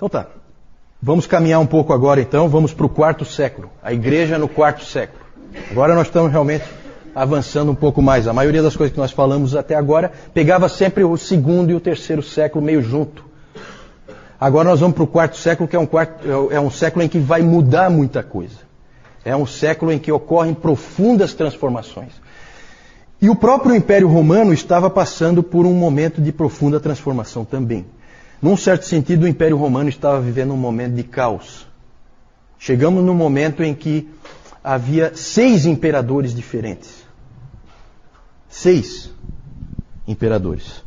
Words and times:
Então 0.00 0.08
tá. 0.08 0.28
Vamos 1.02 1.26
caminhar 1.26 1.60
um 1.60 1.66
pouco 1.66 1.92
agora 1.92 2.22
então, 2.22 2.48
vamos 2.48 2.72
para 2.72 2.86
o 2.86 2.88
quarto 2.88 3.22
século. 3.22 3.68
A 3.82 3.92
igreja 3.92 4.38
no 4.38 4.48
quarto 4.48 4.82
século. 4.82 5.22
Agora 5.70 5.94
nós 5.94 6.06
estamos 6.06 6.32
realmente 6.32 6.64
avançando 7.14 7.70
um 7.70 7.74
pouco 7.74 8.00
mais. 8.00 8.26
A 8.26 8.32
maioria 8.32 8.62
das 8.62 8.74
coisas 8.74 8.94
que 8.94 8.98
nós 8.98 9.10
falamos 9.10 9.54
até 9.54 9.74
agora 9.74 10.10
pegava 10.32 10.70
sempre 10.70 11.04
o 11.04 11.14
segundo 11.18 11.70
e 11.70 11.74
o 11.74 11.80
terceiro 11.80 12.22
século 12.22 12.64
meio 12.64 12.82
junto. 12.82 13.26
Agora 14.40 14.70
nós 14.70 14.80
vamos 14.80 14.94
para 14.94 15.04
o 15.04 15.06
quarto 15.06 15.36
século, 15.36 15.68
que 15.68 15.76
é 15.76 15.78
um, 15.78 15.84
quarto, 15.84 16.26
é 16.50 16.58
um 16.58 16.70
século 16.70 17.04
em 17.04 17.08
que 17.08 17.18
vai 17.18 17.42
mudar 17.42 17.90
muita 17.90 18.22
coisa. 18.22 18.56
É 19.22 19.36
um 19.36 19.44
século 19.44 19.92
em 19.92 19.98
que 19.98 20.10
ocorrem 20.10 20.54
profundas 20.54 21.34
transformações. 21.34 22.12
E 23.20 23.28
o 23.28 23.36
próprio 23.36 23.74
Império 23.74 24.08
Romano 24.08 24.54
estava 24.54 24.88
passando 24.88 25.42
por 25.42 25.66
um 25.66 25.74
momento 25.74 26.22
de 26.22 26.32
profunda 26.32 26.80
transformação 26.80 27.44
também. 27.44 27.84
Num 28.40 28.56
certo 28.56 28.86
sentido, 28.86 29.24
o 29.24 29.28
Império 29.28 29.56
Romano 29.56 29.88
estava 29.88 30.20
vivendo 30.20 30.54
um 30.54 30.56
momento 30.56 30.94
de 30.94 31.02
caos. 31.02 31.66
Chegamos 32.58 33.04
num 33.04 33.14
momento 33.14 33.62
em 33.62 33.74
que 33.74 34.08
havia 34.62 35.12
seis 35.14 35.66
imperadores 35.66 36.34
diferentes. 36.34 37.04
Seis 38.48 39.10
imperadores. 40.06 40.82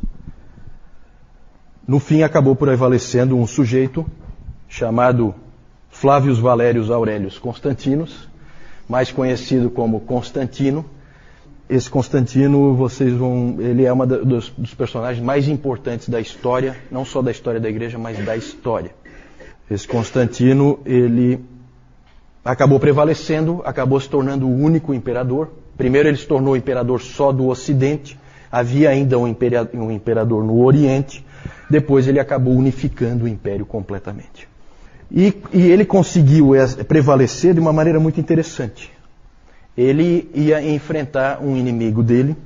No 1.86 1.98
fim, 1.98 2.22
acabou 2.22 2.56
por 2.56 2.66
prevalecendo 2.66 3.36
um 3.36 3.46
sujeito 3.46 4.06
chamado 4.68 5.34
Flávios 5.90 6.38
Valérios 6.38 6.90
Aurelius 6.90 7.38
Constantinos, 7.38 8.28
mais 8.88 9.12
conhecido 9.12 9.70
como 9.70 10.00
Constantino. 10.00 10.84
Esse 11.68 11.88
Constantino, 11.88 12.74
vocês 12.74 13.12
vão, 13.14 13.56
ele 13.58 13.84
é 13.84 13.92
um 13.92 14.06
dos, 14.06 14.50
dos 14.50 14.74
personagens 14.74 15.24
mais 15.24 15.48
importantes 15.48 16.08
da 16.08 16.20
história, 16.20 16.76
não 16.90 17.04
só 17.04 17.22
da 17.22 17.30
história 17.30 17.58
da 17.58 17.68
igreja, 17.68 17.98
mas 17.98 18.22
da 18.22 18.36
história. 18.36 18.90
Esse 19.70 19.88
Constantino, 19.88 20.78
ele 20.84 21.42
acabou 22.44 22.78
prevalecendo, 22.78 23.62
acabou 23.64 23.98
se 23.98 24.08
tornando 24.10 24.46
o 24.46 24.54
único 24.54 24.92
imperador. 24.92 25.50
Primeiro 25.76 26.08
ele 26.08 26.18
se 26.18 26.26
tornou 26.26 26.54
imperador 26.54 27.00
só 27.00 27.32
do 27.32 27.48
Ocidente, 27.48 28.18
havia 28.52 28.90
ainda 28.90 29.18
um 29.18 29.26
imperador 29.26 30.44
no 30.44 30.62
Oriente, 30.62 31.24
depois 31.70 32.06
ele 32.06 32.20
acabou 32.20 32.54
unificando 32.54 33.24
o 33.24 33.28
império 33.28 33.64
completamente. 33.64 34.46
E, 35.10 35.34
e 35.52 35.62
ele 35.62 35.86
conseguiu 35.86 36.50
prevalecer 36.86 37.54
de 37.54 37.60
uma 37.60 37.72
maneira 37.72 37.98
muito 37.98 38.20
interessante. 38.20 38.92
Ele 39.76 40.30
ia 40.34 40.62
enfrentar 40.62 41.42
um 41.42 41.56
inimigo 41.56 42.02
dele, 42.02 42.36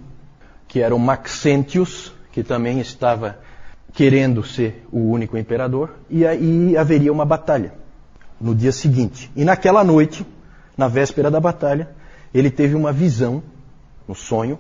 que 0.67 0.81
era 0.81 0.95
o 0.95 0.99
Maxentius, 0.99 2.13
que 2.33 2.43
também 2.43 2.81
estava 2.81 3.39
querendo 3.93 4.45
ser 4.45 4.87
o 4.93 5.01
único 5.01 5.37
imperador, 5.37 5.95
e 6.09 6.27
aí 6.27 6.77
haveria 6.77 7.13
uma 7.13 7.25
batalha 7.25 7.73
no 8.41 8.55
dia 8.55 8.73
seguinte. 8.73 9.31
E 9.35 9.45
naquela 9.45 9.83
noite, 9.83 10.25
na 10.77 10.89
véspera 10.89 11.31
da 11.31 11.41
batalha, 11.41 11.89
ele 12.33 12.51
teve 12.51 12.75
uma 12.75 12.93
visão, 12.93 13.43
um 14.09 14.15
sonho, 14.15 14.59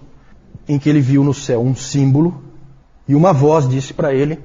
em 0.67 0.79
que 0.79 0.89
ele 0.89 1.01
viu 1.01 1.25
no 1.25 1.33
céu 1.33 1.63
um 1.63 1.75
símbolo 1.75 2.43
e 3.07 3.15
uma 3.15 3.33
voz 3.33 3.69
disse 3.69 3.95
para 3.95 4.13
ele 4.13 4.39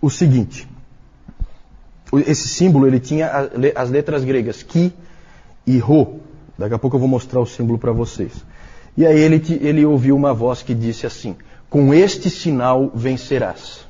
o 0.00 0.08
seguinte: 0.08 0.68
esse 2.26 2.48
símbolo 2.48 2.86
ele 2.86 3.00
tinha 3.00 3.30
as 3.74 3.90
letras 3.90 4.24
gregas 4.24 4.62
ki 4.62 4.92
e 5.66 5.78
ro. 5.78 6.20
Daqui 6.58 6.74
a 6.74 6.78
pouco 6.78 6.96
eu 6.96 7.00
vou 7.00 7.08
mostrar 7.08 7.40
o 7.40 7.46
símbolo 7.46 7.78
para 7.78 7.92
vocês. 7.92 8.32
E 8.96 9.04
aí 9.04 9.18
ele, 9.18 9.42
ele 9.60 9.84
ouviu 9.84 10.14
uma 10.14 10.32
voz 10.32 10.62
que 10.62 10.74
disse 10.74 11.06
assim: 11.06 11.36
Com 11.68 11.92
este 11.92 12.30
sinal 12.30 12.90
vencerás. 12.94 13.86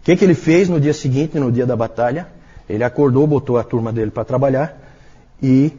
O 0.00 0.04
que, 0.04 0.16
que 0.16 0.24
ele 0.24 0.34
fez 0.34 0.68
no 0.68 0.78
dia 0.78 0.92
seguinte, 0.92 1.38
no 1.38 1.50
dia 1.50 1.66
da 1.66 1.74
batalha? 1.74 2.28
Ele 2.68 2.84
acordou, 2.84 3.26
botou 3.26 3.58
a 3.58 3.64
turma 3.64 3.92
dele 3.92 4.10
para 4.10 4.24
trabalhar 4.24 4.78
e 5.42 5.72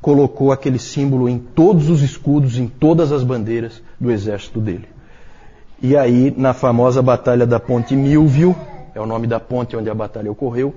colocou 0.00 0.50
aquele 0.50 0.78
símbolo 0.78 1.28
em 1.28 1.38
todos 1.38 1.88
os 1.88 2.02
escudos, 2.02 2.58
em 2.58 2.66
todas 2.66 3.12
as 3.12 3.22
bandeiras 3.22 3.80
do 3.98 4.10
exército 4.10 4.60
dele. 4.60 4.88
E 5.80 5.96
aí, 5.96 6.34
na 6.36 6.52
famosa 6.52 7.00
batalha 7.00 7.46
da 7.46 7.58
Ponte 7.58 7.94
Milvio, 7.96 8.54
é 8.94 9.00
o 9.00 9.06
nome 9.06 9.26
da 9.26 9.40
ponte 9.40 9.76
onde 9.76 9.88
a 9.88 9.94
batalha 9.94 10.30
ocorreu, 10.30 10.74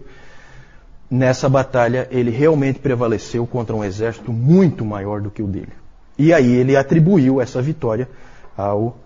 nessa 1.10 1.48
batalha 1.48 2.08
ele 2.12 2.32
realmente 2.32 2.80
prevaleceu 2.80 3.46
contra 3.46 3.76
um 3.76 3.84
exército 3.84 4.32
muito 4.34 4.84
maior 4.86 5.22
do 5.22 5.30
que 5.30 5.42
o 5.42 5.48
dele. 5.48 5.74
E 6.18 6.34
aí 6.34 6.52
ele 6.54 6.76
atribuiu 6.76 7.42
essa 7.42 7.62
vitória 7.62 8.10
ao 8.58 8.98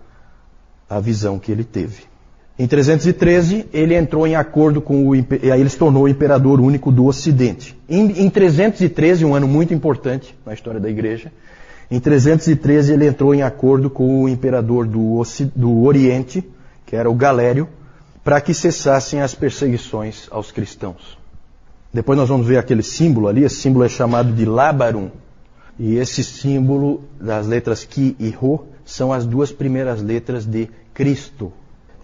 à 0.89 0.99
visão 0.99 1.37
que 1.37 1.51
ele 1.51 1.63
teve. 1.63 2.09
Em 2.57 2.67
313, 2.67 3.67
ele 3.71 3.95
entrou 3.95 4.27
em 4.27 4.35
acordo 4.35 4.81
com 4.81 5.07
o. 5.07 5.15
E 5.15 5.25
aí 5.51 5.61
ele 5.61 5.69
se 5.69 5.77
tornou 5.77 6.03
o 6.03 6.07
imperador 6.09 6.59
único 6.59 6.91
do 6.91 7.05
Ocidente. 7.05 7.77
Em, 7.87 8.25
em 8.25 8.29
313, 8.29 9.23
um 9.23 9.33
ano 9.33 9.47
muito 9.47 9.73
importante 9.73 10.35
na 10.45 10.53
história 10.53 10.79
da 10.79 10.89
igreja, 10.89 11.31
em 11.89 11.99
313 11.99 12.93
ele 12.93 13.07
entrou 13.07 13.33
em 13.33 13.43
acordo 13.43 13.89
com 13.89 14.23
o 14.23 14.29
imperador 14.29 14.85
do, 14.85 15.21
do 15.55 15.83
Oriente, 15.83 16.43
que 16.85 16.95
era 16.95 17.09
o 17.09 17.15
Galério, 17.15 17.69
para 18.23 18.41
que 18.41 18.53
cessassem 18.53 19.21
as 19.21 19.33
perseguições 19.33 20.27
aos 20.29 20.51
cristãos. 20.51 21.18
Depois 21.91 22.17
nós 22.17 22.29
vamos 22.29 22.45
ver 22.45 22.57
aquele 22.57 22.83
símbolo 22.83 23.27
ali, 23.27 23.43
esse 23.43 23.55
símbolo 23.55 23.85
é 23.85 23.89
chamado 23.89 24.31
de 24.31 24.45
Labarum. 24.45 25.09
E 25.77 25.95
esse 25.95 26.23
símbolo 26.23 27.03
das 27.19 27.47
letras 27.47 27.85
Ki 27.85 28.15
e 28.19 28.29
Ro 28.29 28.67
são 28.85 29.13
as 29.13 29.25
duas 29.25 29.51
primeiras 29.51 30.01
letras 30.01 30.45
de 30.45 30.69
Cristo. 30.93 31.53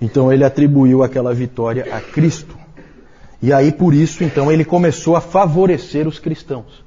Então 0.01 0.31
ele 0.31 0.43
atribuiu 0.43 1.03
aquela 1.03 1.33
vitória 1.33 1.93
a 1.93 1.99
Cristo. 1.99 2.55
E 3.41 3.51
aí 3.51 3.71
por 3.71 3.93
isso 3.93 4.23
então 4.23 4.51
ele 4.51 4.63
começou 4.63 5.15
a 5.15 5.21
favorecer 5.21 6.07
os 6.07 6.19
cristãos. 6.19 6.83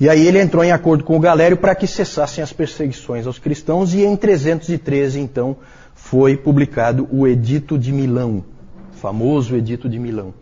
E 0.00 0.08
aí 0.08 0.26
ele 0.26 0.40
entrou 0.40 0.62
em 0.62 0.70
acordo 0.70 1.04
com 1.04 1.16
o 1.16 1.20
Galério 1.20 1.56
para 1.56 1.74
que 1.74 1.86
cessassem 1.86 2.42
as 2.42 2.52
perseguições 2.52 3.26
aos 3.26 3.38
cristãos 3.38 3.94
e 3.94 4.04
em 4.04 4.16
313 4.16 5.18
então 5.20 5.56
foi 5.94 6.36
publicado 6.36 7.08
o 7.10 7.26
Edito 7.26 7.76
de 7.76 7.92
Milão, 7.92 8.44
famoso 8.92 9.56
Edito 9.56 9.88
de 9.88 9.98
Milão, 9.98 10.32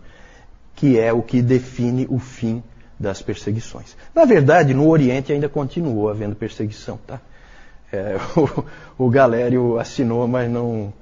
que 0.76 0.98
é 0.98 1.12
o 1.12 1.20
que 1.22 1.42
define 1.42 2.06
o 2.08 2.20
fim 2.20 2.62
das 2.98 3.20
perseguições. 3.20 3.96
Na 4.14 4.24
verdade, 4.24 4.72
no 4.72 4.88
Oriente 4.88 5.32
ainda 5.32 5.48
continuou 5.48 6.08
havendo 6.08 6.36
perseguição, 6.36 6.98
tá? 7.04 7.20
É, 7.92 8.16
o, 8.98 9.06
o 9.06 9.10
Galério 9.10 9.78
assinou, 9.78 10.28
mas 10.28 10.48
não 10.48 10.92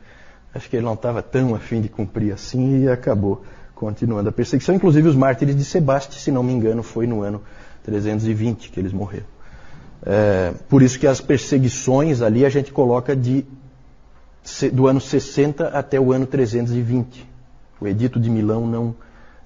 Acho 0.55 0.71
que 0.71 0.77
ele 0.77 0.85
não 0.85 0.95
estava 0.95 1.21
tão 1.21 1.55
afim 1.55 1.81
de 1.81 1.89
cumprir 1.89 2.33
assim 2.33 2.85
e 2.85 2.89
acabou 2.89 3.43
continuando 3.75 4.29
a 4.29 4.33
perseguição. 4.33 4.75
Inclusive 4.75 5.09
os 5.09 5.17
mártires 5.17 5.57
de 5.57 5.65
Sebaste, 5.65 6.21
se 6.21 6.31
não 6.31 6.45
me 6.45 6.53
engano, 6.53 6.83
foi 6.83 7.09
no 7.09 7.23
ano 7.23 7.43
320 7.83 8.71
que 8.71 8.79
eles 8.79 8.93
morreram. 8.93 9.27
É, 10.07 10.53
por 10.69 10.81
isso 10.81 10.99
que 10.99 11.09
as 11.09 11.21
perseguições 11.21 12.23
ali 12.23 12.47
a 12.47 12.49
gente 12.49 12.71
coloca 12.73 13.17
de, 13.17 13.45
do 14.73 14.87
ano 14.87 15.01
60 15.01 15.69
até 15.69 15.99
o 15.99 16.13
ano 16.13 16.25
320. 16.25 17.29
O 17.81 17.89
Edito 17.89 18.21
de 18.21 18.31
Milão 18.31 18.65
não, 18.65 18.95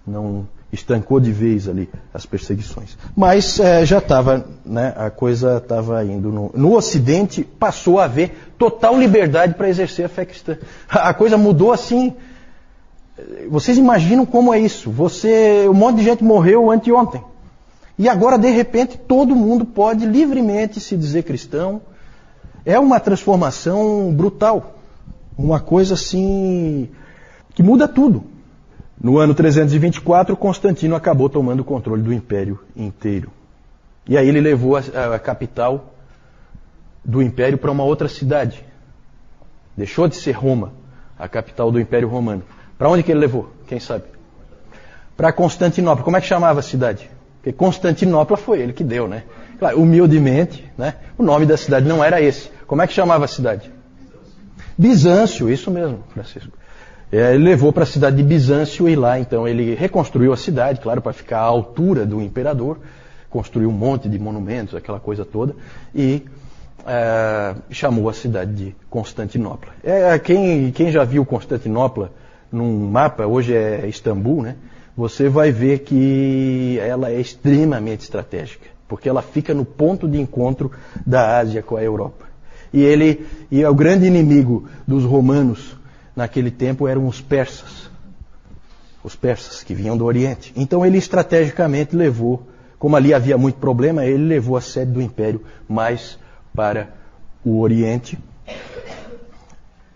não 0.09 0.47
estancou 0.73 1.19
de 1.19 1.33
vez 1.33 1.69
ali 1.69 1.89
as 2.13 2.27
perseguições. 2.27 2.97
Mas 3.17 3.59
é, 3.59 3.85
já 3.87 3.99
estava, 3.99 4.45
né, 4.65 4.93
a 4.97 5.11
coisa 5.11 5.59
estava 5.59 6.05
indo. 6.05 6.31
No, 6.31 6.51
no, 6.55 6.75
Ocidente 6.75 7.43
passou 7.43 7.99
a 7.99 8.05
haver 8.05 8.53
total 8.59 8.99
liberdade 8.99 9.55
para 9.55 9.69
exercer 9.69 10.05
a 10.05 10.09
fé 10.09 10.25
cristã. 10.25 10.59
A 10.89 11.15
coisa 11.15 11.37
mudou 11.37 11.73
assim. 11.73 12.15
Vocês 13.49 13.79
imaginam 13.79 14.25
como 14.25 14.55
é 14.55 14.61
isso? 14.61 14.91
Você, 14.91 15.67
um 15.69 15.75
monte 15.75 15.97
de 15.97 16.05
gente 16.05 16.23
morreu 16.23 16.71
anteontem. 16.71 17.23
E 17.99 18.09
agora, 18.09 18.39
de 18.39 18.49
repente, 18.51 18.97
todo 18.97 19.35
mundo 19.35 19.65
pode 19.65 20.07
livremente 20.07 20.79
se 20.79 20.97
dizer 20.97 21.25
cristão. 21.25 21.81
É 22.65 22.79
uma 22.79 23.01
transformação 23.01 24.13
brutal. 24.13 24.77
Uma 25.37 25.59
coisa 25.59 25.95
assim 25.95 26.89
que 27.55 27.63
muda 27.63 27.89
tudo. 27.89 28.23
No 29.01 29.19
ano 29.19 29.33
324, 29.33 30.37
Constantino 30.37 30.97
acabou 30.97 31.29
tomando 31.29 31.61
o 31.61 31.65
controle 31.65 32.03
do 32.03 32.13
império 32.13 32.59
inteiro. 32.77 33.31
E 34.09 34.17
aí 34.17 34.29
ele 34.29 34.41
levou 34.41 34.77
a, 34.77 34.81
a 35.15 35.19
capital 35.19 35.95
do 37.05 37.23
império 37.23 37.57
para 37.57 37.71
uma 37.71 37.85
outra 37.85 38.09
cidade. 38.09 38.65
Deixou 39.77 40.09
de 40.09 40.17
ser 40.17 40.33
Roma, 40.33 40.73
a 41.17 41.29
capital 41.29 41.71
do 41.71 41.79
Império 41.79 42.09
Romano. 42.09 42.43
Para 42.77 42.89
onde 42.89 43.05
que 43.05 43.13
ele 43.13 43.21
levou? 43.21 43.53
Quem 43.69 43.79
sabe? 43.79 44.05
Para 45.17 45.33
Constantinopla. 45.33 46.05
Como 46.05 46.17
é 46.17 46.21
que 46.21 46.27
chamava 46.27 46.59
a 46.59 46.63
cidade? 46.63 47.09
Porque 47.37 47.53
Constantinopla 47.53 48.37
foi 48.37 48.61
ele 48.61 48.73
que 48.73 48.83
deu, 48.83 49.07
né? 49.07 49.23
Claro, 49.59 49.81
humildemente, 49.81 50.69
né? 50.77 50.95
O 51.17 51.23
nome 51.23 51.47
da 51.47 51.57
cidade 51.57 51.87
não 51.87 52.03
era 52.03 52.21
esse. 52.21 52.51
Como 52.67 52.83
é 52.83 52.87
que 52.87 52.93
chamava 52.93 53.25
a 53.25 53.29
cidade? 53.29 53.71
Bizâncio, 54.77 55.49
isso 55.49 55.71
mesmo, 55.71 56.03
Francisco. 56.09 56.58
É, 57.11 57.35
ele 57.35 57.45
levou 57.45 57.73
para 57.73 57.85
a 57.85 57.87
cidade 57.87 58.17
de 58.17 58.23
Bizâncio 58.23 58.89
e 58.89 58.95
lá 58.95 59.19
então 59.19 59.49
ele 59.49 59.75
reconstruiu 59.75 60.33
a 60.33 60.37
cidade, 60.37 60.81
claro, 60.81 61.01
para 61.01 61.13
ficar 61.13 61.39
à 61.39 61.45
altura 61.45 62.05
do 62.05 62.21
imperador, 62.21 62.79
construiu 63.31 63.71
um 63.71 63.73
monte 63.73 64.09
de 64.09 64.19
monumentos, 64.19 64.75
aquela 64.75 65.01
coisa 65.01 65.25
toda, 65.25 65.57
e 65.95 66.23
é, 66.87 67.55
chamou 67.71 68.09
a 68.09 68.13
cidade 68.13 68.53
de 68.53 68.77
Constantinopla. 68.91 69.73
É, 69.83 70.19
quem, 70.19 70.71
quem 70.73 70.91
já 70.91 71.05
viu 71.05 71.25
Constantinopla 71.25 72.13
num 72.53 72.91
mapa, 72.91 73.27
hoje 73.27 73.55
é 73.55 73.87
Istambul, 73.87 74.43
né? 74.43 74.57
você 74.97 75.29
vai 75.29 75.53
ver 75.53 75.81
que 75.81 76.79
ela 76.81 77.11
é 77.11 77.21
extremamente 77.21 78.01
estratégica, 78.01 78.67
porque 78.89 79.09
ela 79.09 79.23
fica 79.23 79.55
no 79.55 79.65
ponto 79.65 80.09
de 80.09 80.21
encontro 80.21 80.73
da 81.07 81.39
Ásia 81.39 81.63
com 81.63 81.77
a 81.77 81.83
Europa. 81.83 82.27
E 82.73 82.83
ele 82.83 83.27
e 83.51 83.65
o 83.65 83.75
grande 83.75 84.07
inimigo 84.07 84.69
dos 84.87 85.05
romanos 85.05 85.79
naquele 86.19 86.51
tempo 86.51 86.89
eram 86.89 87.07
os 87.07 87.21
persas. 87.21 87.89
Os 89.05 89.15
persas 89.15 89.63
que 89.63 89.73
vinham 89.73 89.97
do 89.97 90.05
Oriente. 90.05 90.53
Então 90.57 90.85
ele 90.85 90.99
estrategicamente 90.99 91.95
levou, 91.95 92.43
como 92.77 92.97
ali 92.97 93.15
havia 93.15 93.39
muito 93.39 93.59
problema, 93.59 94.05
ele 94.05 94.25
levou 94.25 94.57
a 94.57 94.61
sede 94.61 94.91
do 94.91 95.01
império 95.01 95.45
mais 95.69 96.19
para 96.53 96.89
o 97.45 97.61
Oriente. 97.61 98.19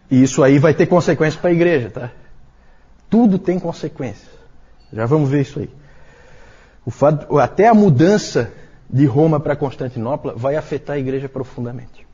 E 0.09 0.23
isso 0.23 0.45
aí 0.45 0.61
vai 0.61 0.73
ter 0.73 0.87
consequências 0.87 1.41
para 1.41 1.51
a 1.51 1.53
igreja, 1.53 1.91
tá? 1.91 2.13
Tudo 3.11 3.37
tem 3.37 3.59
consequências. 3.59 4.31
Já 4.93 5.05
vamos 5.07 5.29
ver 5.29 5.41
isso 5.43 5.59
aí. 5.59 5.71
Fato, 6.89 7.37
até 7.39 7.67
a 7.67 7.75
mudança 7.75 8.53
de 8.89 9.07
Roma 9.07 9.41
para 9.41 9.57
Constantinopla 9.57 10.35
vai 10.37 10.55
afetar 10.55 10.97
a 10.97 10.99
igreja 11.01 11.29
profundamente. 11.29 12.07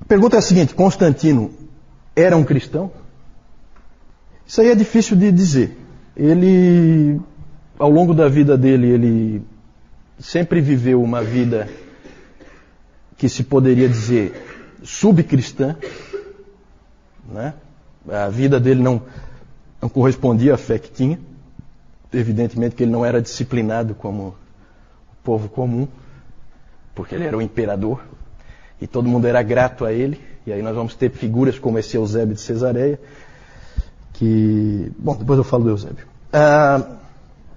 A 0.00 0.04
pergunta 0.04 0.36
é 0.36 0.38
a 0.38 0.42
seguinte: 0.42 0.74
Constantino 0.74 1.63
era 2.14 2.36
um 2.36 2.44
cristão? 2.44 2.90
Isso 4.46 4.60
aí 4.60 4.70
é 4.70 4.74
difícil 4.74 5.16
de 5.16 5.32
dizer. 5.32 5.76
Ele, 6.16 7.20
ao 7.78 7.90
longo 7.90 8.14
da 8.14 8.28
vida 8.28 8.56
dele, 8.56 8.88
ele 8.88 9.42
sempre 10.18 10.60
viveu 10.60 11.02
uma 11.02 11.22
vida 11.22 11.68
que 13.16 13.28
se 13.28 13.42
poderia 13.42 13.88
dizer 13.88 14.32
subcristã. 14.82 15.76
Né? 17.26 17.54
A 18.08 18.28
vida 18.28 18.60
dele 18.60 18.82
não, 18.82 19.02
não 19.80 19.88
correspondia 19.88 20.54
à 20.54 20.56
fé 20.58 20.78
que 20.78 20.90
tinha. 20.90 21.18
Evidentemente 22.12 22.76
que 22.76 22.84
ele 22.84 22.92
não 22.92 23.04
era 23.04 23.20
disciplinado 23.20 23.94
como 23.94 24.28
o 24.28 24.36
povo 25.24 25.48
comum, 25.48 25.88
porque 26.94 27.14
ele 27.14 27.24
era 27.24 27.36
o 27.36 27.42
imperador 27.42 28.04
e 28.80 28.86
todo 28.86 29.08
mundo 29.08 29.26
era 29.26 29.42
grato 29.42 29.84
a 29.84 29.92
ele. 29.92 30.20
E 30.46 30.52
aí 30.52 30.60
nós 30.60 30.74
vamos 30.74 30.94
ter 30.94 31.10
figuras 31.10 31.58
como 31.58 31.78
esse 31.78 31.96
Eusébio 31.96 32.34
de 32.34 32.40
Cesareia, 32.40 33.00
que. 34.12 34.92
Bom, 34.98 35.16
depois 35.16 35.38
eu 35.38 35.44
falo 35.44 35.64
do 35.64 35.70
Eusébio. 35.70 36.06
Ah, 36.32 36.82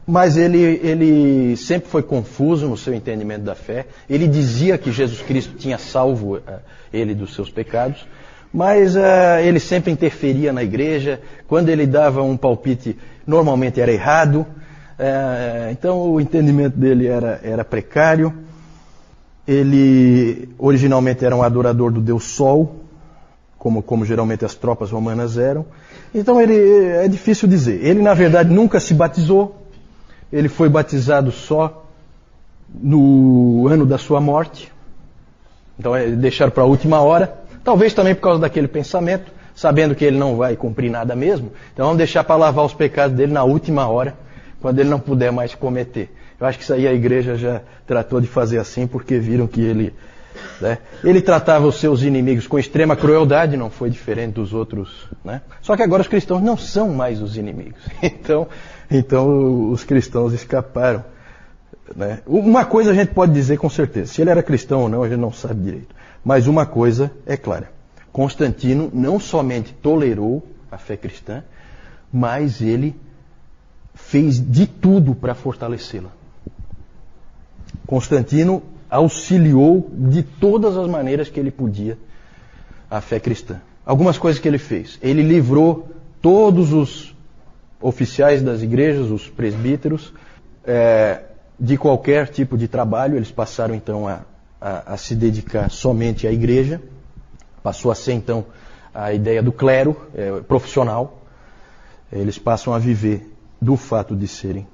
mas 0.05 0.37
ele, 0.37 0.79
ele 0.81 1.57
sempre 1.57 1.89
foi 1.89 2.01
confuso 2.01 2.67
no 2.69 2.77
seu 2.77 2.93
entendimento 2.93 3.43
da 3.43 3.55
fé. 3.55 3.87
Ele 4.09 4.25
dizia 4.25 4.77
que 4.77 4.89
Jesus 4.89 5.21
Cristo 5.21 5.55
tinha 5.57 5.77
salvo 5.77 6.37
ah, 6.47 6.59
ele 6.93 7.13
dos 7.13 7.35
seus 7.35 7.49
pecados, 7.49 8.07
mas 8.53 8.95
ah, 8.95 9.41
ele 9.41 9.59
sempre 9.59 9.91
interferia 9.91 10.53
na 10.53 10.63
igreja. 10.63 11.19
Quando 11.45 11.67
ele 11.67 11.85
dava 11.85 12.23
um 12.23 12.37
palpite, 12.37 12.97
normalmente 13.25 13.81
era 13.81 13.91
errado. 13.91 14.45
Ah, 14.97 15.67
então 15.71 16.09
o 16.09 16.21
entendimento 16.21 16.77
dele 16.77 17.07
era, 17.07 17.41
era 17.43 17.65
precário. 17.65 18.46
Ele 19.47 20.49
originalmente 20.59 21.23
era 21.23 21.35
um 21.35 21.41
adorador 21.41 21.91
do 21.91 22.01
deus 22.01 22.25
Sol, 22.25 22.75
como, 23.57 23.81
como 23.81 24.05
geralmente 24.05 24.43
as 24.43 24.55
tropas 24.55 24.91
romanas 24.91 25.37
eram. 25.37 25.65
Então 26.13 26.39
ele 26.39 26.55
é 26.85 27.07
difícil 27.07 27.47
dizer. 27.47 27.83
Ele 27.83 28.01
na 28.01 28.13
verdade 28.13 28.53
nunca 28.53 28.79
se 28.79 28.93
batizou. 28.93 29.55
Ele 30.31 30.49
foi 30.49 30.67
batizado 30.67 31.31
só 31.31 31.85
no 32.73 33.67
ano 33.67 33.85
da 33.85 33.97
sua 33.97 34.19
morte. 34.19 34.71
Então 35.79 35.95
é 35.95 36.07
deixar 36.07 36.51
para 36.51 36.63
a 36.63 36.65
última 36.65 36.99
hora. 37.01 37.39
Talvez 37.63 37.93
também 37.93 38.15
por 38.15 38.21
causa 38.21 38.39
daquele 38.39 38.67
pensamento, 38.67 39.31
sabendo 39.55 39.95
que 39.95 40.05
ele 40.05 40.17
não 40.17 40.35
vai 40.37 40.55
cumprir 40.55 40.89
nada 40.89 41.15
mesmo. 41.15 41.51
Então 41.73 41.85
vamos 41.85 41.97
deixar 41.97 42.23
para 42.23 42.35
lavar 42.35 42.65
os 42.65 42.73
pecados 42.73 43.15
dele 43.15 43.31
na 43.33 43.43
última 43.43 43.87
hora, 43.87 44.15
quando 44.61 44.79
ele 44.79 44.89
não 44.89 44.99
puder 44.99 45.31
mais 45.31 45.53
cometer. 45.53 46.09
Eu 46.39 46.45
acho 46.45 46.57
que 46.57 46.63
isso 46.63 46.73
aí 46.73 46.87
a 46.87 46.93
igreja 46.93 47.35
já 47.35 47.61
tratou 47.85 48.21
de 48.21 48.27
fazer 48.27 48.59
assim, 48.59 48.85
porque 48.85 49.17
viram 49.17 49.47
que 49.47 49.61
ele. 49.61 49.93
Né, 50.61 50.77
ele 51.03 51.19
tratava 51.19 51.65
os 51.65 51.79
seus 51.79 52.03
inimigos 52.03 52.45
com 52.45 52.59
extrema 52.59 52.95
crueldade, 52.95 53.57
não 53.57 53.71
foi 53.71 53.89
diferente 53.89 54.35
dos 54.35 54.53
outros. 54.53 55.07
Né? 55.25 55.41
Só 55.63 55.75
que 55.75 55.81
agora 55.81 56.03
os 56.03 56.07
cristãos 56.07 56.43
não 56.43 56.55
são 56.55 56.89
mais 56.89 57.21
os 57.21 57.37
inimigos. 57.37 57.81
Então, 58.03 58.47
então 58.89 59.71
os 59.71 59.83
cristãos 59.83 60.33
escaparam. 60.33 61.03
Né? 61.95 62.19
Uma 62.27 62.65
coisa 62.65 62.91
a 62.91 62.93
gente 62.93 63.13
pode 63.13 63.33
dizer 63.33 63.57
com 63.57 63.69
certeza: 63.69 64.13
se 64.13 64.21
ele 64.21 64.29
era 64.29 64.43
cristão 64.43 64.81
ou 64.81 64.89
não, 64.89 65.03
a 65.03 65.09
gente 65.09 65.19
não 65.19 65.33
sabe 65.33 65.61
direito. 65.63 65.95
Mas 66.23 66.45
uma 66.45 66.65
coisa 66.67 67.11
é 67.25 67.35
clara: 67.35 67.71
Constantino 68.11 68.91
não 68.93 69.19
somente 69.19 69.73
tolerou 69.73 70.45
a 70.71 70.77
fé 70.77 70.95
cristã, 70.95 71.43
mas 72.13 72.61
ele 72.61 72.95
fez 73.95 74.39
de 74.39 74.67
tudo 74.67 75.15
para 75.15 75.33
fortalecê-la. 75.33 76.16
Constantino 77.87 78.61
auxiliou 78.89 79.89
de 79.91 80.21
todas 80.21 80.77
as 80.77 80.87
maneiras 80.87 81.29
que 81.29 81.39
ele 81.39 81.49
podia 81.49 81.97
a 82.91 83.01
fé 83.01 83.19
cristã. 83.19 83.61
Algumas 83.85 84.17
coisas 84.17 84.39
que 84.39 84.47
ele 84.47 84.57
fez. 84.57 84.99
Ele 85.01 85.23
livrou 85.23 85.87
todos 86.21 86.73
os 86.73 87.15
oficiais 87.81 88.41
das 88.41 88.61
igrejas, 88.61 89.09
os 89.09 89.29
presbíteros, 89.29 90.13
é, 90.65 91.21
de 91.57 91.77
qualquer 91.77 92.27
tipo 92.27 92.57
de 92.57 92.67
trabalho. 92.67 93.15
Eles 93.15 93.31
passaram 93.31 93.73
então 93.73 94.05
a, 94.05 94.21
a, 94.59 94.93
a, 94.93 94.97
se 94.97 95.15
dedicar 95.15 95.71
somente 95.71 96.27
à 96.27 96.31
igreja. 96.31 96.81
Passou 97.63 97.89
a 97.89 97.95
ser 97.95 98.13
então 98.13 98.45
a 98.93 99.13
ideia 99.13 99.41
do 99.41 99.53
clero 99.53 99.95
é, 100.13 100.41
profissional. 100.41 101.21
Eles 102.11 102.37
passam 102.37 102.73
a 102.73 102.79
viver 102.79 103.33
do 103.61 103.77
fato 103.77 104.15
de 104.15 104.27
serem 104.27 104.67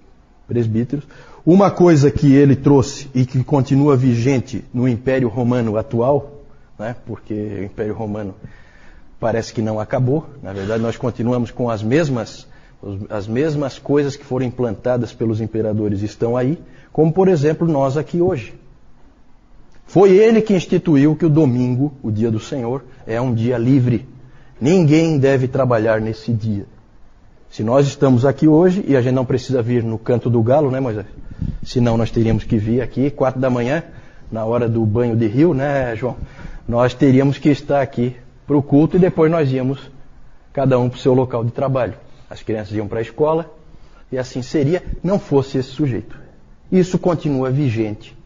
presbíteros. 0.48 1.06
Uma 1.46 1.70
coisa 1.70 2.10
que 2.10 2.34
ele 2.34 2.56
trouxe 2.56 3.10
e 3.14 3.26
que 3.26 3.44
continua 3.44 3.98
vigente 3.98 4.64
no 4.74 4.88
Império 4.88 5.28
Romano 5.28 5.76
atual, 5.76 6.42
né, 6.80 6.96
porque 7.06 7.34
o 7.34 7.64
Império 7.66 7.94
Romano 7.94 8.34
parece 9.20 9.54
que 9.54 9.62
não 9.62 9.78
acabou, 9.78 10.26
na 10.42 10.54
verdade 10.54 10.82
nós 10.82 10.96
continuamos 10.96 11.52
com 11.52 11.70
as 11.70 11.84
mesmas, 11.84 12.48
as 13.10 13.28
mesmas 13.28 13.78
coisas 13.78 14.16
que 14.16 14.24
foram 14.24 14.46
implantadas 14.46 15.12
pelos 15.12 15.42
imperadores 15.42 16.02
estão 16.02 16.38
aí, 16.38 16.58
como 16.94 17.12
por 17.12 17.28
exemplo 17.28 17.68
nós 17.68 17.98
aqui 17.98 18.22
hoje. 18.22 18.54
Foi 19.86 20.12
ele 20.12 20.42
que 20.42 20.54
instituiu 20.54 21.14
que 21.14 21.26
o 21.26 21.30
domingo, 21.30 21.94
o 22.02 22.10
dia 22.10 22.32
do 22.32 22.40
Senhor, 22.40 22.86
é 23.06 23.20
um 23.20 23.34
dia 23.34 23.58
livre. 23.58 24.08
Ninguém 24.62 25.18
deve 25.20 25.50
trabalhar 25.50 26.00
nesse 26.00 26.32
dia. 26.32 26.66
Se 27.54 27.64
nós 27.64 27.86
estamos 27.86 28.26
aqui 28.26 28.48
hoje, 28.48 28.84
e 28.88 28.98
a 28.98 29.02
gente 29.04 29.14
não 29.14 29.24
precisa 29.24 29.62
vir 29.62 29.84
no 29.84 30.00
canto 30.00 30.28
do 30.28 30.42
galo, 30.42 30.72
né, 30.72 30.80
Moisés? 30.80 31.06
Senão 31.64 31.96
nós 31.96 32.10
teríamos 32.10 32.44
que 32.44 32.58
vir 32.58 32.82
aqui, 32.82 33.12
quatro 33.12 33.40
da 33.40 33.48
manhã, 33.48 33.84
na 34.32 34.44
hora 34.44 34.68
do 34.68 34.84
banho 34.84 35.16
de 35.16 35.28
rio, 35.28 35.54
né, 35.54 35.96
João? 35.96 36.18
Nós 36.68 36.96
teríamos 36.96 37.38
que 37.38 37.50
estar 37.50 37.80
aqui 37.80 38.16
para 38.48 38.58
o 38.58 38.64
culto 38.64 38.98
e 38.98 39.00
depois 39.00 39.30
nós 39.30 39.52
íamos, 39.52 39.80
cada 40.52 40.80
um 40.80 40.90
para 40.90 40.98
o 40.98 41.00
seu 41.00 41.14
local 41.14 41.46
de 41.46 41.52
trabalho. 41.52 41.94
As 42.28 42.42
crianças 42.42 42.74
iam 42.74 42.88
para 42.88 42.98
a 42.98 43.04
escola 43.04 43.54
e 44.12 44.18
assim 44.18 44.42
seria, 44.42 44.82
não 45.04 45.20
fosse 45.20 45.60
esse 45.60 45.70
sujeito. 45.70 46.18
Isso 46.72 46.98
continua 46.98 47.52
vigente 47.52 48.18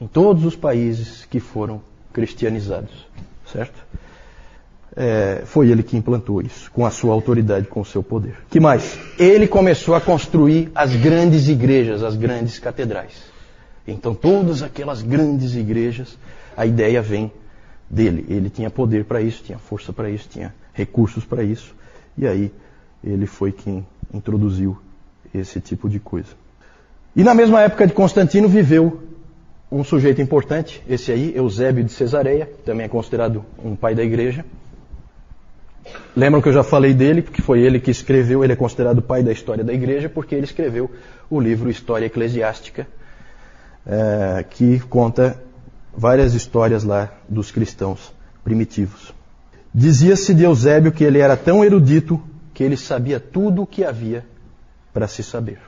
em 0.00 0.06
todos 0.06 0.44
os 0.44 0.54
países 0.54 1.24
que 1.24 1.40
foram 1.40 1.80
cristianizados, 2.12 3.04
certo? 3.52 3.84
É, 5.00 5.42
foi 5.44 5.70
ele 5.70 5.84
que 5.84 5.96
implantou 5.96 6.42
isso, 6.42 6.68
com 6.72 6.84
a 6.84 6.90
sua 6.90 7.12
autoridade, 7.14 7.68
com 7.68 7.80
o 7.80 7.84
seu 7.84 8.02
poder. 8.02 8.34
que 8.50 8.58
mais? 8.58 8.98
Ele 9.16 9.46
começou 9.46 9.94
a 9.94 10.00
construir 10.00 10.72
as 10.74 10.92
grandes 10.96 11.46
igrejas, 11.46 12.02
as 12.02 12.16
grandes 12.16 12.58
catedrais. 12.58 13.12
Então, 13.86 14.12
todas 14.12 14.60
aquelas 14.60 15.00
grandes 15.00 15.54
igrejas, 15.54 16.18
a 16.56 16.66
ideia 16.66 17.00
vem 17.00 17.30
dele. 17.88 18.26
Ele 18.28 18.50
tinha 18.50 18.70
poder 18.70 19.04
para 19.04 19.22
isso, 19.22 19.40
tinha 19.44 19.56
força 19.56 19.92
para 19.92 20.10
isso, 20.10 20.28
tinha 20.28 20.52
recursos 20.72 21.24
para 21.24 21.44
isso. 21.44 21.76
E 22.16 22.26
aí, 22.26 22.52
ele 23.04 23.26
foi 23.26 23.52
quem 23.52 23.86
introduziu 24.12 24.76
esse 25.32 25.60
tipo 25.60 25.88
de 25.88 26.00
coisa. 26.00 26.30
E 27.14 27.22
na 27.22 27.34
mesma 27.34 27.62
época 27.62 27.86
de 27.86 27.92
Constantino 27.92 28.48
viveu 28.48 29.00
um 29.70 29.84
sujeito 29.84 30.20
importante, 30.20 30.82
esse 30.88 31.12
aí, 31.12 31.32
Eusébio 31.36 31.84
de 31.84 31.92
Cesareia, 31.92 32.50
também 32.64 32.86
é 32.86 32.88
considerado 32.88 33.44
um 33.64 33.76
pai 33.76 33.94
da 33.94 34.02
igreja. 34.02 34.44
Lembram 36.16 36.42
que 36.42 36.48
eu 36.48 36.52
já 36.52 36.62
falei 36.62 36.92
dele, 36.94 37.22
porque 37.22 37.42
foi 37.42 37.60
ele 37.60 37.78
que 37.78 37.90
escreveu, 37.90 38.42
ele 38.42 38.52
é 38.52 38.56
considerado 38.56 38.98
o 38.98 39.02
pai 39.02 39.22
da 39.22 39.30
história 39.30 39.62
da 39.62 39.72
igreja, 39.72 40.08
porque 40.08 40.34
ele 40.34 40.44
escreveu 40.44 40.90
o 41.30 41.40
livro 41.40 41.70
História 41.70 42.06
Eclesiástica, 42.06 42.86
é, 43.86 44.44
que 44.48 44.80
conta 44.80 45.40
várias 45.96 46.34
histórias 46.34 46.84
lá 46.84 47.12
dos 47.28 47.50
cristãos 47.50 48.12
primitivos. 48.42 49.12
Dizia-se 49.74 50.34
de 50.34 50.44
Eusébio 50.44 50.92
que 50.92 51.04
ele 51.04 51.18
era 51.18 51.36
tão 51.36 51.64
erudito 51.64 52.20
que 52.54 52.64
ele 52.64 52.76
sabia 52.76 53.20
tudo 53.20 53.62
o 53.62 53.66
que 53.66 53.84
havia 53.84 54.24
para 54.92 55.06
se 55.06 55.22
saber. 55.22 55.58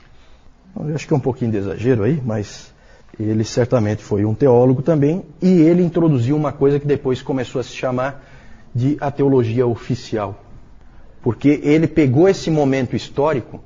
Eu 0.75 0.95
acho 0.95 1.07
que 1.07 1.13
é 1.13 1.17
um 1.17 1.21
pouquinho 1.21 1.51
de 1.51 1.57
exagero 1.57 2.03
aí, 2.03 2.21
mas 2.25 2.73
ele 3.19 3.43
certamente 3.43 4.03
foi 4.03 4.25
um 4.25 4.33
teólogo 4.33 4.81
também, 4.81 5.23
e 5.41 5.47
ele 5.61 5.83
introduziu 5.83 6.35
uma 6.35 6.51
coisa 6.51 6.79
que 6.79 6.87
depois 6.87 7.21
começou 7.21 7.59
a 7.61 7.63
se 7.63 7.71
chamar 7.71 8.25
de 8.73 8.97
a 8.99 9.11
teologia 9.11 9.65
oficial. 9.67 10.43
Porque 11.21 11.59
ele 11.63 11.87
pegou 11.87 12.27
esse 12.27 12.49
momento 12.49 12.95
histórico 12.95 13.61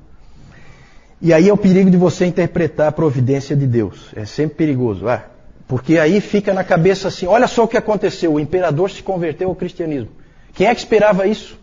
E 1.21 1.33
aí 1.33 1.47
é 1.47 1.53
o 1.53 1.57
perigo 1.57 1.89
de 1.89 1.97
você 1.97 2.25
interpretar 2.25 2.87
a 2.89 2.91
providência 2.91 3.55
de 3.55 3.65
Deus. 3.65 4.11
É 4.15 4.25
sempre 4.25 4.57
perigoso. 4.57 5.07
Ah, 5.07 5.25
porque 5.67 5.97
aí 5.97 6.19
fica 6.21 6.53
na 6.53 6.63
cabeça 6.63 7.07
assim: 7.07 7.25
olha 7.25 7.47
só 7.47 7.63
o 7.63 7.67
que 7.67 7.77
aconteceu, 7.77 8.33
o 8.33 8.39
imperador 8.39 8.91
se 8.91 9.01
converteu 9.01 9.49
ao 9.49 9.55
cristianismo. 9.55 10.09
Quem 10.53 10.67
é 10.67 10.75
que 10.75 10.81
esperava 10.81 11.25
isso? 11.25 11.59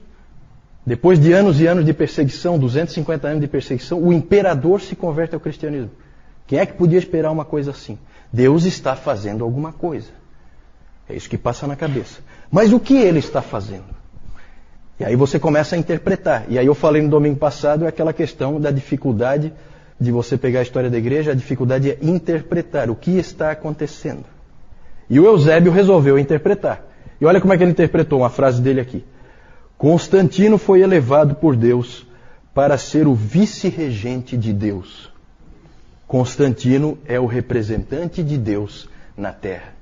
Depois 0.84 1.20
de 1.20 1.32
anos 1.32 1.60
e 1.60 1.66
anos 1.66 1.84
de 1.84 1.92
perseguição, 1.92 2.58
250 2.58 3.28
anos 3.28 3.40
de 3.40 3.46
perseguição, 3.46 4.02
o 4.02 4.12
imperador 4.12 4.80
se 4.80 4.96
converte 4.96 5.34
ao 5.34 5.40
cristianismo. 5.40 5.90
Quem 6.46 6.58
é 6.58 6.66
que 6.66 6.72
podia 6.72 6.98
esperar 6.98 7.30
uma 7.30 7.44
coisa 7.44 7.70
assim? 7.70 7.96
Deus 8.32 8.64
está 8.64 8.96
fazendo 8.96 9.44
alguma 9.44 9.72
coisa. 9.72 10.08
É 11.08 11.14
isso 11.14 11.30
que 11.30 11.38
passa 11.38 11.66
na 11.66 11.76
cabeça. 11.76 12.20
Mas 12.52 12.70
o 12.70 12.78
que 12.78 12.94
ele 12.94 13.18
está 13.18 13.40
fazendo? 13.40 13.86
E 15.00 15.04
aí 15.04 15.16
você 15.16 15.38
começa 15.38 15.74
a 15.74 15.78
interpretar. 15.78 16.44
E 16.50 16.58
aí 16.58 16.66
eu 16.66 16.74
falei 16.74 17.00
no 17.00 17.08
domingo 17.08 17.36
passado 17.36 17.86
é 17.86 17.88
aquela 17.88 18.12
questão 18.12 18.60
da 18.60 18.70
dificuldade 18.70 19.50
de 19.98 20.12
você 20.12 20.36
pegar 20.36 20.60
a 20.60 20.62
história 20.62 20.90
da 20.90 20.98
igreja, 20.98 21.30
a 21.30 21.34
dificuldade 21.34 21.90
é 21.90 21.98
interpretar 22.02 22.90
o 22.90 22.94
que 22.94 23.12
está 23.12 23.52
acontecendo. 23.52 24.24
E 25.08 25.18
o 25.18 25.24
Eusébio 25.24 25.72
resolveu 25.72 26.18
interpretar. 26.18 26.84
E 27.18 27.24
olha 27.24 27.40
como 27.40 27.54
é 27.54 27.56
que 27.56 27.64
ele 27.64 27.70
interpretou 27.70 28.18
uma 28.20 28.30
frase 28.30 28.60
dele 28.60 28.80
aqui. 28.80 29.02
Constantino 29.78 30.58
foi 30.58 30.82
elevado 30.82 31.34
por 31.34 31.56
Deus 31.56 32.06
para 32.52 32.76
ser 32.76 33.06
o 33.06 33.14
vice-regente 33.14 34.36
de 34.36 34.52
Deus. 34.52 35.10
Constantino 36.06 36.98
é 37.06 37.18
o 37.18 37.24
representante 37.24 38.22
de 38.22 38.36
Deus 38.36 38.88
na 39.16 39.32
terra. 39.32 39.81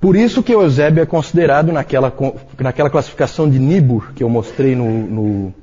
Por 0.00 0.14
isso 0.14 0.42
que 0.42 0.52
Eusébio 0.52 1.02
é 1.02 1.06
considerado 1.06 1.72
naquela, 1.72 2.12
naquela 2.58 2.90
classificação 2.90 3.48
de 3.48 3.58
Nibur 3.58 4.12
que 4.14 4.22
eu 4.22 4.28
mostrei 4.28 4.76
no, 4.76 5.06
no 5.06 5.54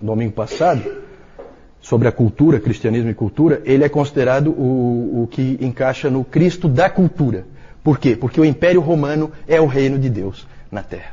domingo 0.00 0.32
passado, 0.32 0.82
sobre 1.80 2.08
a 2.08 2.12
cultura, 2.12 2.60
cristianismo 2.60 3.10
e 3.10 3.14
cultura, 3.14 3.62
ele 3.64 3.84
é 3.84 3.88
considerado 3.88 4.50
o, 4.50 5.22
o 5.22 5.28
que 5.30 5.56
encaixa 5.60 6.10
no 6.10 6.24
Cristo 6.24 6.68
da 6.68 6.90
cultura. 6.90 7.46
Por 7.82 7.98
quê? 7.98 8.16
Porque 8.16 8.40
o 8.40 8.44
Império 8.44 8.80
Romano 8.80 9.32
é 9.46 9.60
o 9.60 9.66
reino 9.66 9.98
de 9.98 10.10
Deus 10.10 10.46
na 10.70 10.82
terra. 10.82 11.12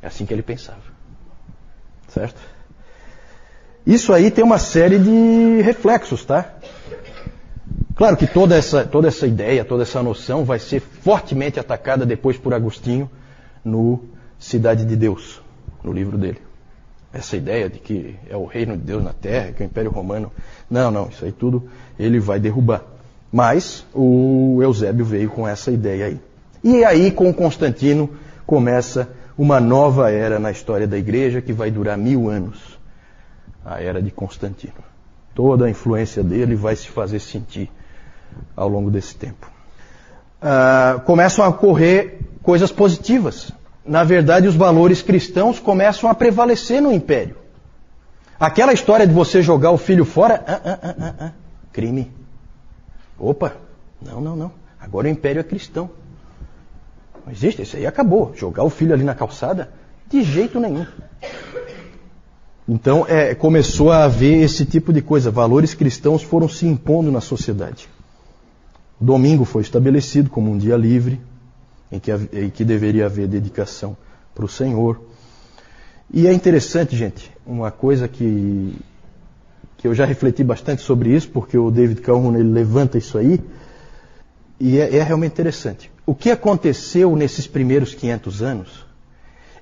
É 0.00 0.06
assim 0.06 0.24
que 0.24 0.32
ele 0.32 0.42
pensava. 0.42 0.78
Certo? 2.08 2.40
Isso 3.84 4.12
aí 4.12 4.30
tem 4.30 4.44
uma 4.44 4.58
série 4.58 4.98
de 4.98 5.62
reflexos, 5.62 6.24
tá? 6.24 6.54
Claro 7.94 8.16
que 8.16 8.26
toda 8.26 8.54
essa, 8.54 8.84
toda 8.84 9.08
essa 9.08 9.26
ideia, 9.26 9.64
toda 9.64 9.82
essa 9.82 10.02
noção 10.02 10.44
vai 10.44 10.58
ser 10.58 10.80
fortemente 10.80 11.58
atacada 11.58 12.04
depois 12.04 12.36
por 12.36 12.52
Agostinho 12.52 13.10
no 13.64 14.00
Cidade 14.38 14.84
de 14.84 14.94
Deus, 14.94 15.40
no 15.82 15.92
livro 15.92 16.18
dele. 16.18 16.38
Essa 17.12 17.36
ideia 17.36 17.70
de 17.70 17.78
que 17.78 18.16
é 18.28 18.36
o 18.36 18.44
reino 18.44 18.76
de 18.76 18.82
Deus 18.82 19.02
na 19.02 19.14
terra, 19.14 19.52
que 19.52 19.62
é 19.62 19.66
o 19.66 19.68
Império 19.68 19.90
Romano. 19.90 20.30
Não, 20.68 20.90
não, 20.90 21.08
isso 21.08 21.24
aí 21.24 21.32
tudo 21.32 21.68
ele 21.98 22.20
vai 22.20 22.38
derrubar. 22.38 22.82
Mas 23.32 23.86
o 23.94 24.58
Eusébio 24.62 25.04
veio 25.04 25.30
com 25.30 25.48
essa 25.48 25.70
ideia 25.70 26.06
aí. 26.06 26.20
E 26.62 26.84
aí, 26.84 27.10
com 27.10 27.32
Constantino, 27.32 28.10
começa 28.46 29.08
uma 29.38 29.60
nova 29.60 30.10
era 30.10 30.38
na 30.38 30.50
história 30.50 30.86
da 30.86 30.98
igreja 30.98 31.40
que 31.40 31.52
vai 31.52 31.70
durar 31.70 31.96
mil 31.96 32.28
anos 32.28 32.78
a 33.64 33.80
era 33.80 34.00
de 34.00 34.10
Constantino. 34.10 34.74
Toda 35.36 35.66
a 35.66 35.70
influência 35.70 36.24
dele 36.24 36.54
vai 36.54 36.74
se 36.74 36.88
fazer 36.88 37.20
sentir 37.20 37.70
ao 38.56 38.70
longo 38.70 38.90
desse 38.90 39.14
tempo. 39.14 39.50
Uh, 40.40 40.98
começam 41.00 41.44
a 41.44 41.48
ocorrer 41.48 42.20
coisas 42.42 42.72
positivas. 42.72 43.52
Na 43.84 44.02
verdade, 44.02 44.48
os 44.48 44.54
valores 44.54 45.02
cristãos 45.02 45.60
começam 45.60 46.08
a 46.08 46.14
prevalecer 46.14 46.80
no 46.80 46.90
império. 46.90 47.36
Aquela 48.40 48.72
história 48.72 49.06
de 49.06 49.12
você 49.12 49.42
jogar 49.42 49.72
o 49.72 49.76
filho 49.76 50.06
fora, 50.06 50.42
ah, 50.46 51.14
ah, 51.20 51.32
crime. 51.70 52.10
Opa, 53.18 53.52
não, 54.00 54.22
não, 54.22 54.36
não. 54.36 54.52
Agora 54.80 55.06
o 55.06 55.10
império 55.10 55.40
é 55.40 55.42
cristão. 55.42 55.90
Não 57.26 57.30
existe, 57.30 57.60
isso 57.60 57.76
aí 57.76 57.86
acabou. 57.86 58.32
Jogar 58.34 58.64
o 58.64 58.70
filho 58.70 58.94
ali 58.94 59.04
na 59.04 59.14
calçada? 59.14 59.70
De 60.08 60.22
jeito 60.22 60.58
nenhum. 60.58 60.86
Então 62.68 63.06
é, 63.06 63.34
começou 63.34 63.92
a 63.92 64.04
haver 64.04 64.42
esse 64.42 64.66
tipo 64.66 64.92
de 64.92 65.00
coisa. 65.00 65.30
Valores 65.30 65.72
cristãos 65.74 66.22
foram 66.22 66.48
se 66.48 66.66
impondo 66.66 67.12
na 67.12 67.20
sociedade. 67.20 67.88
O 69.00 69.04
domingo 69.04 69.44
foi 69.44 69.62
estabelecido 69.62 70.30
como 70.30 70.50
um 70.50 70.58
dia 70.58 70.76
livre, 70.76 71.20
em 71.92 72.00
que, 72.00 72.10
em 72.10 72.50
que 72.50 72.64
deveria 72.64 73.06
haver 73.06 73.28
dedicação 73.28 73.96
para 74.34 74.44
o 74.44 74.48
Senhor. 74.48 75.00
E 76.12 76.26
é 76.26 76.32
interessante, 76.32 76.96
gente, 76.96 77.30
uma 77.46 77.70
coisa 77.70 78.08
que, 78.08 78.74
que 79.76 79.86
eu 79.86 79.94
já 79.94 80.04
refleti 80.04 80.42
bastante 80.42 80.82
sobre 80.82 81.14
isso, 81.14 81.28
porque 81.28 81.58
o 81.58 81.70
David 81.70 82.00
Calhoun 82.00 82.34
ele 82.34 82.50
levanta 82.50 82.96
isso 82.96 83.18
aí, 83.18 83.40
e 84.58 84.78
é, 84.78 84.96
é 84.96 85.02
realmente 85.02 85.32
interessante. 85.32 85.90
O 86.06 86.14
que 86.14 86.30
aconteceu 86.30 87.14
nesses 87.16 87.46
primeiros 87.46 87.94
500 87.94 88.42
anos 88.42 88.85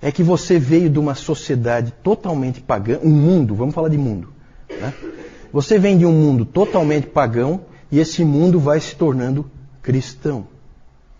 é 0.00 0.12
que 0.12 0.22
você 0.22 0.58
veio 0.58 0.90
de 0.90 0.98
uma 0.98 1.14
sociedade 1.14 1.92
totalmente 2.02 2.60
pagã, 2.60 2.98
um 3.02 3.10
mundo, 3.10 3.54
vamos 3.54 3.74
falar 3.74 3.88
de 3.88 3.98
mundo. 3.98 4.32
Né? 4.68 4.92
Você 5.52 5.78
vem 5.78 5.96
de 5.96 6.04
um 6.04 6.12
mundo 6.12 6.44
totalmente 6.44 7.06
pagão 7.06 7.60
e 7.90 7.98
esse 7.98 8.24
mundo 8.24 8.58
vai 8.58 8.80
se 8.80 8.96
tornando 8.96 9.50
cristão. 9.82 10.46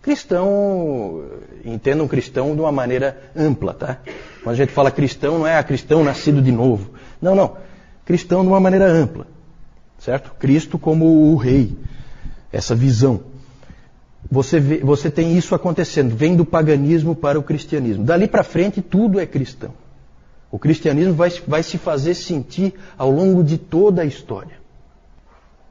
Cristão, 0.01 1.23
entendam 1.63 2.07
cristão 2.07 2.53
de 2.53 2.61
uma 2.61 2.71
maneira 2.71 3.31
ampla, 3.35 3.73
tá? 3.73 3.97
Quando 4.43 4.53
a 4.53 4.57
gente 4.57 4.71
fala 4.71 4.91
cristão, 4.91 5.39
não 5.39 5.47
é 5.47 5.57
a 5.57 5.63
cristão 5.63 6.03
nascido 6.03 6.41
de 6.41 6.51
novo. 6.51 6.91
Não, 7.19 7.33
não. 7.33 7.57
Cristão 8.05 8.43
de 8.43 8.47
uma 8.47 8.59
maneira 8.59 8.85
ampla, 8.85 9.25
certo? 9.97 10.31
Cristo 10.37 10.77
como 10.77 11.05
o 11.31 11.35
rei, 11.35 11.75
essa 12.51 12.75
visão 12.75 13.21
você, 14.29 14.59
vê, 14.59 14.79
você 14.79 15.09
tem 15.09 15.37
isso 15.37 15.53
acontecendo, 15.53 16.15
vem 16.15 16.35
do 16.35 16.45
paganismo 16.45 17.15
para 17.15 17.39
o 17.39 17.43
cristianismo. 17.43 18.03
Dali 18.03 18.27
para 18.27 18.43
frente, 18.43 18.81
tudo 18.81 19.19
é 19.19 19.25
cristão. 19.25 19.73
O 20.51 20.57
cristianismo 20.57 21.13
vai, 21.13 21.29
vai 21.47 21.63
se 21.63 21.77
fazer 21.77 22.13
sentir 22.15 22.73
ao 22.97 23.11
longo 23.11 23.43
de 23.43 23.57
toda 23.57 24.01
a 24.01 24.05
história, 24.05 24.57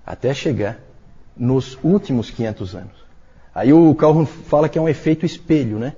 até 0.05 0.33
chegar 0.35 0.79
nos 1.37 1.79
últimos 1.83 2.31
500 2.31 2.75
anos. 2.75 3.05
Aí 3.55 3.73
o 3.73 3.95
Calhoun 3.95 4.27
fala 4.27 4.69
que 4.69 4.79
é 4.79 4.83
um 4.83 4.89
efeito 4.89 5.25
espelho, 5.25 5.79
né? 5.79 5.95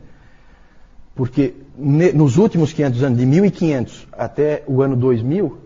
Porque 1.15 1.55
nos 1.77 2.37
últimos 2.37 2.73
500 2.73 3.03
anos, 3.03 3.19
de 3.19 3.27
1500 3.27 4.07
até 4.13 4.63
o 4.67 4.83
ano 4.83 4.95
2000, 4.97 5.59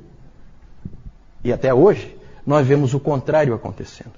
e 1.42 1.52
até 1.52 1.74
hoje, 1.74 2.16
nós 2.46 2.66
vemos 2.66 2.94
o 2.94 3.00
contrário 3.00 3.54
acontecendo 3.54 4.12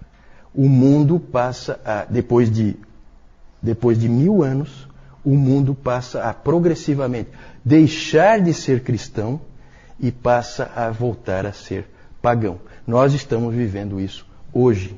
o 0.54 0.68
mundo 0.68 1.18
passa 1.18 1.80
a, 1.85 2.04
depois 2.04 2.50
de, 2.50 2.76
depois 3.61 3.99
de 3.99 4.09
mil 4.09 4.42
anos, 4.42 4.88
o 5.25 5.35
mundo 5.35 5.75
passa 5.75 6.25
a 6.25 6.35
progressivamente 6.35 7.30
deixar 7.64 8.40
de 8.40 8.52
ser 8.52 8.82
cristão 8.82 9.40
e 10.00 10.11
passa 10.11 10.71
a 10.75 10.90
voltar 10.90 11.47
a 11.47 11.52
ser 11.52 11.87
pagão. 12.21 12.59
Nós 12.87 13.14
estamos 13.14 13.54
vivendo 13.54 14.00
isso 14.00 14.26
hoje. 14.52 14.97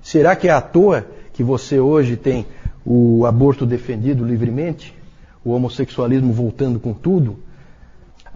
Será 0.00 0.36
que 0.36 0.48
é 0.48 0.52
à 0.52 0.60
toa 0.60 1.06
que 1.32 1.42
você 1.42 1.80
hoje 1.80 2.16
tem 2.16 2.46
o 2.84 3.26
aborto 3.26 3.66
defendido 3.66 4.24
livremente? 4.24 4.94
O 5.44 5.50
homossexualismo 5.50 6.32
voltando 6.32 6.78
com 6.78 6.92
tudo? 6.92 7.38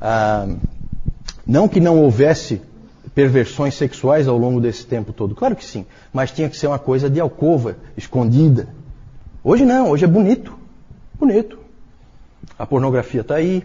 Ah, 0.00 0.48
não 1.46 1.68
que 1.68 1.80
não 1.80 2.00
houvesse 2.00 2.60
perversões 3.16 3.74
sexuais 3.74 4.28
ao 4.28 4.36
longo 4.36 4.60
desse 4.60 4.84
tempo 4.84 5.10
todo? 5.10 5.34
Claro 5.34 5.56
que 5.56 5.64
sim, 5.64 5.86
mas 6.12 6.30
tinha 6.30 6.50
que 6.50 6.56
ser 6.56 6.66
uma 6.66 6.78
coisa 6.78 7.08
de 7.08 7.18
alcova, 7.18 7.78
escondida. 7.96 8.68
Hoje 9.42 9.64
não, 9.64 9.90
hoje 9.90 10.04
é 10.04 10.06
bonito. 10.06 10.54
Bonito. 11.18 11.58
A 12.58 12.66
pornografia 12.66 13.22
está 13.22 13.36
aí. 13.36 13.64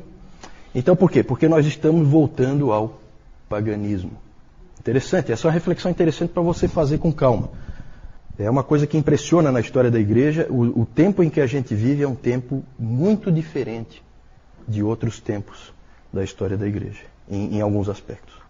Então 0.73 0.95
por 0.95 1.11
quê? 1.11 1.21
Porque 1.21 1.49
nós 1.49 1.65
estamos 1.65 2.07
voltando 2.07 2.71
ao 2.71 3.01
paganismo. 3.49 4.13
Interessante, 4.79 5.33
essa 5.33 5.45
é 5.45 5.49
uma 5.49 5.53
reflexão 5.53 5.91
interessante 5.91 6.29
para 6.29 6.41
você 6.41 6.69
fazer 6.69 6.99
com 6.99 7.11
calma. 7.11 7.49
É 8.39 8.49
uma 8.49 8.63
coisa 8.63 8.87
que 8.87 8.97
impressiona 8.97 9.51
na 9.51 9.59
história 9.59 9.91
da 9.91 9.99
igreja. 9.99 10.47
O, 10.49 10.83
o 10.83 10.85
tempo 10.85 11.21
em 11.21 11.29
que 11.29 11.41
a 11.41 11.45
gente 11.45 11.75
vive 11.75 12.03
é 12.03 12.07
um 12.07 12.15
tempo 12.15 12.63
muito 12.79 13.29
diferente 13.29 14.01
de 14.65 14.81
outros 14.81 15.19
tempos 15.19 15.73
da 16.11 16.23
história 16.23 16.57
da 16.57 16.65
igreja, 16.65 17.03
em, 17.29 17.57
em 17.57 17.61
alguns 17.61 17.89
aspectos. 17.89 18.40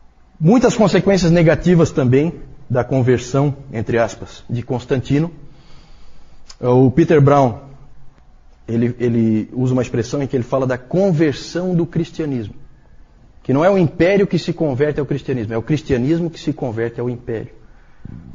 Muitas 0.43 0.75
consequências 0.75 1.29
negativas 1.29 1.91
também 1.91 2.33
da 2.67 2.83
conversão, 2.83 3.55
entre 3.71 3.99
aspas, 3.99 4.43
de 4.49 4.63
Constantino. 4.63 5.31
O 6.59 6.89
Peter 6.89 7.21
Brown, 7.21 7.59
ele, 8.67 8.95
ele 8.99 9.49
usa 9.53 9.73
uma 9.73 9.83
expressão 9.83 10.19
em 10.23 10.25
que 10.25 10.35
ele 10.35 10.43
fala 10.43 10.65
da 10.65 10.79
conversão 10.79 11.75
do 11.75 11.85
cristianismo. 11.85 12.55
Que 13.43 13.53
não 13.53 13.63
é 13.63 13.69
o 13.69 13.77
império 13.77 14.25
que 14.25 14.39
se 14.39 14.51
converte 14.51 14.99
ao 14.99 15.05
cristianismo, 15.05 15.53
é 15.53 15.57
o 15.57 15.61
cristianismo 15.61 16.27
que 16.27 16.39
se 16.39 16.51
converte 16.51 16.99
ao 16.99 17.07
império. 17.07 17.51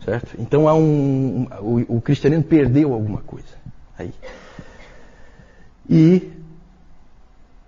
Certo? 0.04 0.36
Então 0.38 0.68
há 0.68 0.74
um, 0.74 1.48
o, 1.60 1.96
o 1.96 2.00
cristianismo 2.00 2.44
perdeu 2.44 2.94
alguma 2.94 3.18
coisa 3.22 3.48
aí. 3.98 4.12
E 5.90 6.30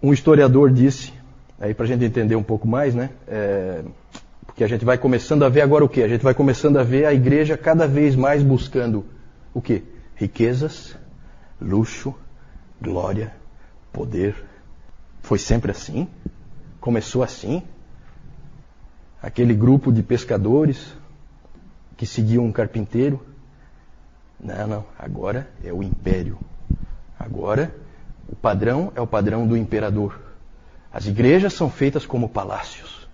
um 0.00 0.12
historiador 0.12 0.70
disse, 0.70 1.12
aí 1.58 1.74
para 1.74 1.86
a 1.86 1.88
gente 1.88 2.04
entender 2.04 2.36
um 2.36 2.42
pouco 2.44 2.68
mais, 2.68 2.94
né? 2.94 3.10
É, 3.26 3.82
Porque 4.58 4.64
a 4.64 4.68
gente 4.76 4.84
vai 4.84 4.98
começando 4.98 5.44
a 5.44 5.48
ver 5.48 5.60
agora 5.60 5.84
o 5.84 5.88
quê? 5.88 6.02
A 6.02 6.08
gente 6.08 6.24
vai 6.24 6.34
começando 6.34 6.78
a 6.78 6.82
ver 6.82 7.04
a 7.04 7.14
igreja 7.14 7.56
cada 7.56 7.86
vez 7.86 8.16
mais 8.16 8.42
buscando 8.42 9.06
o 9.54 9.62
quê? 9.62 9.84
Riquezas, 10.16 10.96
luxo, 11.60 12.12
glória, 12.82 13.32
poder. 13.92 14.34
Foi 15.22 15.38
sempre 15.38 15.70
assim? 15.70 16.08
Começou 16.80 17.22
assim? 17.22 17.62
Aquele 19.22 19.54
grupo 19.54 19.92
de 19.92 20.02
pescadores 20.02 20.92
que 21.96 22.04
seguiam 22.04 22.44
um 22.44 22.50
carpinteiro? 22.50 23.24
Não, 24.40 24.66
não. 24.66 24.84
Agora 24.98 25.48
é 25.62 25.72
o 25.72 25.84
império. 25.84 26.36
Agora 27.16 27.72
o 28.28 28.34
padrão 28.34 28.92
é 28.96 29.00
o 29.00 29.06
padrão 29.06 29.46
do 29.46 29.56
imperador. 29.56 30.18
As 30.92 31.06
igrejas 31.06 31.52
são 31.52 31.70
feitas 31.70 32.04
como 32.04 32.28
palácios. 32.28 33.08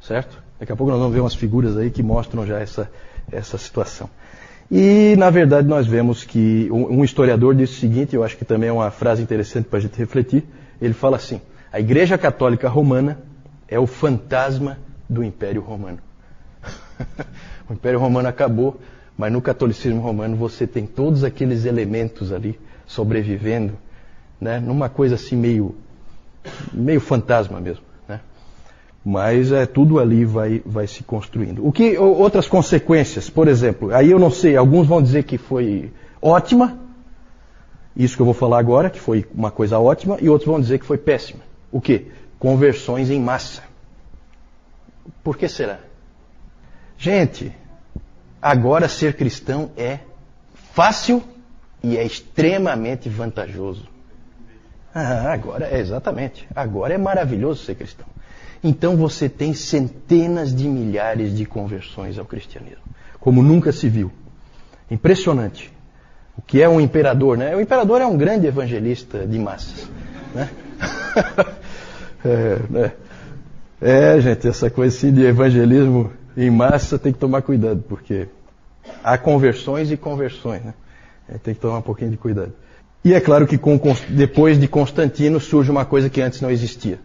Certo? 0.00 0.43
Daqui 0.58 0.72
a 0.72 0.76
pouco 0.76 0.92
nós 0.92 1.00
vamos 1.00 1.14
ver 1.14 1.20
umas 1.20 1.34
figuras 1.34 1.76
aí 1.76 1.90
que 1.90 2.02
mostram 2.02 2.46
já 2.46 2.60
essa, 2.60 2.90
essa 3.30 3.58
situação. 3.58 4.08
E, 4.70 5.14
na 5.18 5.28
verdade, 5.28 5.68
nós 5.68 5.86
vemos 5.86 6.24
que 6.24 6.68
um 6.70 7.04
historiador 7.04 7.54
disse 7.54 7.74
o 7.74 7.80
seguinte, 7.80 8.14
eu 8.16 8.24
acho 8.24 8.36
que 8.36 8.44
também 8.44 8.68
é 8.68 8.72
uma 8.72 8.90
frase 8.90 9.22
interessante 9.22 9.66
para 9.66 9.78
a 9.78 9.82
gente 9.82 9.98
refletir. 9.98 10.44
Ele 10.80 10.94
fala 10.94 11.16
assim: 11.16 11.40
a 11.72 11.80
Igreja 11.80 12.16
Católica 12.16 12.68
Romana 12.68 13.18
é 13.68 13.78
o 13.78 13.86
fantasma 13.86 14.78
do 15.08 15.22
Império 15.22 15.60
Romano. 15.60 15.98
o 17.68 17.72
Império 17.72 17.98
Romano 17.98 18.28
acabou, 18.28 18.80
mas 19.18 19.32
no 19.32 19.42
catolicismo 19.42 20.00
romano 20.00 20.36
você 20.36 20.66
tem 20.66 20.86
todos 20.86 21.24
aqueles 21.24 21.64
elementos 21.64 22.32
ali 22.32 22.58
sobrevivendo, 22.86 23.74
né, 24.40 24.60
numa 24.60 24.88
coisa 24.88 25.16
assim 25.16 25.36
meio, 25.36 25.74
meio 26.72 27.00
fantasma 27.00 27.60
mesmo 27.60 27.93
mas 29.04 29.52
é, 29.52 29.66
tudo 29.66 30.00
ali 30.00 30.24
vai, 30.24 30.62
vai 30.64 30.86
se 30.86 31.02
construindo. 31.02 31.66
O 31.66 31.70
que 31.70 31.98
outras 31.98 32.48
consequências, 32.48 33.28
por 33.28 33.48
exemplo, 33.48 33.94
aí 33.94 34.10
eu 34.10 34.18
não 34.18 34.30
sei, 34.30 34.56
alguns 34.56 34.86
vão 34.86 35.02
dizer 35.02 35.24
que 35.24 35.36
foi 35.36 35.92
ótima, 36.22 36.78
isso 37.94 38.16
que 38.16 38.22
eu 38.22 38.24
vou 38.24 38.34
falar 38.34 38.58
agora, 38.58 38.88
que 38.88 38.98
foi 38.98 39.26
uma 39.34 39.50
coisa 39.50 39.78
ótima, 39.78 40.16
e 40.20 40.28
outros 40.28 40.48
vão 40.48 40.58
dizer 40.58 40.78
que 40.78 40.86
foi 40.86 40.96
péssima. 40.96 41.40
O 41.70 41.80
que? 41.80 42.10
Conversões 42.38 43.10
em 43.10 43.20
massa. 43.20 43.62
Por 45.22 45.36
que 45.36 45.48
será? 45.48 45.80
Gente, 46.96 47.52
agora 48.40 48.88
ser 48.88 49.16
cristão 49.16 49.70
é 49.76 49.98
fácil 50.72 51.22
e 51.82 51.98
é 51.98 52.04
extremamente 52.04 53.08
vantajoso. 53.08 53.86
Ah, 54.94 55.32
agora 55.32 55.66
é 55.66 55.78
exatamente. 55.78 56.48
Agora 56.54 56.94
é 56.94 56.98
maravilhoso 56.98 57.64
ser 57.64 57.74
cristão. 57.74 58.06
Então 58.66 58.96
você 58.96 59.28
tem 59.28 59.52
centenas 59.52 60.54
de 60.54 60.66
milhares 60.66 61.36
de 61.36 61.44
conversões 61.44 62.18
ao 62.18 62.24
cristianismo, 62.24 62.82
como 63.20 63.42
nunca 63.42 63.70
se 63.72 63.90
viu. 63.90 64.10
Impressionante. 64.90 65.70
O 66.34 66.40
que 66.40 66.62
é 66.62 66.68
um 66.68 66.80
imperador, 66.80 67.36
né? 67.36 67.54
O 67.54 67.60
imperador 67.60 68.00
é 68.00 68.06
um 68.06 68.16
grande 68.16 68.46
evangelista 68.46 69.26
de 69.26 69.38
massas. 69.38 69.86
Né? 70.34 70.48
é, 72.24 72.58
né? 72.70 72.92
é, 73.82 74.20
gente, 74.22 74.48
essa 74.48 74.70
coisa 74.70 74.96
assim 74.96 75.12
de 75.12 75.26
evangelismo 75.26 76.10
em 76.34 76.50
massa 76.50 76.98
tem 76.98 77.12
que 77.12 77.18
tomar 77.18 77.42
cuidado, 77.42 77.84
porque 77.86 78.28
há 79.04 79.18
conversões 79.18 79.92
e 79.92 79.96
conversões, 79.96 80.62
né? 80.62 80.72
É, 81.28 81.36
tem 81.36 81.54
que 81.54 81.60
tomar 81.60 81.78
um 81.78 81.82
pouquinho 81.82 82.10
de 82.10 82.16
cuidado. 82.16 82.52
E 83.04 83.12
é 83.12 83.20
claro 83.20 83.46
que 83.46 83.58
com, 83.58 83.78
depois 84.08 84.58
de 84.58 84.66
Constantino 84.66 85.38
surge 85.38 85.70
uma 85.70 85.84
coisa 85.84 86.08
que 86.08 86.22
antes 86.22 86.40
não 86.40 86.50
existia 86.50 86.98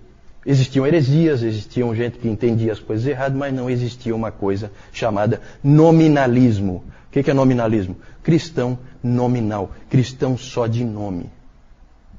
Existiam 0.49 0.87
heresias, 0.87 1.43
existiam 1.43 1.93
gente 1.93 2.17
que 2.17 2.27
entendia 2.27 2.71
as 2.71 2.79
coisas 2.79 3.05
erradas, 3.05 3.37
mas 3.37 3.53
não 3.53 3.69
existia 3.69 4.15
uma 4.15 4.31
coisa 4.31 4.71
chamada 4.91 5.39
nominalismo. 5.63 6.83
O 7.07 7.11
que 7.11 7.29
é 7.29 7.33
nominalismo? 7.35 7.95
Cristão 8.23 8.79
nominal, 9.03 9.71
cristão 9.91 10.35
só 10.35 10.65
de 10.65 10.83
nome, 10.83 11.29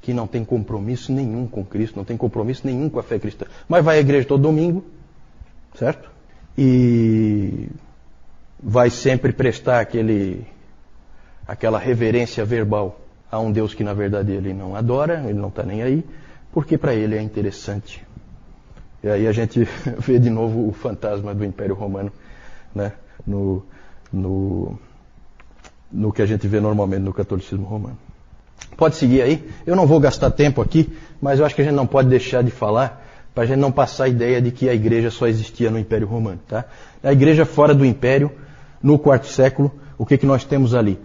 que 0.01 0.13
não 0.13 0.27
tem 0.27 0.45
compromisso 0.45 1.11
nenhum 1.11 1.45
com 1.45 1.65
Cristo, 1.65 1.97
não 1.97 2.05
tem 2.05 2.15
compromisso 2.15 2.65
nenhum 2.65 2.89
com 2.89 2.99
a 2.99 3.03
fé 3.03 3.19
cristã. 3.19 3.47
Mas 3.67 3.83
vai 3.83 3.97
à 3.97 3.99
igreja 3.99 4.25
todo 4.25 4.43
domingo, 4.43 4.81
certo? 5.75 6.09
E 6.57 7.67
vai 8.63 8.89
sempre 8.89 9.33
prestar 9.33 9.81
aquele, 9.81 10.47
aquela 11.45 11.77
reverência 11.77 12.45
verbal 12.45 12.97
a 13.29 13.41
um 13.41 13.51
Deus 13.51 13.73
que 13.73 13.83
na 13.83 13.93
verdade 13.93 14.31
ele 14.31 14.53
não 14.53 14.73
adora, 14.73 15.21
ele 15.25 15.37
não 15.37 15.49
está 15.49 15.63
nem 15.63 15.83
aí, 15.83 16.05
porque 16.53 16.77
para 16.77 16.95
ele 16.95 17.17
é 17.17 17.21
interessante 17.21 18.09
e 19.03 19.09
aí 19.09 19.27
a 19.27 19.31
gente 19.31 19.67
vê 19.97 20.19
de 20.19 20.29
novo 20.29 20.67
o 20.67 20.71
fantasma 20.71 21.33
do 21.33 21.43
Império 21.43 21.75
Romano 21.75 22.11
né, 22.73 22.93
no, 23.25 23.63
no, 24.11 24.79
no 25.91 26.11
que 26.11 26.21
a 26.21 26.25
gente 26.25 26.47
vê 26.47 26.59
normalmente 26.59 27.01
no 27.01 27.13
catolicismo 27.13 27.65
romano. 27.65 27.97
Pode 28.77 28.95
seguir 28.95 29.21
aí. 29.21 29.49
Eu 29.65 29.75
não 29.75 29.85
vou 29.85 29.99
gastar 29.99 30.31
tempo 30.31 30.61
aqui, 30.61 30.91
mas 31.21 31.39
eu 31.39 31.45
acho 31.45 31.55
que 31.55 31.61
a 31.61 31.65
gente 31.65 31.73
não 31.73 31.87
pode 31.87 32.09
deixar 32.09 32.43
de 32.43 32.51
falar 32.51 33.05
para 33.33 33.43
a 33.43 33.47
gente 33.47 33.59
não 33.59 33.71
passar 33.71 34.05
a 34.05 34.07
ideia 34.09 34.41
de 34.41 34.51
que 34.51 34.69
a 34.69 34.73
igreja 34.73 35.09
só 35.09 35.27
existia 35.27 35.71
no 35.71 35.79
Império 35.79 36.07
Romano. 36.07 36.39
Tá? 36.47 36.65
A 37.03 37.13
igreja 37.13 37.45
fora 37.45 37.73
do 37.73 37.85
Império, 37.85 38.31
no 38.81 38.99
quarto 38.99 39.27
século, 39.27 39.71
o 39.97 40.05
que, 40.05 40.17
que 40.17 40.25
nós 40.25 40.43
temos 40.43 40.73
ali? 40.73 40.99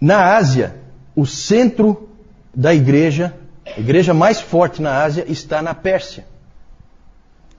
Na 0.00 0.36
Ásia, 0.36 0.76
o 1.14 1.26
centro 1.26 2.08
da 2.54 2.74
igreja, 2.74 3.34
a 3.76 3.80
igreja 3.80 4.14
mais 4.14 4.40
forte 4.40 4.80
na 4.80 5.02
Ásia, 5.02 5.24
está 5.28 5.60
na 5.60 5.74
Pérsia. 5.74 6.24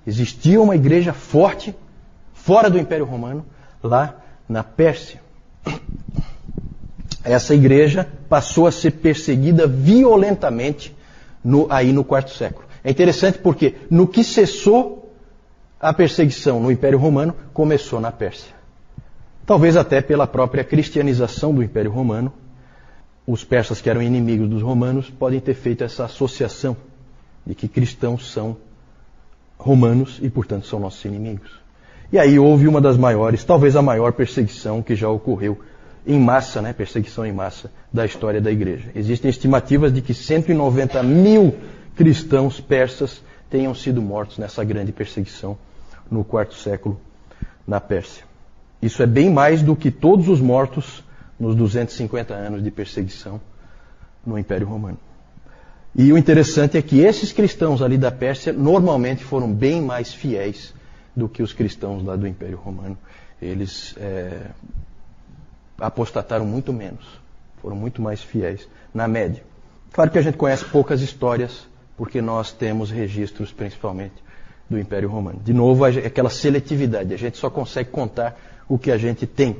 Existia 0.06 0.62
uma 0.62 0.76
igreja 0.76 1.14
forte, 1.14 1.76
fora 2.34 2.70
do 2.70 2.80
Império 2.80 3.06
Romano, 3.06 3.46
lá 3.84 4.16
na 4.48 4.64
Pérsia. 4.64 5.22
Essa 7.24 7.54
igreja 7.54 8.08
passou 8.28 8.66
a 8.66 8.72
ser 8.72 8.92
perseguida 8.92 9.68
violentamente 9.68 10.96
no, 11.44 11.68
aí 11.70 11.92
no 11.92 12.04
quarto 12.04 12.32
século. 12.32 12.68
É 12.84 12.90
interessante 12.90 13.38
porque 13.40 13.76
no 13.90 14.08
que 14.08 14.24
cessou 14.24 15.14
a 15.80 15.94
perseguição 15.94 16.60
no 16.60 16.72
Império 16.72 16.98
Romano, 16.98 17.34
começou 17.54 18.02
na 18.02 18.12
Pérsia. 18.12 18.54
Talvez 19.46 19.78
até 19.78 20.02
pela 20.02 20.28
própria 20.28 20.64
cristianização 20.64 21.54
do 21.54 21.64
Império 21.64 21.92
Romano, 21.92 22.34
os 23.26 23.44
persas 23.44 23.80
que 23.80 23.90
eram 23.90 24.02
inimigos 24.02 24.50
dos 24.50 24.62
romanos 24.62 25.10
podem 25.10 25.40
ter 25.40 25.54
feito 25.54 25.84
essa 25.84 26.06
associação 26.06 26.76
de 27.46 27.56
que 27.56 27.68
cristãos 27.68 28.32
são 28.32 28.58
romanos 29.60 30.20
e, 30.22 30.30
portanto, 30.30 30.66
são 30.66 30.80
nossos 30.80 31.04
inimigos. 31.04 31.52
E 32.12 32.18
aí 32.18 32.40
houve 32.40 32.68
uma 32.68 32.82
das 32.82 32.98
maiores, 32.98 33.44
talvez 33.44 33.76
a 33.76 33.82
maior 33.82 34.14
perseguição 34.14 34.82
que 34.82 34.96
já 34.96 35.10
ocorreu 35.10 35.60
em 36.08 36.18
massa, 36.18 36.62
né, 36.62 36.74
perseguição 36.74 37.26
em 37.26 37.32
massa 37.32 37.70
da 37.94 38.06
história 38.06 38.42
da 38.42 38.50
igreja. 38.50 38.90
Existem 38.96 39.30
estimativas 39.30 39.94
de 39.94 40.02
que 40.02 40.14
190 40.14 41.04
mil 41.04 41.54
cristãos 41.96 42.60
persas 42.60 43.22
tenham 43.50 43.76
sido 43.76 44.02
mortos 44.02 44.38
nessa 44.38 44.64
grande 44.64 44.92
perseguição 44.92 45.58
no 46.10 46.24
quarto 46.24 46.56
século 46.56 47.00
na 47.68 47.80
Pérsia. 47.80 48.24
Isso 48.82 49.04
é 49.04 49.06
bem 49.06 49.30
mais 49.30 49.62
do 49.62 49.76
que 49.76 49.92
todos 49.92 50.30
os 50.30 50.40
mortos 50.40 51.04
nos 51.40 51.56
250 51.56 52.34
anos 52.34 52.64
de 52.64 52.72
perseguição 52.72 53.40
no 54.26 54.40
Império 54.40 54.68
Romano. 54.68 54.98
E 55.96 56.14
o 56.14 56.18
interessante 56.18 56.78
é 56.78 56.82
que 56.82 57.00
esses 57.00 57.32
cristãos 57.32 57.82
ali 57.82 57.98
da 57.98 58.12
Pérsia 58.12 58.54
normalmente 58.54 59.24
foram 59.24 59.52
bem 59.52 59.82
mais 59.82 60.14
fiéis 60.14 60.74
do 61.16 61.28
que 61.28 61.42
os 61.42 61.52
cristãos 61.52 62.04
lá 62.04 62.16
do 62.16 62.28
Império 62.28 62.58
Romano. 62.58 62.98
Eles 63.42 63.96
é, 63.98 64.52
apostataram 65.80 66.46
muito 66.46 66.72
menos, 66.72 67.06
foram 67.62 67.76
muito 67.76 68.02
mais 68.02 68.22
fiéis, 68.22 68.68
na 68.94 69.08
média. 69.08 69.44
Claro 69.92 70.12
que 70.12 70.18
a 70.18 70.22
gente 70.22 70.38
conhece 70.38 70.66
poucas 70.66 71.02
histórias, 71.02 71.68
porque 71.98 72.22
nós 72.22 72.52
temos 72.52 72.92
registros 72.92 73.52
principalmente 73.52 74.16
do 74.70 74.78
Império 74.80 75.10
Romano. 75.10 75.42
De 75.44 75.54
novo, 75.54 75.84
aquela 75.84 76.30
seletividade, 76.30 77.14
a 77.14 77.18
gente 77.18 77.38
só 77.38 77.50
consegue 77.50 77.90
contar 77.90 78.40
o 78.68 78.78
que 78.78 78.92
a 78.92 78.98
gente 78.98 79.26
tem. 79.26 79.58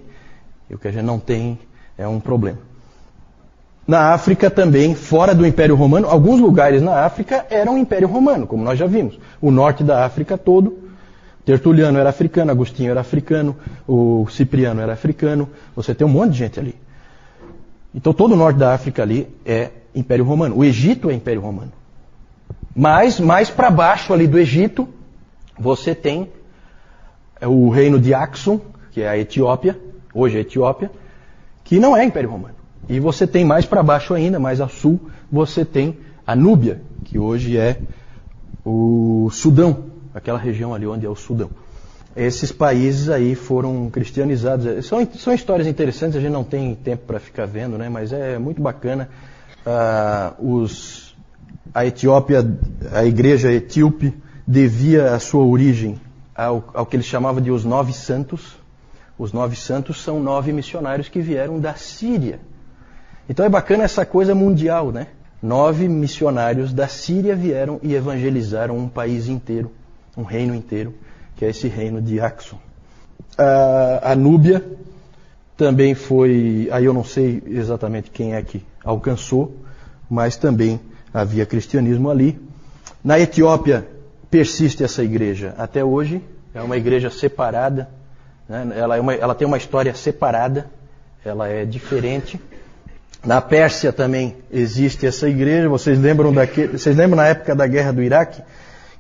E 0.70 0.76
o 0.76 0.78
que 0.78 0.88
a 0.88 0.92
gente 0.92 1.04
não 1.04 1.20
tem 1.20 1.58
é 1.98 2.08
um 2.08 2.20
problema. 2.20 2.60
Na 3.90 4.14
África 4.14 4.52
também, 4.52 4.94
fora 4.94 5.34
do 5.34 5.44
Império 5.48 5.76
Romano, 5.76 6.08
alguns 6.08 6.40
lugares 6.40 6.80
na 6.80 7.06
África 7.06 7.48
eram 7.50 7.76
Império 7.76 8.08
Romano, 8.08 8.46
como 8.46 8.64
nós 8.64 8.78
já 8.78 8.86
vimos. 8.86 9.20
O 9.42 9.50
norte 9.50 9.84
da 9.84 10.06
África 10.06 10.38
todo, 10.38 10.78
Tertuliano 11.44 11.98
era 11.98 12.08
africano, 12.08 12.52
Agostinho 12.52 12.92
era 12.92 13.02
africano, 13.02 13.58
o 13.88 14.28
Cipriano 14.30 14.80
era 14.80 14.94
africano, 14.94 15.50
você 15.76 15.96
tem 15.96 16.06
um 16.06 16.10
monte 16.12 16.34
de 16.34 16.38
gente 16.38 16.60
ali. 16.60 16.76
Então 17.92 18.14
todo 18.14 18.34
o 18.34 18.36
norte 18.36 18.58
da 18.58 18.76
África 18.76 19.02
ali 19.02 19.28
é 19.44 19.72
Império 19.96 20.24
Romano. 20.24 20.58
O 20.58 20.64
Egito 20.64 21.10
é 21.10 21.14
Império 21.16 21.42
Romano. 21.42 21.72
Mas 22.76 23.20
mais 23.20 23.50
para 23.50 23.72
baixo 23.72 24.14
ali 24.14 24.28
do 24.28 24.38
Egito, 24.38 24.88
você 25.58 25.96
tem 25.96 26.30
o 27.42 27.70
reino 27.70 28.00
de 28.00 28.14
Axum, 28.14 28.60
que 28.92 29.02
é 29.02 29.10
a 29.10 29.18
Etiópia, 29.18 29.76
hoje 30.14 30.36
é 30.36 30.38
a 30.38 30.42
Etiópia, 30.42 30.92
que 31.64 31.80
não 31.80 31.98
é 31.98 32.06
Império 32.06 32.30
Romano. 32.30 32.59
E 32.90 33.00
você 33.00 33.28
tem 33.28 33.46
mais 33.46 33.68
para 33.68 33.84
baixo 33.84 34.16
ainda, 34.16 34.40
mais 34.40 34.60
a 34.60 34.68
sul, 34.68 35.00
você 35.32 35.64
tem 35.64 36.00
a 36.26 36.36
Núbia, 36.36 36.82
que 37.04 37.20
hoje 37.20 37.56
é 37.56 37.82
o 38.66 39.30
Sudão, 39.32 39.86
aquela 40.14 40.40
região 40.40 40.74
ali 40.74 40.88
onde 40.88 41.06
é 41.06 41.10
o 41.10 41.16
Sudão. 41.16 41.52
esses 42.16 42.52
países 42.52 43.08
aí 43.08 43.36
foram 43.36 43.92
cristianizados. 43.92 44.88
São, 44.88 45.08
são 45.14 45.34
histórias 45.34 45.68
interessantes, 45.68 46.18
a 46.18 46.20
gente 46.20 46.32
não 46.32 46.44
tem 46.44 46.74
tempo 46.74 47.06
para 47.06 47.20
ficar 47.20 47.46
vendo, 47.46 47.78
né? 47.78 47.90
mas 47.90 48.12
é 48.12 48.40
muito 48.40 48.60
bacana. 48.60 49.08
Ah, 49.64 50.34
os, 50.40 51.16
a 51.72 51.86
Etiópia, 51.86 52.44
a 52.92 53.06
igreja 53.06 53.52
etíope, 53.52 54.14
devia 54.48 55.14
a 55.14 55.20
sua 55.20 55.44
origem 55.44 56.02
ao, 56.36 56.64
ao 56.74 56.86
que 56.88 56.96
eles 56.96 57.06
chamavam 57.06 57.40
de 57.40 57.52
os 57.52 57.64
nove 57.64 57.94
santos. 57.94 58.58
Os 59.16 59.32
nove 59.32 59.56
santos 59.56 60.02
são 60.02 60.20
nove 60.20 60.52
missionários 60.52 61.08
que 61.08 61.22
vieram 61.22 61.60
da 61.60 61.76
Síria. 61.76 62.40
Então 63.30 63.46
é 63.46 63.50
bacana 63.50 63.84
essa 63.84 64.06
coisa 64.06 64.34
mundial, 64.34 64.92
né? 64.92 65.08
Nove 65.42 65.88
missionários 65.88 66.74
da 66.74 66.88
Síria 66.88 67.36
vieram 67.36 67.80
e 67.84 67.94
evangelizaram 67.94 68.76
um 68.76 68.90
país 68.90 69.30
inteiro, 69.30 69.72
um 70.18 70.24
reino 70.24 70.54
inteiro 70.56 70.94
que 71.40 71.46
é 71.46 71.50
esse 71.52 71.70
reino 71.70 72.02
de 72.02 72.20
Axum. 72.20 72.58
A, 73.38 74.12
a 74.12 74.16
Núbia 74.16 74.62
também 75.56 75.96
foi, 75.96 76.68
aí 76.70 76.84
eu 76.84 76.94
não 76.94 77.06
sei 77.06 77.42
exatamente 77.48 78.12
quem 78.12 78.34
é 78.34 78.42
que 78.42 78.62
alcançou, 78.84 79.56
mas 80.10 80.36
também 80.36 80.82
havia 81.14 81.46
cristianismo 81.46 82.10
ali. 82.10 82.38
Na 83.02 83.18
Etiópia 83.18 83.88
persiste 84.30 84.84
essa 84.84 85.02
igreja 85.02 85.56
até 85.58 85.82
hoje, 85.82 86.22
é 86.54 86.62
uma 86.62 86.76
igreja 86.76 87.10
separada, 87.10 87.90
né? 88.50 88.74
ela, 88.76 88.98
é 88.98 89.00
uma, 89.00 89.14
ela 89.14 89.34
tem 89.34 89.48
uma 89.48 89.58
história 89.58 89.96
separada, 89.96 90.70
ela 91.24 91.48
é 91.48 91.64
diferente. 91.64 92.38
Na 93.26 93.42
Pérsia 93.42 93.92
também 93.92 94.38
existe 94.52 95.06
essa 95.06 95.28
igreja. 95.28 95.68
Vocês 95.68 96.00
lembram 96.00 96.32
daquele, 96.32 96.78
vocês 96.78 96.96
lembram 96.96 97.18
na 97.18 97.28
época 97.28 97.54
da 97.54 97.68
guerra 97.68 97.92
do 97.92 98.02
Iraque 98.02 98.42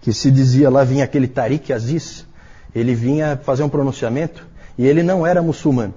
que 0.02 0.14
se 0.14 0.32
dizia 0.32 0.70
lá 0.70 0.84
vinha 0.84 1.04
aquele 1.04 1.28
Tariq 1.28 1.74
Aziz, 1.74 2.26
ele 2.74 2.96
vinha 2.96 3.40
fazer 3.44 3.64
um 3.64 3.70
pronunciamento 3.70 4.48
e 4.78 4.88
ele 4.88 5.04
não 5.04 5.26
era 5.26 5.42
muçulmano, 5.42 5.94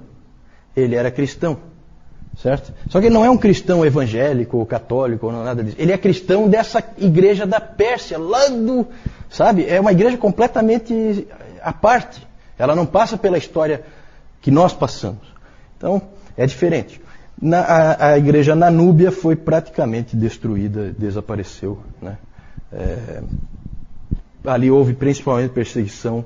ele 0.77 0.97
era 0.97 1.11
cristão, 1.11 1.59
certo? 2.37 2.73
Só 2.89 2.99
que 3.01 3.07
ele 3.07 3.15
não 3.15 3.25
é 3.25 3.31
um 3.31 3.39
cristão 3.39 3.85
evangélico 3.87 4.59
ou 4.59 4.67
católico 4.67 5.27
ou 5.27 5.33
nada 5.33 5.63
disso. 5.63 5.77
Ele 5.79 5.93
é 5.93 5.99
cristão 5.99 6.49
dessa 6.49 6.83
igreja 6.99 7.47
da 7.47 7.61
Pérsia, 7.61 8.19
lá 8.19 8.49
do, 8.49 8.87
sabe? 9.31 9.67
É 9.69 9.81
uma 9.81 9.93
igreja 9.93 10.17
completamente 10.17 11.29
à 11.63 11.73
parte. 11.73 12.27
Ela 12.59 12.75
não 12.75 12.87
passa 12.87 13.17
pela 13.17 13.39
história 13.39 13.83
que 14.41 14.51
nós 14.51 14.73
passamos. 14.73 15.33
Então, 15.77 16.03
é 16.37 16.45
diferente. 16.47 17.01
Na, 17.43 17.61
a, 17.61 18.07
a, 18.11 18.19
igreja 18.19 18.55
na 18.55 18.71
Núbia 18.71 19.11
foi 19.11 19.35
praticamente 19.35 20.15
destruída, 20.17 20.95
desapareceu. 20.97 21.81
Né? 22.01 22.17
É, 22.73 23.21
ali 24.45 24.71
houve 24.71 24.95
principalmente 24.95 25.51
perseguição 25.51 26.25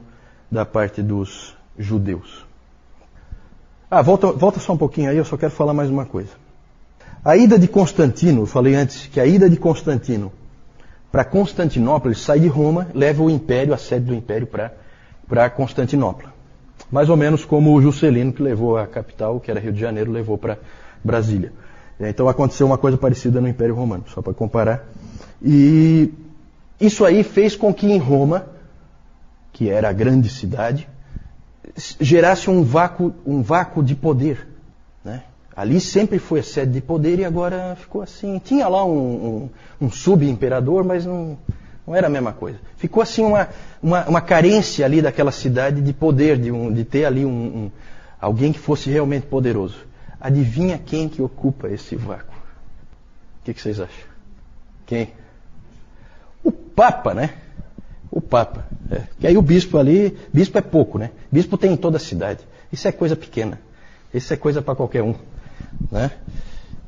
da 0.52 0.66
parte 0.66 1.02
dos 1.02 1.57
judeus. 1.79 2.44
Ah, 3.90 4.02
volta, 4.02 4.31
volta 4.33 4.61
só 4.61 4.74
um 4.74 4.76
pouquinho 4.76 5.09
aí, 5.09 5.16
eu 5.16 5.24
só 5.24 5.38
quero 5.38 5.52
falar 5.52 5.72
mais 5.72 5.88
uma 5.88 6.05
coisa. 6.05 6.33
A 7.24 7.35
ida 7.35 7.59
de 7.59 7.66
Constantino, 7.66 8.42
eu 8.42 8.46
falei 8.46 8.74
antes 8.74 9.07
que 9.07 9.18
a 9.18 9.24
ida 9.24 9.48
de 9.48 9.57
Constantino 9.57 10.31
para 11.11 11.24
Constantinopla, 11.24 12.11
ele 12.11 12.18
sai 12.18 12.40
de 12.40 12.46
Roma, 12.46 12.88
leva 12.92 13.22
o 13.22 13.31
império, 13.31 13.72
a 13.72 13.79
sede 13.79 14.05
do 14.05 14.14
império, 14.14 14.46
para 14.46 15.48
Constantinopla. 15.48 16.31
Mais 16.92 17.09
ou 17.09 17.16
menos 17.16 17.42
como 17.42 17.72
o 17.72 17.81
Juscelino, 17.81 18.35
que 18.35 18.42
levou 18.42 18.76
a 18.76 18.87
capital, 18.87 19.40
que 19.40 19.50
era 19.50 19.59
Rio 19.59 19.72
de 19.72 19.81
Janeiro, 19.81 20.12
levou 20.12 20.37
para 20.37 20.59
Brasília. 21.07 21.53
Então 21.99 22.29
aconteceu 22.29 22.66
uma 22.66 22.77
coisa 22.77 22.99
parecida 22.99 23.40
no 23.40 23.49
Império 23.49 23.75
Romano, 23.75 24.05
só 24.12 24.21
para 24.21 24.35
comparar. 24.35 24.87
E 25.42 26.12
isso 26.79 27.05
aí 27.05 27.23
fez 27.23 27.57
com 27.57 27.73
que 27.73 27.87
em 27.87 27.97
Roma 27.97 28.57
que 29.57 29.71
era 29.71 29.88
a 29.88 29.92
grande 29.92 30.29
cidade, 30.29 30.87
gerasse 31.99 32.51
um 32.51 32.62
vácuo, 32.62 33.14
um 33.25 33.40
vácuo 33.40 33.83
de 33.83 33.95
poder. 33.95 34.47
Né? 35.03 35.23
Ali 35.57 35.81
sempre 35.81 36.19
foi 36.19 36.40
a 36.40 36.42
sede 36.42 36.73
de 36.73 36.83
poder 36.83 37.19
e 37.19 37.25
agora 37.25 37.75
ficou 37.75 38.03
assim. 38.03 38.38
Tinha 38.38 38.69
lá 38.69 38.85
um, 38.85 39.49
um, 39.81 39.87
um 39.87 39.90
sub-imperador, 39.90 40.85
mas 40.85 41.07
não, 41.07 41.38
não 41.87 41.95
era 41.95 42.07
a 42.07 42.11
mesma 42.11 42.35
coisa. 42.35 42.59
Ficou 42.77 43.03
assim 43.03 43.25
uma, 43.25 43.49
uma, 43.83 44.05
uma 44.07 44.21
carência 44.21 44.85
ali 44.85 45.01
daquela 45.01 45.33
cidade 45.33 45.81
de 45.81 45.92
poder, 45.95 46.37
de, 46.37 46.53
um, 46.53 46.71
de 46.71 46.85
ter 46.85 47.07
ali 47.07 47.25
um, 47.25 47.71
alguém 48.21 48.53
que 48.53 48.59
fosse 48.59 48.90
realmente 48.90 49.27
poderoso. 49.27 49.86
Adivinha 50.20 50.79
quem 50.79 51.09
que 51.09 51.22
ocupa 51.22 51.68
esse 51.68 51.96
vácuo? 51.96 52.35
O 53.40 53.44
que, 53.44 53.55
que 53.55 53.61
vocês 53.61 53.81
acham? 53.81 54.05
Quem? 54.87 55.12
O 56.42 56.50
Papa, 56.50 57.14
né? 57.14 57.35
O 58.11 58.20
Papa. 58.20 58.66
É. 58.90 59.26
Aí 59.29 59.37
o 59.37 59.42
bispo 59.42 59.79
ali, 59.79 60.16
bispo 60.33 60.59
é 60.59 60.62
pouco, 60.62 60.98
né? 60.98 61.11
Bispo 61.31 61.59
tem 61.59 61.72
em 61.72 61.76
toda 61.76 61.96
a 61.96 62.00
cidade. 62.00 62.46
Isso 62.72 62.88
é 62.88 62.92
coisa 62.92 63.16
pequena. 63.16 63.61
Isso 64.12 64.33
é 64.33 64.37
coisa 64.37 64.62
para 64.62 64.74
qualquer 64.74 65.02
um. 65.02 65.14
Né? 65.90 66.11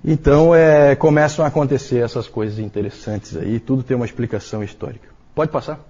Então 0.04 0.54
é, 0.54 0.94
começam 0.96 1.44
a 1.44 1.48
acontecer 1.48 1.98
essas 1.98 2.28
coisas 2.28 2.58
interessantes 2.58 3.36
aí, 3.36 3.58
tudo 3.60 3.82
tem 3.82 3.96
uma 3.96 4.06
explicação 4.06 4.62
histórica. 4.62 5.08
Pode 5.34 5.50
passar? 5.50 5.80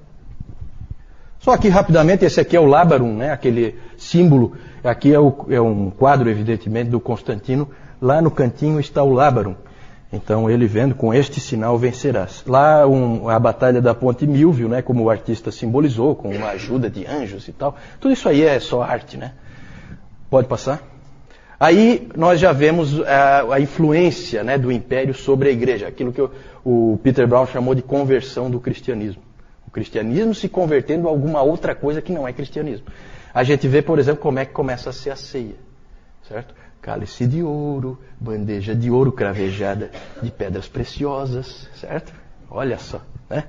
Só 1.40 1.52
aqui 1.52 1.68
rapidamente, 1.68 2.24
esse 2.24 2.40
aqui 2.40 2.56
é 2.56 2.60
o 2.60 2.66
Labarum, 2.66 3.16
né? 3.16 3.30
aquele 3.30 3.76
símbolo. 3.96 4.56
Aqui 4.82 5.12
é, 5.12 5.18
o, 5.18 5.46
é 5.48 5.60
um 5.60 5.90
quadro, 5.90 6.28
evidentemente, 6.28 6.90
do 6.90 7.00
Constantino. 7.00 7.68
Lá 8.00 8.20
no 8.20 8.30
cantinho 8.30 8.80
está 8.80 9.02
o 9.02 9.12
Labarum. 9.12 9.54
Então 10.12 10.48
ele 10.48 10.66
vendo, 10.66 10.94
com 10.94 11.12
este 11.12 11.38
sinal 11.38 11.78
vencerás. 11.78 12.42
Lá 12.46 12.86
um, 12.86 13.28
a 13.28 13.38
batalha 13.38 13.80
da 13.80 13.94
Ponte 13.94 14.26
Milvio, 14.26 14.68
né, 14.68 14.80
como 14.80 15.04
o 15.04 15.10
artista 15.10 15.50
simbolizou, 15.50 16.16
com 16.16 16.30
uma 16.30 16.48
ajuda 16.48 16.88
de 16.88 17.06
anjos 17.06 17.46
e 17.46 17.52
tal. 17.52 17.76
Tudo 18.00 18.12
isso 18.12 18.28
aí 18.28 18.42
é 18.42 18.58
só 18.58 18.82
arte, 18.82 19.18
né? 19.18 19.32
Pode 20.30 20.48
passar? 20.48 20.82
Aí 21.60 22.08
nós 22.16 22.40
já 22.40 22.52
vemos 22.52 23.00
a, 23.02 23.54
a 23.54 23.60
influência 23.60 24.42
né, 24.42 24.56
do 24.56 24.72
império 24.72 25.12
sobre 25.12 25.48
a 25.48 25.52
igreja, 25.52 25.88
aquilo 25.88 26.12
que 26.12 26.22
o, 26.22 26.30
o 26.64 27.00
Peter 27.02 27.26
Brown 27.26 27.46
chamou 27.46 27.74
de 27.74 27.82
conversão 27.82 28.50
do 28.50 28.60
cristianismo. 28.60 29.27
O 29.68 29.70
cristianismo 29.70 30.34
se 30.34 30.48
convertendo 30.48 31.06
a 31.06 31.10
alguma 31.10 31.42
outra 31.42 31.74
coisa 31.74 32.02
que 32.02 32.10
não 32.10 32.26
é 32.26 32.32
cristianismo. 32.32 32.86
A 33.32 33.44
gente 33.44 33.68
vê, 33.68 33.82
por 33.82 33.98
exemplo, 33.98 34.22
como 34.22 34.40
é 34.40 34.44
que 34.44 34.52
começa 34.52 34.88
a 34.90 34.92
ser 34.92 35.10
a 35.10 35.16
ceia. 35.16 35.56
Certo? 36.26 36.54
cálice 36.80 37.26
de 37.26 37.42
ouro, 37.42 37.98
bandeja 38.18 38.74
de 38.74 38.90
ouro 38.90 39.12
cravejada 39.12 39.90
de 40.22 40.30
pedras 40.30 40.68
preciosas, 40.68 41.68
certo? 41.74 42.12
Olha 42.50 42.78
só, 42.78 43.02
né? 43.28 43.44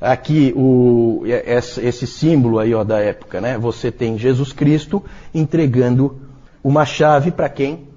Aqui 0.00 0.54
o, 0.56 1.22
esse 1.26 2.06
símbolo 2.06 2.58
aí 2.58 2.74
ó, 2.74 2.82
da 2.82 2.98
época, 2.98 3.42
né? 3.42 3.58
Você 3.58 3.92
tem 3.92 4.18
Jesus 4.18 4.52
Cristo 4.52 5.04
entregando 5.34 6.18
uma 6.64 6.86
chave 6.86 7.30
para 7.30 7.48
quem? 7.48 7.88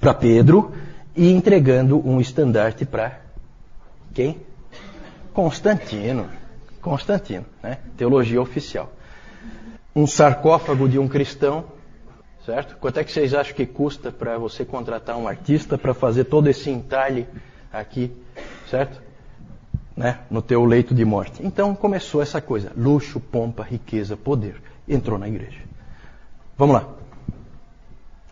Para 0.00 0.12
Pedro 0.12 0.72
e 1.14 1.30
entregando 1.32 1.96
um 2.04 2.20
estandarte 2.20 2.84
para 2.84 3.20
quem? 4.12 4.40
Constantino. 5.32 6.26
Constantino, 6.86 7.44
né? 7.60 7.78
Teologia 7.96 8.40
oficial. 8.40 8.92
Um 9.94 10.06
sarcófago 10.06 10.88
de 10.88 11.00
um 11.00 11.08
cristão 11.08 11.64
certo? 12.44 12.76
Quanto 12.76 13.00
é 13.00 13.02
que 13.02 13.10
vocês 13.10 13.34
acham 13.34 13.56
que 13.56 13.66
custa 13.66 14.12
para 14.12 14.38
você 14.38 14.64
contratar 14.64 15.16
um 15.16 15.26
artista 15.26 15.76
para 15.76 15.92
fazer 15.92 16.26
todo 16.26 16.46
esse 16.46 16.70
entalhe 16.70 17.26
aqui, 17.72 18.12
certo? 18.70 19.02
Né? 19.96 20.20
No 20.30 20.40
teu 20.40 20.64
leito 20.64 20.94
de 20.94 21.04
morte. 21.04 21.44
Então 21.44 21.74
começou 21.74 22.22
essa 22.22 22.40
coisa: 22.40 22.70
luxo, 22.76 23.18
pompa, 23.18 23.64
riqueza, 23.64 24.16
poder. 24.16 24.62
Entrou 24.88 25.18
na 25.18 25.26
igreja. 25.26 25.58
Vamos 26.56 26.76
lá. 26.76 26.88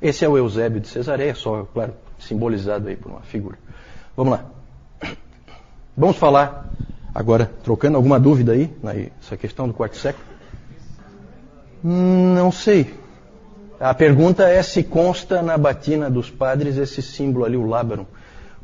Esse 0.00 0.24
é 0.24 0.28
o 0.28 0.38
Eusébio 0.38 0.80
de 0.80 0.86
Cesareia, 0.86 1.34
só, 1.34 1.64
claro, 1.64 1.94
simbolizado 2.20 2.86
aí 2.86 2.94
por 2.94 3.10
uma 3.10 3.22
figura. 3.22 3.58
Vamos 4.16 4.34
lá. 4.34 4.44
Vamos 5.96 6.16
falar 6.16 6.70
agora, 7.14 7.50
trocando 7.62 7.96
alguma 7.96 8.18
dúvida 8.18 8.52
aí, 8.52 8.70
nessa 8.82 9.36
questão 9.36 9.68
do 9.68 9.74
quarto 9.74 9.96
século? 9.96 10.24
Hum, 11.84 12.34
não 12.34 12.50
sei. 12.50 12.94
A 13.78 13.92
pergunta 13.92 14.48
é 14.48 14.62
se 14.62 14.82
consta 14.82 15.42
na 15.42 15.58
batina 15.58 16.08
dos 16.08 16.30
padres 16.30 16.76
esse 16.76 17.02
símbolo 17.02 17.44
ali, 17.44 17.56
o 17.56 17.66
lábaro. 17.66 18.06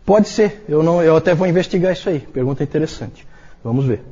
Pode 0.05 0.29
ser, 0.29 0.65
eu, 0.69 0.83
não, 0.83 1.03
eu 1.03 1.17
até 1.17 1.35
vou 1.35 1.47
investigar 1.47 1.93
isso 1.93 2.09
aí. 2.09 2.21
Pergunta 2.21 2.63
interessante. 2.63 3.27
Vamos 3.63 3.85
ver. 3.85 4.03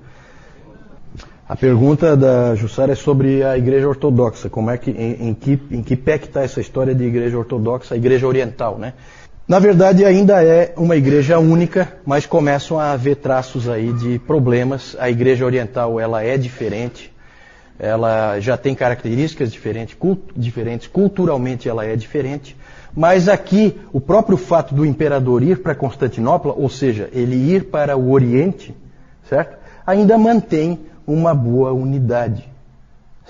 A 1.49 1.57
pergunta 1.57 2.15
da 2.15 2.55
Jussara 2.55 2.93
é 2.93 2.95
sobre 2.95 3.43
a 3.43 3.57
igreja 3.57 3.89
ortodoxa, 3.89 4.51
como 4.51 4.71
é 4.71 4.77
que, 4.77 4.91
em, 4.91 5.31
em 5.31 5.35
que, 5.35 5.59
em 5.71 5.83
que 5.83 5.97
pé 5.97 6.19
que 6.19 6.27
está 6.27 6.43
essa 6.43 6.61
história 6.61 6.95
de 6.95 7.05
igreja 7.05 7.39
ortodoxa, 7.39 7.95
a 7.95 7.97
igreja 7.97 8.27
oriental, 8.27 8.77
né? 8.77 8.93
Na 9.49 9.59
verdade, 9.59 10.05
ainda 10.05 10.45
é 10.45 10.75
uma 10.77 10.95
igreja 10.95 11.39
única, 11.39 11.91
mas 12.05 12.27
começam 12.27 12.79
a 12.79 12.93
haver 12.93 13.17
traços 13.17 13.67
aí 13.67 13.95
de 13.95 14.19
problemas. 14.19 14.95
A 15.01 15.09
igreja 15.09 15.47
oriental, 15.47 15.99
ela 15.99 16.23
é 16.23 16.37
diferente, 16.37 17.11
ela 17.79 18.39
já 18.41 18.59
tem 18.59 18.75
características 18.75 19.51
diferentes, 19.51 19.95
cult 19.95 20.21
diferentes, 20.37 20.87
culturalmente 20.87 21.67
ela 21.67 21.87
é 21.87 21.97
diferente, 21.97 22.55
mas 22.95 23.27
aqui 23.27 23.81
o 23.91 23.99
próprio 23.99 24.37
fato 24.37 24.75
do 24.75 24.85
imperador 24.85 25.43
ir 25.43 25.63
para 25.63 25.75
Constantinopla, 25.75 26.53
ou 26.53 26.69
seja, 26.69 27.09
ele 27.11 27.35
ir 27.35 27.71
para 27.71 27.97
o 27.97 28.11
Oriente, 28.11 28.77
certo? 29.31 29.57
Ainda 29.87 30.19
mantém 30.19 30.79
uma 31.07 31.35
boa 31.35 31.73
unidade, 31.73 32.47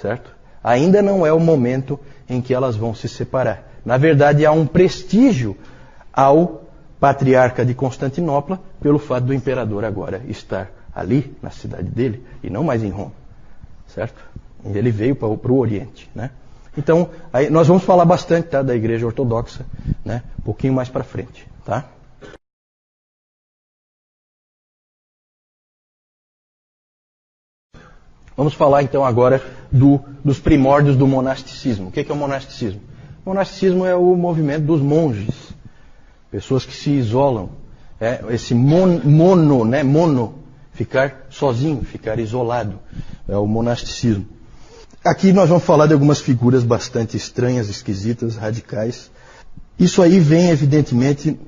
certo? 0.02 0.34
Ainda 0.64 1.00
não 1.00 1.24
é 1.24 1.32
o 1.32 1.38
momento 1.38 1.96
em 2.28 2.40
que 2.40 2.52
elas 2.52 2.74
vão 2.74 2.92
se 2.92 3.08
separar. 3.08 3.70
Na 3.84 3.96
verdade, 3.96 4.44
há 4.44 4.50
um 4.50 4.66
prestígio 4.66 5.56
ao 6.18 6.64
patriarca 6.98 7.64
de 7.64 7.74
Constantinopla 7.74 8.60
pelo 8.80 8.98
fato 8.98 9.26
do 9.26 9.32
imperador 9.32 9.84
agora 9.84 10.20
estar 10.26 10.68
ali, 10.92 11.36
na 11.40 11.48
cidade 11.48 11.88
dele, 11.88 12.26
e 12.42 12.50
não 12.50 12.64
mais 12.64 12.82
em 12.82 12.90
Roma. 12.90 13.12
Certo? 13.86 14.20
Ele 14.64 14.90
veio 14.90 15.14
para 15.14 15.28
o 15.28 15.56
Oriente. 15.56 16.10
Né? 16.12 16.32
Então, 16.76 17.08
aí, 17.32 17.48
nós 17.48 17.68
vamos 17.68 17.84
falar 17.84 18.04
bastante 18.04 18.48
tá, 18.48 18.62
da 18.62 18.74
Igreja 18.74 19.06
Ortodoxa, 19.06 19.64
né, 20.04 20.24
um 20.40 20.42
pouquinho 20.42 20.72
mais 20.72 20.88
para 20.88 21.04
frente. 21.04 21.46
Tá? 21.64 21.84
Vamos 28.36 28.54
falar 28.54 28.82
então 28.82 29.04
agora 29.04 29.40
do, 29.70 30.00
dos 30.24 30.40
primórdios 30.40 30.96
do 30.96 31.06
monasticismo. 31.06 31.90
O 31.90 31.92
que 31.92 32.00
é, 32.00 32.12
o 32.12 32.16
monasticismo? 32.16 32.80
O 33.24 33.30
monasticismo 33.30 33.86
é 33.86 33.94
o 33.94 34.16
movimento 34.16 34.64
dos 34.64 34.80
monges, 34.80 35.52
pessoas 36.30 36.64
que 36.64 36.74
se 36.74 36.90
isolam. 36.90 37.50
É, 38.00 38.24
esse 38.30 38.54
mon, 38.54 39.00
mono, 39.04 39.64
né, 39.64 39.82
mono, 39.82 40.34
ficar 40.72 41.26
sozinho, 41.30 41.82
ficar 41.82 42.18
isolado, 42.18 42.78
é 43.28 43.36
o 43.36 43.46
monasticismo. 43.46 44.24
Aqui 45.04 45.32
nós 45.32 45.48
vamos 45.48 45.64
falar 45.64 45.86
de 45.86 45.92
algumas 45.92 46.20
figuras 46.20 46.62
bastante 46.62 47.16
estranhas, 47.16 47.68
esquisitas, 47.68 48.36
radicais. 48.36 49.10
Isso 49.78 50.02
aí 50.02 50.20
vem, 50.20 50.50
evidentemente, 50.50 51.38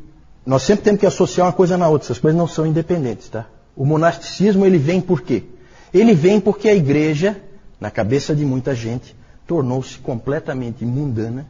nós 0.44 0.62
sempre 0.62 0.84
temos 0.84 1.00
que 1.00 1.06
associar 1.06 1.46
uma 1.46 1.52
coisa 1.52 1.76
na 1.76 1.88
outra, 1.88 2.06
essas 2.06 2.18
coisas 2.18 2.36
não 2.36 2.48
são 2.48 2.66
independentes, 2.66 3.28
tá? 3.28 3.46
O 3.76 3.84
monasticismo 3.84 4.66
ele 4.66 4.78
vem 4.78 5.00
por 5.00 5.20
quê? 5.20 5.44
Ele 5.92 6.14
vem 6.14 6.40
porque 6.40 6.68
a 6.68 6.74
igreja, 6.74 7.40
na 7.80 7.90
cabeça 7.90 8.34
de 8.34 8.44
muita 8.44 8.74
gente, 8.74 9.14
tornou-se 9.46 9.98
completamente 9.98 10.84
mundana 10.84 11.46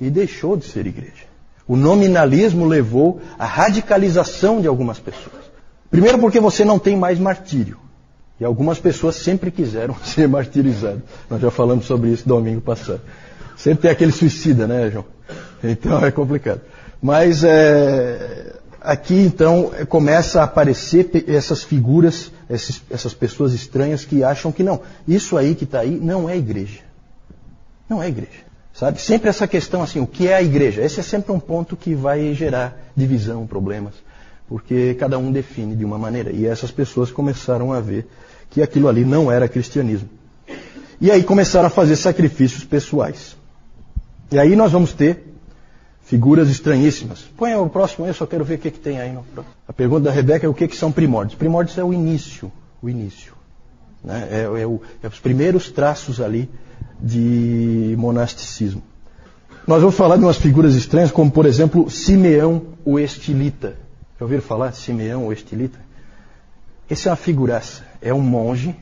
e 0.00 0.10
deixou 0.10 0.56
de 0.56 0.64
ser 0.64 0.86
igreja. 0.86 1.31
O 1.66 1.76
nominalismo 1.76 2.66
levou 2.66 3.20
à 3.38 3.44
radicalização 3.44 4.60
de 4.60 4.66
algumas 4.66 4.98
pessoas. 4.98 5.42
Primeiro 5.90 6.18
porque 6.18 6.40
você 6.40 6.64
não 6.64 6.78
tem 6.78 6.96
mais 6.96 7.18
martírio. 7.18 7.78
E 8.40 8.44
algumas 8.44 8.78
pessoas 8.80 9.16
sempre 9.16 9.50
quiseram 9.50 9.94
ser 10.04 10.26
martirizadas. 10.28 11.02
Nós 11.30 11.40
já 11.40 11.50
falamos 11.50 11.84
sobre 11.84 12.10
isso 12.10 12.28
domingo 12.28 12.60
passado. 12.60 13.00
Sempre 13.56 13.82
tem 13.82 13.90
aquele 13.90 14.10
suicida, 14.10 14.66
né, 14.66 14.90
João? 14.90 15.04
Então 15.62 16.04
é 16.04 16.10
complicado. 16.10 16.60
Mas 17.00 17.44
é, 17.44 18.54
aqui 18.80 19.14
então 19.14 19.70
começa 19.88 20.40
a 20.40 20.44
aparecer 20.44 21.24
essas 21.28 21.62
figuras, 21.62 22.32
esses, 22.50 22.82
essas 22.90 23.14
pessoas 23.14 23.52
estranhas 23.52 24.04
que 24.04 24.24
acham 24.24 24.50
que 24.50 24.62
não. 24.62 24.80
Isso 25.06 25.36
aí 25.36 25.54
que 25.54 25.64
está 25.64 25.80
aí 25.80 26.00
não 26.00 26.28
é 26.28 26.36
igreja. 26.36 26.80
Não 27.88 28.02
é 28.02 28.08
igreja. 28.08 28.51
Sabe? 28.74 29.00
Sempre 29.00 29.28
essa 29.28 29.46
questão 29.46 29.82
assim, 29.82 30.00
o 30.00 30.06
que 30.06 30.28
é 30.28 30.34
a 30.34 30.42
igreja? 30.42 30.82
Esse 30.82 31.00
é 31.00 31.02
sempre 31.02 31.32
um 31.32 31.38
ponto 31.38 31.76
que 31.76 31.94
vai 31.94 32.32
gerar 32.34 32.76
divisão, 32.96 33.46
problemas, 33.46 33.94
porque 34.48 34.94
cada 34.94 35.18
um 35.18 35.30
define 35.30 35.76
de 35.76 35.84
uma 35.84 35.98
maneira. 35.98 36.32
E 36.32 36.46
essas 36.46 36.70
pessoas 36.70 37.10
começaram 37.10 37.72
a 37.72 37.80
ver 37.80 38.06
que 38.50 38.62
aquilo 38.62 38.88
ali 38.88 39.04
não 39.04 39.30
era 39.30 39.46
cristianismo. 39.48 40.08
E 41.00 41.10
aí 41.10 41.22
começaram 41.22 41.66
a 41.66 41.70
fazer 41.70 41.96
sacrifícios 41.96 42.64
pessoais. 42.64 43.36
E 44.30 44.38
aí 44.38 44.56
nós 44.56 44.72
vamos 44.72 44.92
ter 44.92 45.32
figuras 46.04 46.48
estranhíssimas. 46.48 47.24
Põe 47.36 47.54
o 47.54 47.68
próximo 47.68 48.04
aí, 48.04 48.10
eu 48.10 48.14
só 48.14 48.26
quero 48.26 48.44
ver 48.44 48.54
o 48.54 48.58
que, 48.58 48.70
que 48.70 48.78
tem 48.78 49.00
aí. 49.00 49.12
No... 49.12 49.24
A 49.66 49.72
pergunta 49.72 50.02
da 50.04 50.10
Rebeca 50.10 50.46
é 50.46 50.48
o 50.48 50.54
que, 50.54 50.68
que 50.68 50.76
são 50.76 50.90
primórdios. 50.90 51.36
Primórdios 51.38 51.76
é 51.76 51.84
o 51.84 51.92
início. 51.92 52.50
O 52.82 52.88
início. 52.88 53.34
Né? 54.02 54.28
É, 54.30 54.62
é, 54.62 54.66
o, 54.66 54.80
é 55.02 55.08
os 55.08 55.20
primeiros 55.20 55.70
traços 55.70 56.20
ali 56.20 56.48
de 57.02 57.94
monasticismo. 57.98 58.82
Nós 59.66 59.80
vamos 59.80 59.96
falar 59.96 60.16
de 60.16 60.24
umas 60.24 60.36
figuras 60.36 60.74
estranhas, 60.74 61.10
como 61.10 61.30
por 61.30 61.46
exemplo 61.46 61.90
Simeão 61.90 62.62
o 62.84 62.98
Estilita. 62.98 63.76
Já 64.18 64.24
ouviram 64.24 64.42
falar 64.42 64.70
de 64.70 64.76
Simeão 64.76 65.26
o 65.26 65.32
Estilita? 65.32 65.78
Esse 66.88 67.08
é 67.08 67.10
uma 67.10 67.16
figuraça. 67.16 67.82
É 68.00 68.12
um 68.12 68.20
monge 68.20 68.74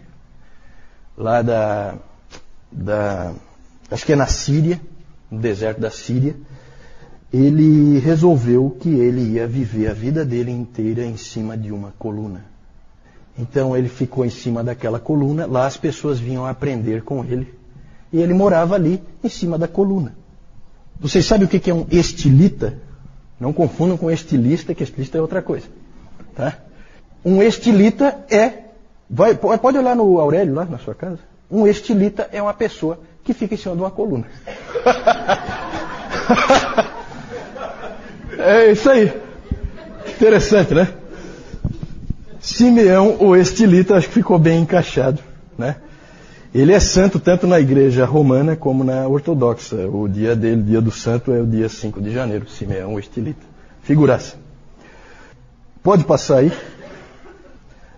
lá 1.16 1.42
da, 1.42 1.94
da. 2.70 3.32
Acho 3.90 4.04
que 4.04 4.12
é 4.12 4.16
na 4.16 4.26
Síria, 4.26 4.80
no 5.30 5.38
deserto 5.38 5.80
da 5.80 5.90
Síria 5.90 6.36
ele 7.32 7.98
resolveu 7.98 8.76
que 8.80 8.88
ele 8.88 9.34
ia 9.34 9.46
viver 9.46 9.88
a 9.88 9.94
vida 9.94 10.24
dele 10.24 10.50
inteira 10.50 11.04
em 11.04 11.16
cima 11.16 11.56
de 11.56 11.70
uma 11.70 11.94
coluna. 11.96 12.44
Então 13.38 13.76
ele 13.76 13.88
ficou 13.88 14.24
em 14.24 14.30
cima 14.30 14.64
daquela 14.64 14.98
coluna, 14.98 15.46
lá 15.46 15.66
as 15.66 15.76
pessoas 15.76 16.18
vinham 16.18 16.44
aprender 16.44 17.02
com 17.02 17.24
ele. 17.24 17.54
E 18.12 18.20
ele 18.20 18.34
morava 18.34 18.74
ali, 18.74 19.02
em 19.22 19.28
cima 19.28 19.58
da 19.58 19.68
coluna. 19.68 20.14
Vocês 20.98 21.24
sabem 21.24 21.46
o 21.46 21.48
que 21.48 21.70
é 21.70 21.74
um 21.74 21.86
estilita? 21.90 22.78
Não 23.38 23.52
confundam 23.52 23.96
com 23.96 24.10
estilista, 24.10 24.74
que 24.74 24.82
estilista 24.82 25.16
é 25.16 25.20
outra 25.20 25.40
coisa. 25.40 25.66
Tá? 26.34 26.58
Um 27.24 27.42
estilita 27.42 28.24
é. 28.30 28.64
Vai, 29.08 29.34
pode 29.34 29.78
olhar 29.78 29.96
no 29.96 30.18
Aurélio 30.18 30.54
lá 30.54 30.64
na 30.64 30.78
sua 30.78 30.94
casa. 30.94 31.18
Um 31.50 31.66
estilita 31.66 32.28
é 32.32 32.40
uma 32.40 32.54
pessoa 32.54 33.00
que 33.24 33.32
fica 33.32 33.54
em 33.54 33.58
cima 33.58 33.74
de 33.74 33.82
uma 33.82 33.90
coluna. 33.90 34.26
É 38.42 38.72
isso 38.72 38.88
aí. 38.88 39.12
Interessante, 40.08 40.72
né? 40.72 40.88
Simeão, 42.40 43.18
o 43.20 43.36
estilita, 43.36 43.96
acho 43.96 44.08
que 44.08 44.14
ficou 44.14 44.38
bem 44.38 44.62
encaixado, 44.62 45.20
né? 45.58 45.76
Ele 46.52 46.72
é 46.72 46.80
santo 46.80 47.20
tanto 47.20 47.46
na 47.46 47.60
igreja 47.60 48.04
romana 48.04 48.56
como 48.56 48.82
na 48.82 49.06
ortodoxa. 49.06 49.86
O 49.86 50.08
dia 50.08 50.34
dele, 50.34 50.62
dia 50.62 50.80
do 50.80 50.90
santo, 50.90 51.32
é 51.32 51.40
o 51.40 51.46
dia 51.46 51.68
5 51.68 52.00
de 52.00 52.10
janeiro. 52.10 52.48
Simeão, 52.50 52.98
estilita. 52.98 53.46
Figuraça. 53.82 54.34
Pode 55.80 56.02
passar 56.04 56.38
aí. 56.38 56.52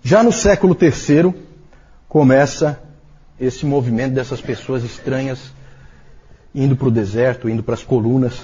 Já 0.03 0.23
no 0.23 0.31
século 0.31 0.77
III, 0.79 1.35
começa 2.07 2.79
esse 3.41 3.65
movimento 3.65 4.13
dessas 4.13 4.41
pessoas 4.43 4.85
estranhas 4.85 5.53
indo 6.55 6.77
para 6.77 6.89
o 6.89 6.91
deserto, 6.91 7.49
indo 7.49 7.63
para 7.63 7.75
as 7.75 7.83
colunas, 7.83 8.43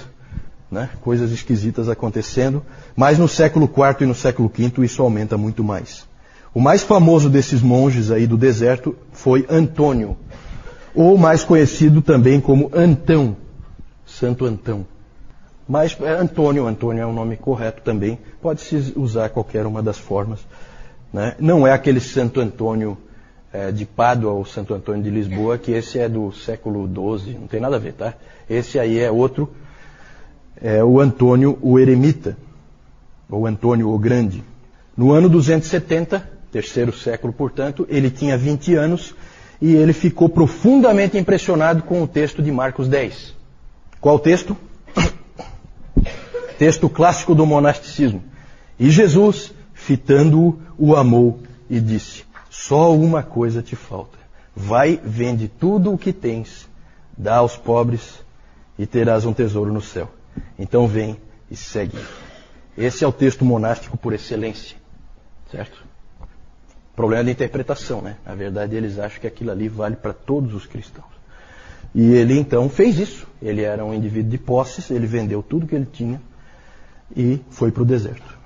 né? 0.71 0.89
coisas 1.01 1.31
esquisitas 1.31 1.87
acontecendo, 1.87 2.65
mas 2.95 3.19
no 3.19 3.27
século 3.27 3.65
IV 3.65 3.97
e 4.01 4.05
no 4.07 4.15
século 4.15 4.51
V 4.51 4.83
isso 4.83 5.03
aumenta 5.03 5.37
muito 5.37 5.63
mais. 5.63 6.08
O 6.53 6.59
mais 6.59 6.83
famoso 6.83 7.29
desses 7.29 7.61
monges 7.61 8.11
aí 8.11 8.25
do 8.25 8.37
deserto 8.37 8.95
foi 9.11 9.45
Antônio, 9.49 10.17
ou 10.95 11.17
mais 11.17 11.43
conhecido 11.43 12.01
também 12.01 12.41
como 12.41 12.71
Antão, 12.73 13.37
Santo 14.05 14.45
Antão. 14.45 14.85
Mas 15.67 15.95
é 16.01 16.11
Antônio, 16.13 16.65
Antônio 16.65 17.03
é 17.03 17.05
o 17.05 17.09
um 17.09 17.13
nome 17.13 17.37
correto 17.37 17.81
também, 17.83 18.17
pode-se 18.41 18.93
usar 18.95 19.29
qualquer 19.29 19.65
uma 19.67 19.83
das 19.83 19.99
formas. 19.99 20.39
Né? 21.13 21.35
Não 21.39 21.67
é 21.67 21.71
aquele 21.71 21.99
Santo 21.99 22.39
Antônio 22.39 22.97
é, 23.53 23.71
de 23.71 23.85
Pádua 23.85 24.31
ou 24.31 24.43
Santo 24.45 24.73
Antônio 24.73 25.03
de 25.03 25.11
Lisboa, 25.11 25.57
que 25.57 25.71
esse 25.71 25.99
é 25.99 26.09
do 26.09 26.31
século 26.31 26.87
XII, 26.87 27.37
não 27.39 27.47
tem 27.47 27.59
nada 27.59 27.75
a 27.75 27.79
ver, 27.79 27.93
tá? 27.93 28.15
Esse 28.49 28.79
aí 28.79 28.99
é 28.99 29.11
outro 29.11 29.49
é 30.61 30.83
o 30.83 30.99
Antônio 30.99 31.57
o 31.61 31.79
Eremita, 31.79 32.37
ou 33.29 33.45
Antônio 33.45 33.93
o 33.93 33.97
Grande. 33.97 34.43
No 34.95 35.11
ano 35.11 35.29
270, 35.29 36.38
terceiro 36.51 36.91
século, 36.91 37.31
portanto, 37.31 37.85
ele 37.89 38.09
tinha 38.09 38.37
20 38.37 38.75
anos 38.75 39.15
e 39.61 39.73
ele 39.73 39.93
ficou 39.93 40.29
profundamente 40.29 41.17
impressionado 41.17 41.83
com 41.83 42.01
o 42.01 42.07
texto 42.07 42.41
de 42.41 42.51
Marcos 42.51 42.87
10. 42.87 43.35
Qual 43.99 44.17
texto? 44.17 44.55
texto 46.57 46.89
clássico 46.89 47.35
do 47.35 47.45
monasticismo. 47.45 48.23
E 48.79 48.89
Jesus, 48.89 49.53
fitando-o, 49.73 50.59
o 50.77 50.95
amou 50.95 51.41
e 51.69 51.79
disse: 51.79 52.23
Só 52.49 52.95
uma 52.95 53.21
coisa 53.21 53.61
te 53.61 53.75
falta. 53.75 54.17
Vai, 54.55 54.99
vende 55.03 55.47
tudo 55.47 55.93
o 55.93 55.97
que 55.97 56.13
tens, 56.13 56.67
dá 57.17 57.37
aos 57.37 57.55
pobres 57.55 58.23
e 58.77 58.85
terás 58.85 59.25
um 59.25 59.33
tesouro 59.33 59.71
no 59.73 59.81
céu. 59.81 60.09
Então 60.57 60.87
vem 60.87 61.17
e 61.51 61.55
segue. 61.55 61.97
Esse 62.77 63.03
é 63.03 63.07
o 63.07 63.11
texto 63.11 63.43
monástico 63.43 63.97
por 63.97 64.13
excelência. 64.13 64.77
Certo? 65.51 65.88
Problema 66.99 67.23
de 67.23 67.31
interpretação, 67.31 68.01
né? 68.01 68.17
Na 68.25 68.35
verdade, 68.35 68.75
eles 68.75 68.99
acham 68.99 69.21
que 69.21 69.27
aquilo 69.27 69.51
ali 69.51 69.69
vale 69.69 69.95
para 69.95 70.11
todos 70.11 70.53
os 70.53 70.65
cristãos. 70.65 71.07
E 71.95 72.13
ele 72.13 72.37
então 72.37 72.67
fez 72.67 72.99
isso. 72.99 73.25
Ele 73.41 73.61
era 73.61 73.85
um 73.85 73.93
indivíduo 73.93 74.29
de 74.29 74.37
posses, 74.37 74.91
ele 74.91 75.07
vendeu 75.07 75.41
tudo 75.41 75.65
que 75.65 75.73
ele 75.73 75.87
tinha 75.89 76.21
e 77.15 77.39
foi 77.51 77.71
para 77.71 77.83
o 77.83 77.85
deserto. 77.85 78.37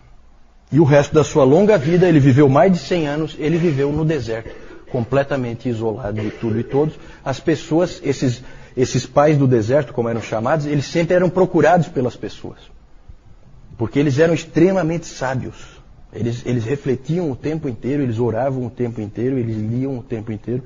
E 0.71 0.79
o 0.79 0.83
resto 0.83 1.15
da 1.15 1.23
sua 1.23 1.43
longa 1.43 1.79
vida, 1.79 2.07
ele 2.07 2.19
viveu 2.19 2.47
mais 2.47 2.71
de 2.71 2.77
100 2.77 3.07
anos, 3.07 3.35
ele 3.39 3.57
viveu 3.57 3.91
no 3.91 4.05
deserto, 4.05 4.55
completamente 4.91 5.67
isolado 5.67 6.21
de 6.21 6.29
tudo 6.29 6.59
e 6.59 6.63
todos. 6.63 6.93
As 7.25 7.39
pessoas, 7.39 7.99
esses 8.03 8.43
esses 8.77 9.03
pais 9.03 9.35
do 9.35 9.47
deserto, 9.47 9.93
como 9.93 10.09
eram 10.09 10.21
chamados, 10.21 10.67
eles 10.67 10.85
sempre 10.85 11.15
eram 11.15 11.27
procurados 11.27 11.87
pelas 11.87 12.15
pessoas. 12.15 12.59
Porque 13.79 13.97
eles 13.97 14.19
eram 14.19 14.35
extremamente 14.35 15.07
sábios. 15.07 15.81
Eles, 16.15 16.45
eles 16.45 16.63
refletiam 16.63 17.31
o 17.31 17.35
tempo 17.35 17.67
inteiro, 17.67 18.03
eles 18.03 18.19
oravam 18.19 18.65
o 18.65 18.69
tempo 18.69 19.01
inteiro, 19.01 19.37
eles 19.37 19.57
liam 19.57 19.97
o 19.97 20.03
tempo 20.03 20.31
inteiro. 20.31 20.63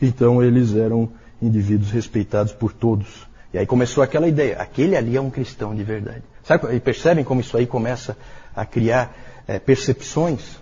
Então 0.00 0.42
eles 0.42 0.74
eram 0.74 1.08
indivíduos 1.40 1.90
respeitados 1.90 2.52
por 2.52 2.72
todos. 2.72 3.28
E 3.52 3.58
aí 3.58 3.66
começou 3.66 4.02
aquela 4.02 4.28
ideia, 4.28 4.56
aquele 4.58 4.96
ali 4.96 5.16
é 5.16 5.20
um 5.20 5.30
cristão 5.30 5.74
de 5.74 5.82
verdade. 5.82 6.22
Sabe, 6.44 6.74
e 6.74 6.80
percebem 6.80 7.24
como 7.24 7.40
isso 7.40 7.56
aí 7.56 7.66
começa 7.66 8.16
a 8.54 8.64
criar 8.64 9.16
é, 9.46 9.58
percepções, 9.58 10.60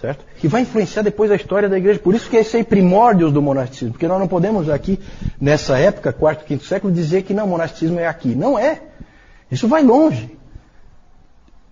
certo? 0.00 0.24
Que 0.38 0.48
vai 0.48 0.62
influenciar 0.62 1.02
depois 1.02 1.30
a 1.30 1.36
história 1.36 1.68
da 1.68 1.78
igreja. 1.78 1.98
Por 1.98 2.14
isso 2.14 2.28
que 2.28 2.36
esse 2.36 2.58
é 2.58 2.64
primórdios 2.64 3.32
do 3.32 3.40
monasticismo, 3.40 3.92
porque 3.92 4.08
nós 4.08 4.18
não 4.18 4.28
podemos 4.28 4.68
aqui, 4.68 4.98
nessa 5.40 5.78
época, 5.78 6.12
quarto, 6.12 6.44
quinto 6.44 6.64
século, 6.64 6.92
dizer 6.92 7.22
que 7.22 7.32
não, 7.32 7.46
monasticismo 7.46 7.98
é 7.98 8.06
aqui. 8.06 8.34
Não 8.34 8.58
é. 8.58 8.82
Isso 9.50 9.66
vai 9.68 9.82
longe. 9.82 10.36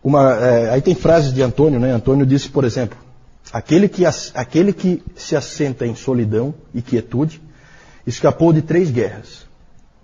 Uma, 0.05 0.35
é, 0.35 0.71
aí 0.71 0.83
tem 0.83 0.95
frases 0.95 1.33
de 1.33 1.41
Antônio, 1.41 1.81
né? 1.81 1.91
Antônio 1.91 2.27
disse, 2.27 2.51
por 2.51 2.63
exemplo, 2.65 2.99
aquele 3.51 3.89
que, 3.89 4.05
aquele 4.35 4.71
que 4.71 5.03
se 5.17 5.35
assenta 5.35 5.87
em 5.87 5.95
solidão 5.95 6.55
e 6.75 6.83
quietude 6.83 7.41
escapou 8.07 8.53
de 8.53 8.61
três 8.61 8.91
guerras: 8.91 9.47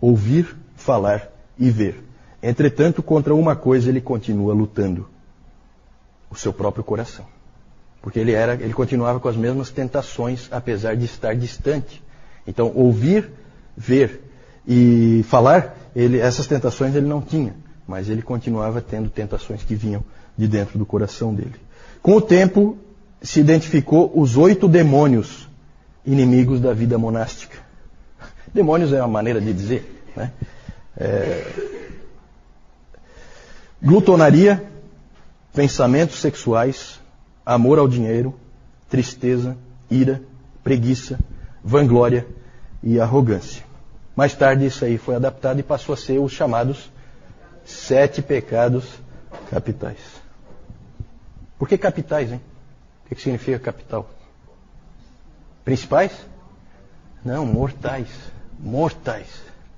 ouvir, 0.00 0.56
falar 0.74 1.30
e 1.58 1.68
ver. 1.68 2.02
Entretanto, 2.42 3.02
contra 3.02 3.34
uma 3.34 3.54
coisa 3.54 3.90
ele 3.90 4.00
continua 4.00 4.54
lutando: 4.54 5.06
o 6.30 6.34
seu 6.34 6.52
próprio 6.54 6.82
coração. 6.82 7.26
Porque 8.00 8.18
ele 8.18 8.32
era, 8.32 8.54
ele 8.54 8.72
continuava 8.72 9.20
com 9.20 9.28
as 9.28 9.36
mesmas 9.36 9.68
tentações, 9.68 10.48
apesar 10.50 10.96
de 10.96 11.04
estar 11.04 11.36
distante. 11.36 12.02
Então, 12.46 12.72
ouvir, 12.74 13.30
ver 13.76 14.22
e 14.66 15.22
falar, 15.28 15.76
ele, 15.94 16.18
essas 16.18 16.46
tentações 16.46 16.94
ele 16.94 17.06
não 17.06 17.20
tinha 17.20 17.54
mas 17.90 18.08
ele 18.08 18.22
continuava 18.22 18.80
tendo 18.80 19.10
tentações 19.10 19.64
que 19.64 19.74
vinham 19.74 20.04
de 20.38 20.46
dentro 20.46 20.78
do 20.78 20.86
coração 20.86 21.34
dele. 21.34 21.56
Com 22.00 22.14
o 22.14 22.20
tempo, 22.20 22.78
se 23.20 23.40
identificou 23.40 24.12
os 24.14 24.36
oito 24.36 24.68
demônios 24.68 25.48
inimigos 26.06 26.60
da 26.60 26.72
vida 26.72 26.96
monástica. 26.96 27.58
Demônios 28.54 28.92
é 28.92 29.00
uma 29.00 29.08
maneira 29.08 29.40
de 29.40 29.52
dizer. 29.52 30.04
Né? 30.16 30.30
É... 30.96 31.52
Glutonaria, 33.82 34.62
pensamentos 35.52 36.20
sexuais, 36.20 37.00
amor 37.44 37.80
ao 37.80 37.88
dinheiro, 37.88 38.38
tristeza, 38.88 39.56
ira, 39.90 40.22
preguiça, 40.62 41.18
vanglória 41.64 42.24
e 42.84 43.00
arrogância. 43.00 43.64
Mais 44.14 44.32
tarde 44.32 44.64
isso 44.64 44.84
aí 44.84 44.96
foi 44.96 45.16
adaptado 45.16 45.58
e 45.58 45.64
passou 45.64 45.92
a 45.92 45.96
ser 45.96 46.20
os 46.20 46.30
chamados 46.30 46.88
Sete 47.70 48.20
pecados 48.20 48.84
capitais. 49.48 49.98
Por 51.56 51.68
que 51.68 51.78
capitais, 51.78 52.32
hein? 52.32 52.40
O 53.04 53.14
que 53.14 53.20
significa 53.20 53.58
capital? 53.58 54.10
Principais? 55.64 56.10
Não, 57.24 57.46
mortais. 57.46 58.08
Mortais. 58.58 59.28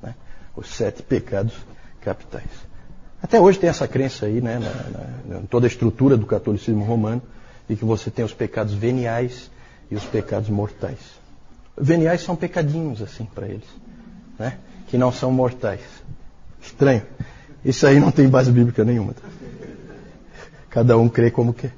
Né? 0.03 0.15
Os 0.57 0.69
sete 0.69 1.03
pecados 1.03 1.55
capitais. 2.01 2.49
Até 3.23 3.39
hoje 3.39 3.59
tem 3.59 3.69
essa 3.69 3.87
crença 3.87 4.27
aí, 4.27 4.41
né, 4.41 4.59
na, 4.59 5.35
na, 5.35 5.41
em 5.41 5.47
toda 5.47 5.67
a 5.67 5.69
estrutura 5.69 6.17
do 6.17 6.25
catolicismo 6.27 6.85
romano, 6.85 7.23
de 7.69 7.77
que 7.77 7.85
você 7.85 8.11
tem 8.11 8.25
os 8.25 8.33
pecados 8.33 8.73
veniais 8.73 9.51
e 9.91 9.95
os 9.95 10.05
pecados 10.05 10.49
mortais. 10.49 10.99
Veniais 11.77 12.23
são 12.23 12.35
pecadinhos, 12.35 13.03
assim, 13.03 13.27
para 13.27 13.47
eles, 13.47 13.69
né, 14.39 14.59
que 14.89 14.97
não 14.97 15.13
são 15.13 15.31
mortais. 15.31 15.83
Estranho. 16.61 17.03
Isso 17.65 17.87
aí 17.87 18.01
não 18.01 18.11
tem 18.11 18.29
base 18.29 18.51
bíblica 18.51 18.85
nenhuma. 18.85 19.15
Cada 20.69 20.97
um 20.97 21.09
crê 21.09 21.31
como 21.31 21.53
quer. 21.53 21.73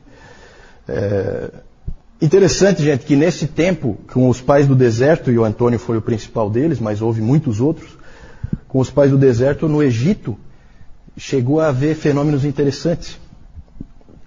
É... 0.88 1.50
Interessante, 2.22 2.82
gente, 2.82 3.04
que 3.04 3.16
nesse 3.16 3.46
tempo, 3.46 3.98
com 4.12 4.28
os 4.28 4.40
pais 4.40 4.66
do 4.66 4.74
deserto, 4.74 5.30
e 5.30 5.38
o 5.38 5.44
Antônio 5.44 5.78
foi 5.78 5.98
o 5.98 6.02
principal 6.02 6.48
deles, 6.48 6.78
mas 6.78 7.02
houve 7.02 7.20
muitos 7.20 7.60
outros, 7.60 7.98
com 8.68 8.78
os 8.78 8.88
pais 8.88 9.10
do 9.10 9.18
deserto 9.18 9.68
no 9.68 9.82
Egito, 9.82 10.38
chegou 11.16 11.60
a 11.60 11.68
haver 11.68 11.94
fenômenos 11.94 12.44
interessantes, 12.44 13.18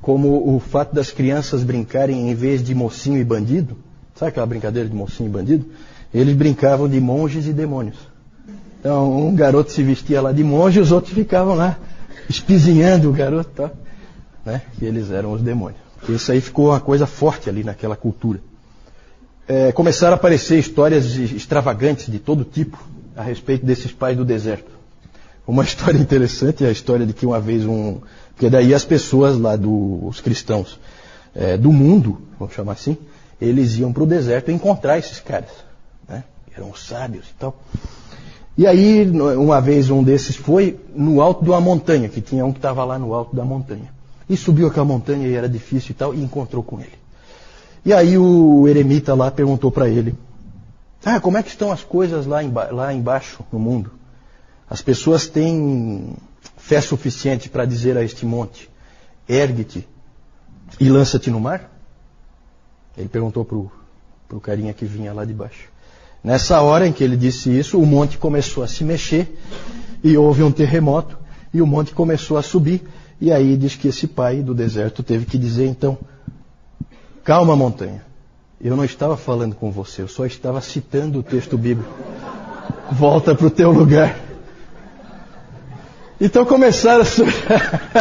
como 0.01 0.55
o 0.55 0.59
fato 0.59 0.93
das 0.93 1.11
crianças 1.11 1.63
brincarem 1.63 2.29
em 2.29 2.35
vez 2.35 2.63
de 2.63 2.75
mocinho 2.75 3.19
e 3.19 3.23
bandido, 3.23 3.77
sabe 4.15 4.29
aquela 4.29 4.45
brincadeira 4.45 4.87
de 4.87 4.95
mocinho 4.95 5.27
e 5.27 5.31
bandido? 5.31 5.65
Eles 6.13 6.35
brincavam 6.35 6.87
de 6.87 6.99
monges 6.99 7.45
e 7.45 7.51
demônios. 7.53 7.97
Então, 8.87 9.27
um 9.27 9.35
garoto 9.35 9.69
se 9.69 9.83
vestia 9.83 10.21
lá 10.21 10.31
de 10.31 10.45
monge 10.45 10.79
e 10.79 10.81
os 10.81 10.93
outros 10.93 11.13
ficavam 11.13 11.55
lá 11.55 11.77
espizinhando 12.29 13.09
o 13.09 13.11
garoto, 13.11 13.49
tá? 13.49 13.69
né? 14.45 14.61
que 14.79 14.85
eles 14.85 15.11
eram 15.11 15.33
os 15.33 15.41
demônios. 15.41 15.81
Isso 16.07 16.31
aí 16.31 16.39
ficou 16.39 16.69
uma 16.69 16.79
coisa 16.79 17.05
forte 17.05 17.49
ali 17.49 17.65
naquela 17.65 17.97
cultura. 17.97 18.39
É, 19.45 19.73
começaram 19.73 20.13
a 20.13 20.15
aparecer 20.15 20.57
histórias 20.57 21.17
extravagantes 21.17 22.09
de 22.09 22.17
todo 22.17 22.45
tipo 22.45 22.81
a 23.13 23.23
respeito 23.23 23.65
desses 23.65 23.91
pais 23.91 24.15
do 24.15 24.23
deserto. 24.23 24.71
Uma 25.45 25.63
história 25.67 25.97
interessante 25.97 26.63
é 26.63 26.69
a 26.69 26.71
história 26.71 27.05
de 27.05 27.11
que 27.11 27.25
uma 27.25 27.41
vez 27.41 27.65
um. 27.65 27.97
Porque 28.35 28.49
daí 28.49 28.73
as 28.73 28.85
pessoas 28.85 29.37
lá, 29.37 29.57
do, 29.57 30.07
os 30.07 30.21
cristãos 30.21 30.79
é, 31.35 31.57
do 31.57 31.73
mundo, 31.73 32.21
vamos 32.39 32.55
chamar 32.55 32.71
assim, 32.71 32.95
eles 33.41 33.77
iam 33.77 33.91
para 33.91 34.03
o 34.03 34.07
deserto 34.07 34.49
encontrar 34.49 34.97
esses 34.97 35.19
caras. 35.19 35.51
Né? 36.07 36.23
Eram 36.55 36.73
sábios 36.73 37.25
e 37.25 37.33
tal. 37.37 37.61
E 38.57 38.65
aí, 38.65 39.07
uma 39.07 39.61
vez 39.61 39.91
um 39.91 40.01
desses 40.01 40.35
foi 40.35 40.79
no 40.95 41.21
alto 41.21 41.43
de 41.43 41.49
uma 41.51 41.61
montanha, 41.61 42.09
que 42.09 42.19
tinha 42.19 42.43
um 42.43 42.51
que 42.51 42.57
estava 42.57 42.83
lá 42.83 42.97
no 42.97 43.13
alto 43.13 43.35
da 43.35 43.45
montanha. 43.45 43.93
E 44.27 44.35
subiu 44.35 44.67
aquela 44.67 44.85
montanha 44.85 45.27
e 45.27 45.35
era 45.35 45.47
difícil 45.47 45.91
e 45.91 45.93
tal, 45.93 46.13
e 46.13 46.23
encontrou 46.23 46.63
com 46.63 46.79
ele. 46.79 46.97
E 47.85 47.93
aí 47.93 48.17
o 48.17 48.67
eremita 48.67 49.13
lá 49.13 49.29
perguntou 49.29 49.71
para 49.71 49.87
ele: 49.87 50.15
Ah, 51.05 51.19
como 51.19 51.37
é 51.37 51.43
que 51.43 51.49
estão 51.49 51.71
as 51.71 51.83
coisas 51.83 52.25
lá, 52.25 52.39
lá 52.71 52.93
embaixo 52.93 53.45
no 53.51 53.59
mundo? 53.59 53.91
As 54.67 54.81
pessoas 54.81 55.27
têm 55.27 56.15
fé 56.57 56.81
suficiente 56.81 57.49
para 57.49 57.63
dizer 57.63 57.95
a 57.95 58.03
este 58.03 58.25
monte: 58.25 58.69
ergue-te 59.29 59.87
e 60.79 60.89
lança-te 60.89 61.29
no 61.29 61.39
mar? 61.39 61.71
Ele 62.97 63.07
perguntou 63.07 63.45
para 63.45 64.35
o 64.35 64.41
carinha 64.41 64.73
que 64.73 64.83
vinha 64.83 65.13
lá 65.13 65.23
de 65.23 65.33
baixo. 65.33 65.69
Nessa 66.27 66.59
hora 66.59 66.85
em 66.85 66.91
que 66.91 67.01
ele 67.01 67.15
disse 67.15 67.57
isso, 67.57 67.79
o 67.79 67.85
monte 67.85 68.17
começou 68.17 68.61
a 68.61 68.67
se 68.67 68.83
mexer 68.83 69.33
e 70.03 70.17
houve 70.17 70.43
um 70.43 70.51
terremoto 70.51 71.17
e 71.53 71.61
o 71.61 71.65
monte 71.65 71.93
começou 71.93 72.37
a 72.37 72.41
subir. 72.41 72.85
E 73.21 73.31
aí 73.31 73.55
diz 73.55 73.75
que 73.75 73.87
esse 73.87 74.07
pai 74.07 74.41
do 74.41 74.53
deserto 74.53 75.01
teve 75.01 75.25
que 75.25 75.37
dizer 75.37 75.67
então: 75.67 75.97
Calma, 77.23 77.55
montanha. 77.55 78.01
Eu 78.59 78.75
não 78.75 78.83
estava 78.83 79.15
falando 79.15 79.55
com 79.55 79.71
você, 79.71 80.01
eu 80.01 80.09
só 80.09 80.25
estava 80.25 80.59
citando 80.59 81.19
o 81.19 81.23
texto 81.23 81.57
bíblico. 81.57 81.89
Volta 82.91 83.33
para 83.33 83.47
o 83.47 83.49
teu 83.49 83.71
lugar. 83.71 84.19
Então 86.19 86.43
começaram 86.43 87.03
a, 87.03 87.05
surgir, 87.05 87.45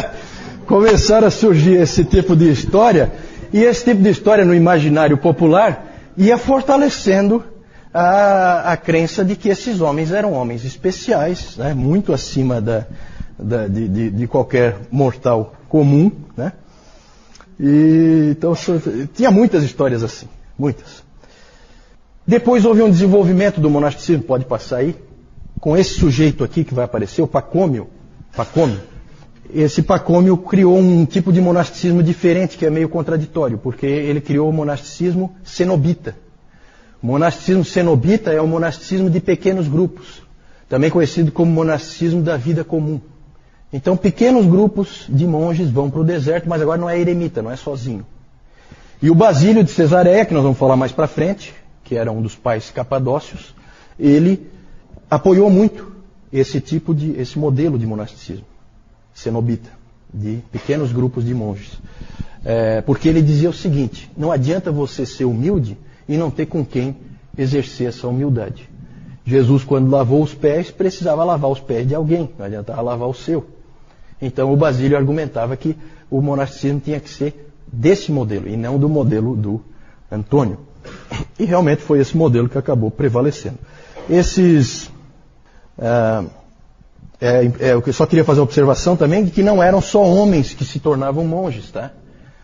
começaram 0.66 1.28
a 1.28 1.30
surgir 1.30 1.74
esse 1.74 2.04
tipo 2.04 2.34
de 2.34 2.50
história, 2.50 3.12
e 3.52 3.62
esse 3.62 3.84
tipo 3.84 4.02
de 4.02 4.10
história 4.10 4.44
no 4.44 4.52
imaginário 4.52 5.16
popular 5.16 5.94
ia 6.16 6.36
fortalecendo 6.36 7.54
a, 7.98 8.72
a 8.72 8.76
crença 8.76 9.24
de 9.24 9.34
que 9.34 9.48
esses 9.48 9.80
homens 9.80 10.12
eram 10.12 10.34
homens 10.34 10.66
especiais, 10.66 11.56
né, 11.56 11.72
muito 11.72 12.12
acima 12.12 12.60
da, 12.60 12.86
da, 13.38 13.66
de, 13.66 13.88
de, 13.88 14.10
de, 14.10 14.26
qualquer 14.26 14.76
mortal 14.90 15.54
comum. 15.66 16.12
Né? 16.36 16.52
E, 17.58 18.32
então, 18.32 18.52
tinha 19.14 19.30
muitas 19.30 19.64
histórias 19.64 20.02
assim, 20.02 20.26
muitas. 20.58 21.02
Depois 22.26 22.66
houve 22.66 22.82
um 22.82 22.90
desenvolvimento 22.90 23.62
do 23.62 23.70
monasticismo, 23.70 24.24
pode 24.24 24.44
passar 24.44 24.78
aí, 24.78 24.94
com 25.58 25.74
esse 25.74 25.94
sujeito 25.94 26.44
aqui 26.44 26.64
que 26.64 26.74
vai 26.74 26.84
aparecer, 26.84 27.22
o 27.22 27.26
Pacômio. 27.26 27.88
Pacômio. 28.36 28.78
Esse 29.54 29.80
Pacômio 29.80 30.36
criou 30.36 30.76
um 30.76 31.06
tipo 31.06 31.32
de 31.32 31.40
monasticismo 31.40 32.02
diferente, 32.02 32.58
que 32.58 32.66
é 32.66 32.70
meio 32.70 32.90
contraditório, 32.90 33.56
porque 33.56 33.86
ele 33.86 34.20
criou 34.20 34.50
o 34.50 34.52
monasticismo 34.52 35.34
cenobita. 35.42 36.25
O 37.02 37.06
monasticismo 37.06 37.64
cenobita 37.64 38.32
é 38.32 38.40
o 38.40 38.46
monasticismo 38.46 39.10
de 39.10 39.20
pequenos 39.20 39.68
grupos, 39.68 40.22
também 40.68 40.90
conhecido 40.90 41.30
como 41.30 41.50
monasticismo 41.50 42.22
da 42.22 42.36
vida 42.36 42.64
comum. 42.64 43.00
Então, 43.72 43.96
pequenos 43.96 44.46
grupos 44.46 45.06
de 45.08 45.26
monges 45.26 45.70
vão 45.70 45.90
para 45.90 46.00
o 46.00 46.04
deserto, 46.04 46.48
mas 46.48 46.62
agora 46.62 46.80
não 46.80 46.88
é 46.88 46.98
eremita, 46.98 47.42
não 47.42 47.50
é 47.50 47.56
sozinho. 47.56 48.06
E 49.02 49.10
o 49.10 49.14
Basílio 49.14 49.62
de 49.62 49.70
Cesareia, 49.70 50.24
que 50.24 50.32
nós 50.32 50.42
vamos 50.42 50.58
falar 50.58 50.76
mais 50.76 50.92
para 50.92 51.06
frente, 51.06 51.54
que 51.84 51.96
era 51.96 52.10
um 52.10 52.22
dos 52.22 52.34
pais 52.34 52.70
capadócios, 52.70 53.54
ele 53.98 54.50
apoiou 55.10 55.50
muito 55.50 55.92
esse 56.32 56.60
tipo 56.60 56.94
de, 56.94 57.12
esse 57.12 57.38
modelo 57.38 57.78
de 57.78 57.86
monasticismo 57.86 58.46
cenobita, 59.14 59.70
de 60.12 60.40
pequenos 60.52 60.92
grupos 60.92 61.24
de 61.24 61.34
monges. 61.34 61.78
É, 62.44 62.80
porque 62.82 63.08
ele 63.08 63.22
dizia 63.22 63.50
o 63.50 63.52
seguinte: 63.52 64.10
não 64.16 64.30
adianta 64.30 64.70
você 64.70 65.04
ser 65.04 65.24
humilde 65.24 65.76
e 66.08 66.16
não 66.16 66.30
ter 66.30 66.46
com 66.46 66.64
quem 66.64 66.96
exercer 67.36 67.88
essa 67.88 68.06
humildade. 68.08 68.68
Jesus, 69.24 69.64
quando 69.64 69.90
lavou 69.90 70.22
os 70.22 70.32
pés, 70.32 70.70
precisava 70.70 71.24
lavar 71.24 71.50
os 71.50 71.60
pés 71.60 71.86
de 71.86 71.94
alguém, 71.94 72.30
não 72.38 72.46
adiantava 72.46 72.80
lavar 72.80 73.08
o 73.08 73.14
seu. 73.14 73.44
Então 74.22 74.52
o 74.52 74.56
Basílio 74.56 74.96
argumentava 74.96 75.56
que 75.56 75.76
o 76.10 76.20
monasticismo 76.22 76.80
tinha 76.80 77.00
que 77.00 77.10
ser 77.10 77.52
desse 77.66 78.12
modelo 78.12 78.48
e 78.48 78.56
não 78.56 78.78
do 78.78 78.88
modelo 78.88 79.36
do 79.36 79.60
Antônio. 80.10 80.58
E 81.38 81.44
realmente 81.44 81.82
foi 81.82 81.98
esse 81.98 82.16
modelo 82.16 82.48
que 82.48 82.56
acabou 82.56 82.90
prevalecendo. 82.90 83.58
esses. 84.08 84.90
Ah, 85.78 86.24
é, 87.20 87.50
é, 87.60 87.72
eu 87.72 87.92
só 87.92 88.06
queria 88.06 88.24
fazer 88.24 88.40
uma 88.40 88.44
observação 88.44 88.96
também 88.96 89.24
de 89.24 89.30
que 89.30 89.42
não 89.42 89.62
eram 89.62 89.80
só 89.80 90.04
homens 90.04 90.52
que 90.52 90.64
se 90.64 90.78
tornavam 90.78 91.24
monges, 91.24 91.70
tá? 91.70 91.90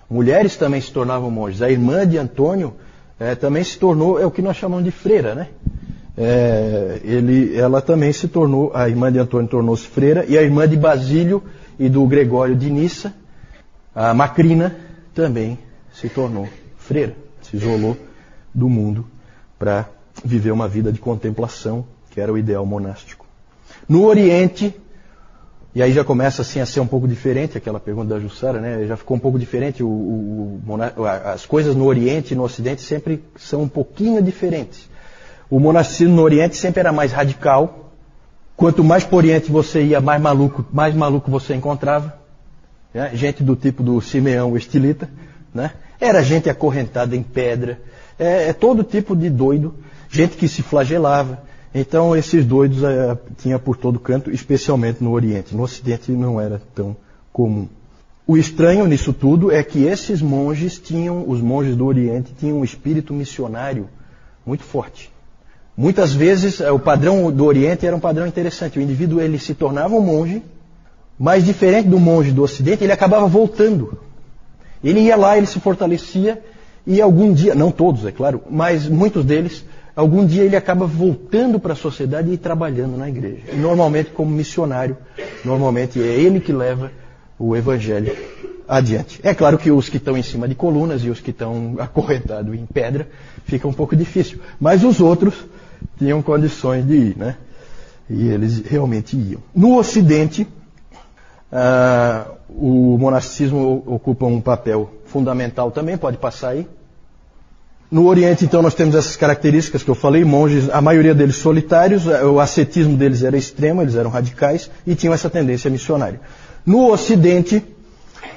Mulheres 0.09 0.57
também 0.57 0.81
se 0.81 0.91
tornavam 0.91 1.31
monges. 1.31 1.63
A 1.63 1.71
irmã 1.71 2.07
de 2.07 2.19
Antônio 2.19 2.75
é, 3.23 3.37
também 3.37 3.63
se 3.63 3.79
tornou, 3.79 4.21
é 4.21 4.27
o 4.27 4.33
que 4.33 4.43
nós 4.43 4.57
chamamos 4.57 4.85
de 4.85 4.91
freira, 4.91 5.33
né? 5.33 5.49
É, 6.19 7.01
ele, 7.05 7.57
ela 7.57 7.81
também 7.81 8.13
se 8.13 8.27
tornou, 8.27 8.73
a 8.75 8.89
irmã 8.89 9.13
de 9.13 9.19
Antônio 9.21 9.49
tornou-se 9.49 9.87
freira, 9.87 10.25
e 10.29 10.37
a 10.37 10.43
irmã 10.43 10.69
de 10.69 10.77
Basílio 10.77 11.41
e 11.79 11.89
do 11.89 12.05
Gregório 12.05 12.57
de 12.57 12.69
Nissa, 12.69 13.15
a 13.95 14.13
Macrina, 14.13 14.75
também 15.15 15.57
se 15.93 16.09
tornou 16.09 16.49
freira, 16.77 17.15
se 17.41 17.57
isolou 17.57 17.97
do 18.53 18.69
mundo 18.69 19.07
para 19.57 19.89
viver 20.25 20.51
uma 20.51 20.67
vida 20.67 20.93
de 20.93 20.99
contemplação, 20.99 21.87
que 22.11 22.21
era 22.21 22.33
o 22.33 22.37
ideal 22.37 22.67
monástico. 22.67 23.25
No 23.89 24.05
Oriente, 24.05 24.75
e 25.75 25.83
aí 25.83 25.93
já 25.93 26.05
começa 26.05 26.43
assim 26.43 26.61
a 26.61 26.67
ser 26.67 26.81
um 26.81 26.87
pouco 26.87 27.09
diferente 27.09 27.57
aquela 27.57 27.81
pergunta 27.81 28.09
da 28.15 28.21
Jussara, 28.21 28.61
né? 28.61 28.87
Já 28.87 28.95
ficou 28.95 29.17
um 29.17 29.21
pouco 29.21 29.39
diferente. 29.39 29.83
O, 29.83 29.89
o, 29.89 30.63
o, 30.67 31.05
as 31.07 31.47
coisas 31.47 31.75
no 31.75 31.87
Oriente 31.87 32.35
e 32.35 32.37
no 32.37 32.43
Ocidente 32.43 32.83
sempre 32.83 33.25
são 33.37 33.63
um 33.63 33.69
pouquinho 33.69 34.23
diferentes. 34.23 34.87
O 35.49 35.59
monasticismo 35.59 36.15
no 36.15 36.23
Oriente 36.23 36.57
sempre 36.57 36.81
era 36.81 36.93
mais 36.93 37.11
radical. 37.11 37.91
Quanto 38.55 38.85
mais 38.85 39.03
para 39.03 39.15
o 39.15 39.19
Oriente 39.19 39.51
você 39.51 39.83
ia, 39.83 40.01
mais 40.01 40.21
maluco, 40.21 40.63
mais 40.71 40.95
maluco 40.95 41.31
você 41.31 41.55
encontrava. 41.55 42.19
Né? 42.93 43.11
Gente 43.15 43.43
do 43.43 43.57
tipo 43.57 43.83
do 43.83 43.99
Simeão 44.03 44.55
Estilita, 44.55 45.09
né? 45.55 45.71
Era 45.99 46.23
gente 46.23 46.51
acorrentada 46.51 47.17
em 47.17 47.23
pedra. 47.23 47.81
É, 48.19 48.49
é 48.49 48.53
todo 48.53 48.85
tipo 48.85 49.17
de 49.17 49.31
doido. 49.31 49.75
Gente 50.11 50.37
que 50.37 50.49
se 50.49 50.63
flagelava 50.63 51.43
então 51.75 52.15
esses 52.15 52.45
doidos 52.45 52.83
é, 52.83 53.17
tinha 53.39 53.59
por 53.59 53.77
todo 53.77 53.99
canto, 53.99 54.31
especialmente 54.31 55.03
no 55.03 55.13
Oriente. 55.13 55.55
No 55.55 55.63
Ocidente 55.63 56.13
não 56.13 56.41
era 56.41 56.61
tão 56.75 56.97
comum. 57.33 57.69
O 58.27 58.37
estranho 58.37 58.87
nisso 58.87 59.13
tudo 59.13 59.51
é 59.51 59.63
que 59.63 59.85
esses 59.85 60.23
monges 60.23 60.79
tinham, 60.79 61.29
os 61.29 61.41
monges 61.41 61.75
do 61.75 61.87
Oriente, 61.87 62.33
tinham 62.39 62.61
um 62.61 62.65
espírito 62.65 63.13
missionário 63.13 63.89
muito 64.45 64.63
forte. 64.63 65.11
Muitas 65.77 66.13
vezes 66.13 66.61
é, 66.61 66.71
o 66.71 66.79
padrão 66.79 67.33
do 67.33 67.45
Oriente 67.45 67.87
era 67.87 67.97
um 67.97 68.01
padrão 68.01 68.27
interessante. 68.27 68.79
O 68.79 68.83
indivíduo 68.83 69.21
ele 69.21 69.39
se 69.39 69.55
tornava 69.55 69.95
um 69.95 70.01
monge, 70.01 70.43
mas 71.19 71.45
diferente 71.45 71.89
do 71.89 71.99
monge 71.99 72.33
do 72.33 72.43
Ocidente, 72.43 72.85
ele 72.85 72.93
acabava 72.93 73.27
voltando. 73.27 73.99
Ele 74.85 75.01
ia 75.01 75.17
lá, 75.17 75.37
ele 75.37 75.47
se 75.47 75.61
fortalecia 75.61 76.43
e 76.87 77.01
algum 77.01 77.33
dia, 77.33 77.55
não 77.55 77.71
todos, 77.71 78.05
é 78.05 78.13
claro, 78.13 78.43
mas 78.51 78.89
muitos 78.89 79.25
deles 79.25 79.65
algum 79.95 80.25
dia 80.25 80.43
ele 80.43 80.57
acaba 80.57 80.87
voltando 80.87 81.59
para 81.59 81.73
a 81.73 81.77
sociedade 81.77 82.31
e 82.31 82.37
trabalhando 82.37 82.97
na 82.97 83.09
igreja. 83.09 83.43
E 83.53 83.57
normalmente 83.57 84.11
como 84.11 84.31
missionário, 84.31 84.97
normalmente 85.45 86.01
é 86.01 86.07
ele 86.07 86.41
que 86.41 86.53
leva 86.53 86.91
o 87.39 87.57
evangelho 87.57 88.17
adiante. 88.69 89.21
É 89.23 89.35
claro 89.35 89.59
que 89.59 89.71
os 89.71 89.89
que 89.89 89.97
estão 89.97 90.17
em 90.17 90.23
cima 90.23 90.49
de 90.49 90.55
colunas 90.55 91.05
e 91.05 91.11
os 91.11 91.21
que 91.21 91.31
estão 91.31 91.77
acorrentados 91.79 92.55
em 92.55 92.67
pedra 92.67 93.09
fica 93.45 93.67
um 93.67 93.73
pouco 93.73 93.95
difícil, 93.95 94.41
mas 94.61 94.85
os 94.85 95.01
outros 95.01 95.35
tinham 95.99 96.23
condições 96.23 96.87
de 96.87 96.95
ir, 96.95 97.17
né? 97.17 97.37
E 98.09 98.29
eles 98.29 98.61
realmente 98.61 99.17
iam. 99.17 99.41
No 99.55 99.79
Ocidente, 99.79 100.47
ah, 101.51 102.27
o 102.49 102.97
monasticismo 102.99 103.83
ocupa 103.87 104.27
um 104.27 104.41
papel 104.41 104.91
fundamental 105.07 105.71
também, 105.71 105.97
pode 105.97 106.17
passar 106.17 106.51
aí. 106.51 106.67
No 107.93 108.07
Oriente, 108.07 108.43
então, 108.47 108.63
nós 108.63 108.73
temos 108.73 108.95
essas 108.95 109.17
características 109.17 109.83
que 109.83 109.91
eu 109.91 109.95
falei, 109.95 110.25
monges, 110.25 110.71
a 110.71 110.81
maioria 110.81 111.15
deles 111.15 111.37
solitários, 111.37 112.07
eh, 112.07 112.25
o 112.25 112.41
ascetismo 112.41 112.97
deles 112.97 113.23
era 113.23 113.37
extremo, 113.37 113.83
eles 113.83 113.97
eram 113.97 114.09
radicais 114.09 114.71
e 114.87 114.95
tinham 114.95 115.13
essa 115.13 115.29
tendência 115.29 115.71
missionária. 115.71 116.19
No 116.65 116.91
Ocidente, 116.91 117.63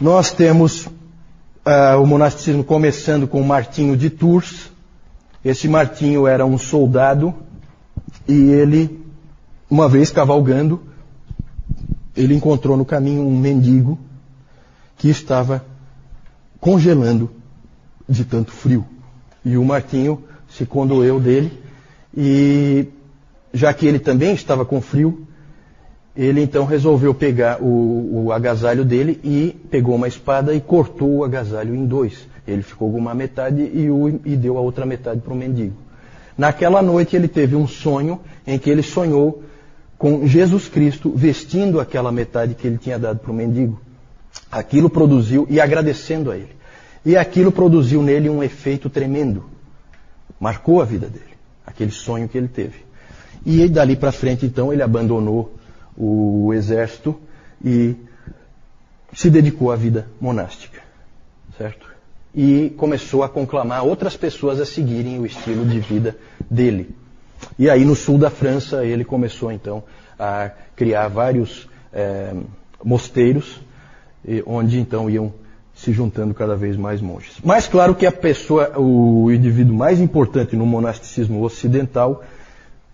nós 0.02 0.34
temos 0.34 0.88
uh, 0.88 2.02
o 2.04 2.06
monasticismo 2.06 2.66
começando 2.66 3.30
com 3.30 3.42
Martinho 3.44 3.96
de 3.96 4.10
Tours. 4.10 4.70
Esse 5.44 5.70
Martinho 5.70 6.28
era 6.28 6.46
um 6.46 6.58
soldado 6.58 7.34
e 8.28 8.34
ele, 8.34 9.06
uma 9.70 9.88
vez 9.88 10.12
cavalgando, 10.12 10.84
ele 12.14 12.36
encontrou 12.36 12.76
no 12.76 12.84
caminho 12.84 13.22
um 13.22 13.40
mendigo 13.40 13.98
que 14.98 15.08
estava 15.08 15.64
congelando 16.60 17.32
de 18.10 18.26
tanto 18.26 18.52
frio. 18.52 18.86
E 19.46 19.58
o 19.58 19.64
Martinho 19.64 20.24
se 20.50 20.66
condoeu 20.66 21.20
dele 21.20 21.52
e 22.18 22.88
já 23.54 23.74
que 23.74 23.86
ele 23.86 24.00
também 24.00 24.34
estava 24.34 24.66
com 24.66 24.82
frio, 24.82 25.26
ele 26.16 26.42
então 26.42 26.66
resolveu 26.66 27.14
pegar 27.14 27.62
o, 27.62 28.26
o, 28.26 28.32
agasalho 28.32 28.84
dele 28.86 29.20
e 29.24 29.56
pegou 29.70 29.96
uma 29.96 30.08
espada 30.08 30.54
e 30.54 30.62
cortou 30.62 31.18
o 31.18 31.24
agasalho 31.24 31.76
em 31.76 31.86
dois. 31.86 32.28
Ele 32.48 32.62
ficou 32.62 32.92
com 32.92 32.98
uma 32.98 33.14
metade 33.14 33.62
e, 33.62 33.90
o, 33.90 34.20
e 34.24 34.36
deu 34.36 34.58
a 34.58 34.62
outra 34.62 34.86
metade 34.86 35.22
para 35.22 35.34
o 35.34 35.36
mendigo. 35.36 35.76
Naquela 36.38 36.82
noite 36.82 37.16
ele 37.16 37.28
teve 37.28 37.56
um 37.56 37.68
sonho 37.68 38.20
em 38.48 38.58
que 38.58 38.70
ele 38.70 38.82
sonhou 38.82 39.44
com 39.98 40.28
Jesus 40.28 40.68
Cristo 40.68 41.12
vestindo 41.16 41.80
aquela 41.80 42.12
metade 42.12 42.56
que 42.56 42.68
ele 42.68 42.78
tinha 42.78 43.00
dado 43.00 43.20
para 43.20 43.32
o 43.32 43.36
mendigo. 43.36 43.80
Aquilo 44.52 44.90
produziu, 44.90 45.48
e 45.50 45.60
agradecendo 45.60 46.30
a 46.32 46.36
ele. 46.36 46.56
E 47.06 47.16
aquilo 47.16 47.52
produziu 47.52 48.02
nele 48.02 48.30
um 48.30 48.42
efeito 48.42 48.90
tremendo. 48.90 49.46
Marcou 50.40 50.82
a 50.82 50.86
vida 50.86 51.08
dele, 51.08 51.36
aquele 51.66 51.92
sonho 51.92 52.28
que 52.28 52.38
ele 52.38 52.48
teve. 52.48 52.84
E 53.46 53.68
dali 53.70 53.96
para 53.96 54.12
frente, 54.12 54.46
então, 54.46 54.74
ele 54.74 54.82
abandonou 54.82 55.56
o 55.96 56.52
exército 56.52 57.16
e 57.64 57.96
se 59.14 59.30
dedicou 59.30 59.72
à 59.72 59.76
vida 59.76 60.08
monástica. 60.20 60.82
Certo? 61.58 61.94
E 62.34 62.72
começou 62.76 63.24
a 63.24 63.30
conclamar 63.30 63.86
outras 63.86 64.18
pessoas 64.18 64.60
a 64.60 64.66
seguirem 64.66 65.20
o 65.20 65.26
estilo 65.26 65.64
de 65.64 65.80
vida 65.80 66.18
dele. 66.50 66.96
E 67.58 67.70
aí, 67.70 67.86
no 67.86 67.96
sul 67.96 68.18
da 68.18 68.32
França, 68.32 68.84
ele 68.84 69.06
começou, 69.06 69.52
então, 69.52 69.84
a 70.18 70.50
criar 70.76 71.08
vários 71.08 71.70
é, 71.94 72.34
mosteiros, 72.84 73.62
onde 74.46 74.80
então 74.80 75.08
iam 75.08 75.32
se 75.76 75.92
juntando 75.92 76.34
cada 76.34 76.56
vez 76.56 76.78
mais 76.78 77.02
monges. 77.02 77.38
Mas 77.44 77.68
claro 77.68 77.94
que 77.94 78.06
a 78.06 78.12
pessoa, 78.12 78.80
o 78.80 79.30
indivíduo 79.32 79.76
mais 79.76 80.00
importante 80.00 80.56
no 80.56 80.66
monasticismo 80.66 81.44
ocidental 81.44 82.24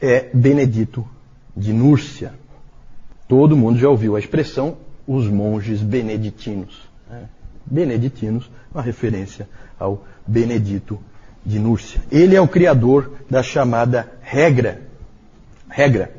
é 0.02 0.30
Benedito 0.34 1.08
de 1.56 1.72
Núrcia. 1.72 2.34
Todo 3.28 3.56
mundo 3.56 3.78
já 3.78 3.88
ouviu 3.88 4.16
a 4.16 4.20
expressão 4.20 4.78
os 5.08 5.28
monges 5.28 5.82
beneditinos. 5.82 6.82
Né? 7.10 7.26
Beneditinos, 7.66 8.50
uma 8.74 8.82
referência 8.82 9.48
ao 9.80 10.04
Benedito 10.26 11.00
de 11.46 11.60
Núrcia. 11.60 12.02
Ele 12.12 12.36
é 12.36 12.42
o 12.42 12.48
criador 12.48 13.14
da 13.30 13.44
chamada 13.44 14.12
regra. 14.22 14.82
Regra. 15.70 16.12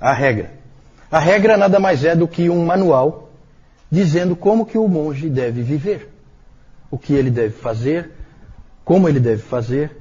A 0.00 0.12
regra. 0.12 0.52
A 1.10 1.18
regra 1.18 1.56
nada 1.56 1.78
mais 1.78 2.04
é 2.04 2.14
do 2.14 2.26
que 2.26 2.48
um 2.48 2.64
manual 2.64 3.27
dizendo 3.90 4.36
como 4.36 4.66
que 4.66 4.76
o 4.76 4.86
monge 4.88 5.28
deve 5.28 5.62
viver, 5.62 6.10
o 6.90 6.98
que 6.98 7.12
ele 7.12 7.30
deve 7.30 7.54
fazer, 7.54 8.10
como 8.84 9.08
ele 9.08 9.20
deve 9.20 9.42
fazer. 9.42 9.96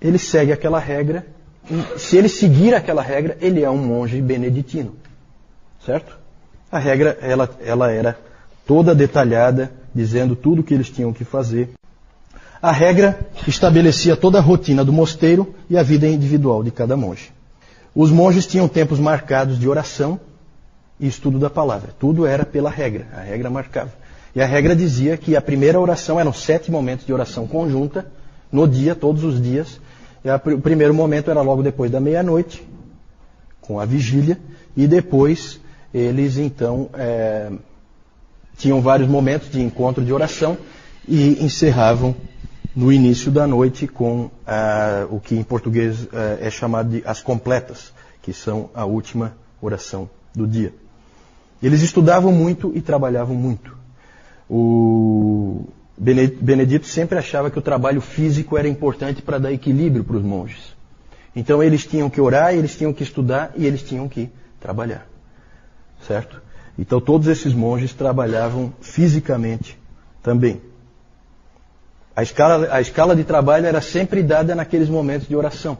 Ele 0.00 0.18
segue 0.18 0.52
aquela 0.52 0.78
regra. 0.78 1.26
Se 1.96 2.16
ele 2.16 2.28
seguir 2.28 2.74
aquela 2.74 3.02
regra, 3.02 3.36
ele 3.40 3.62
é 3.62 3.70
um 3.70 3.78
monge 3.78 4.20
beneditino. 4.20 4.96
Certo? 5.84 6.18
A 6.70 6.78
regra, 6.78 7.18
ela, 7.20 7.48
ela 7.60 7.90
era 7.90 8.18
toda 8.66 8.94
detalhada, 8.94 9.72
dizendo 9.94 10.34
tudo 10.34 10.60
o 10.60 10.64
que 10.64 10.74
eles 10.74 10.90
tinham 10.90 11.12
que 11.12 11.24
fazer. 11.24 11.70
A 12.60 12.72
regra 12.72 13.18
estabelecia 13.46 14.16
toda 14.16 14.38
a 14.38 14.42
rotina 14.42 14.84
do 14.84 14.92
mosteiro 14.92 15.54
e 15.68 15.76
a 15.76 15.82
vida 15.82 16.06
individual 16.06 16.62
de 16.62 16.70
cada 16.70 16.96
monge. 16.96 17.30
Os 17.94 18.10
monges 18.10 18.46
tinham 18.46 18.66
tempos 18.66 18.98
marcados 18.98 19.58
de 19.58 19.68
oração 19.68 20.18
e 20.98 21.06
estudo 21.06 21.38
da 21.38 21.50
palavra. 21.50 21.94
Tudo 21.98 22.26
era 22.26 22.44
pela 22.44 22.70
regra, 22.70 23.06
a 23.12 23.20
regra 23.20 23.50
marcava. 23.50 23.92
E 24.34 24.40
a 24.40 24.46
regra 24.46 24.74
dizia 24.74 25.16
que 25.16 25.36
a 25.36 25.40
primeira 25.40 25.78
oração 25.78 26.18
eram 26.18 26.32
sete 26.32 26.70
momentos 26.70 27.06
de 27.06 27.12
oração 27.12 27.46
conjunta, 27.46 28.06
no 28.50 28.68
dia, 28.68 28.94
todos 28.94 29.24
os 29.24 29.40
dias. 29.40 29.80
A, 30.24 30.36
o 30.50 30.60
primeiro 30.60 30.94
momento 30.94 31.30
era 31.30 31.40
logo 31.40 31.62
depois 31.62 31.90
da 31.90 32.00
meia-noite, 32.00 32.66
com 33.60 33.78
a 33.80 33.84
vigília, 33.84 34.38
e 34.76 34.86
depois 34.86 35.60
eles 35.92 36.36
então 36.36 36.88
é, 36.94 37.50
tinham 38.56 38.80
vários 38.80 39.08
momentos 39.08 39.50
de 39.50 39.62
encontro 39.62 40.04
de 40.04 40.12
oração 40.12 40.56
e 41.06 41.44
encerravam 41.44 42.14
no 42.74 42.92
início 42.92 43.30
da 43.30 43.46
noite 43.46 43.86
com 43.86 44.28
o 45.10 45.20
que 45.20 45.36
em 45.36 45.42
português 45.44 46.08
ah, 46.12 46.38
é 46.40 46.50
chamado 46.50 46.90
de 46.90 47.02
as 47.06 47.22
completas, 47.22 47.92
que 48.20 48.32
são 48.32 48.70
a 48.74 48.84
última 48.84 49.36
oração 49.60 50.10
do 50.34 50.46
dia. 50.46 50.74
Eles 51.64 51.80
estudavam 51.80 52.30
muito 52.30 52.72
e 52.74 52.82
trabalhavam 52.82 53.34
muito. 53.34 53.74
O 54.50 55.64
Benedito 55.96 56.86
sempre 56.86 57.16
achava 57.16 57.50
que 57.50 57.58
o 57.58 57.62
trabalho 57.62 58.02
físico 58.02 58.58
era 58.58 58.68
importante 58.68 59.22
para 59.22 59.38
dar 59.38 59.50
equilíbrio 59.50 60.04
para 60.04 60.16
os 60.16 60.22
monges. 60.22 60.76
Então 61.34 61.62
eles 61.62 61.86
tinham 61.86 62.10
que 62.10 62.20
orar, 62.20 62.52
eles 62.52 62.76
tinham 62.76 62.92
que 62.92 63.02
estudar 63.02 63.54
e 63.56 63.64
eles 63.64 63.82
tinham 63.82 64.06
que 64.10 64.28
trabalhar. 64.60 65.06
Certo? 66.06 66.42
Então 66.78 67.00
todos 67.00 67.28
esses 67.28 67.54
monges 67.54 67.94
trabalhavam 67.94 68.70
fisicamente 68.82 69.78
também. 70.22 70.60
A 72.14 72.22
escala, 72.22 72.68
a 72.74 72.80
escala 72.82 73.16
de 73.16 73.24
trabalho 73.24 73.64
era 73.64 73.80
sempre 73.80 74.22
dada 74.22 74.54
naqueles 74.54 74.90
momentos 74.90 75.26
de 75.26 75.34
oração. 75.34 75.78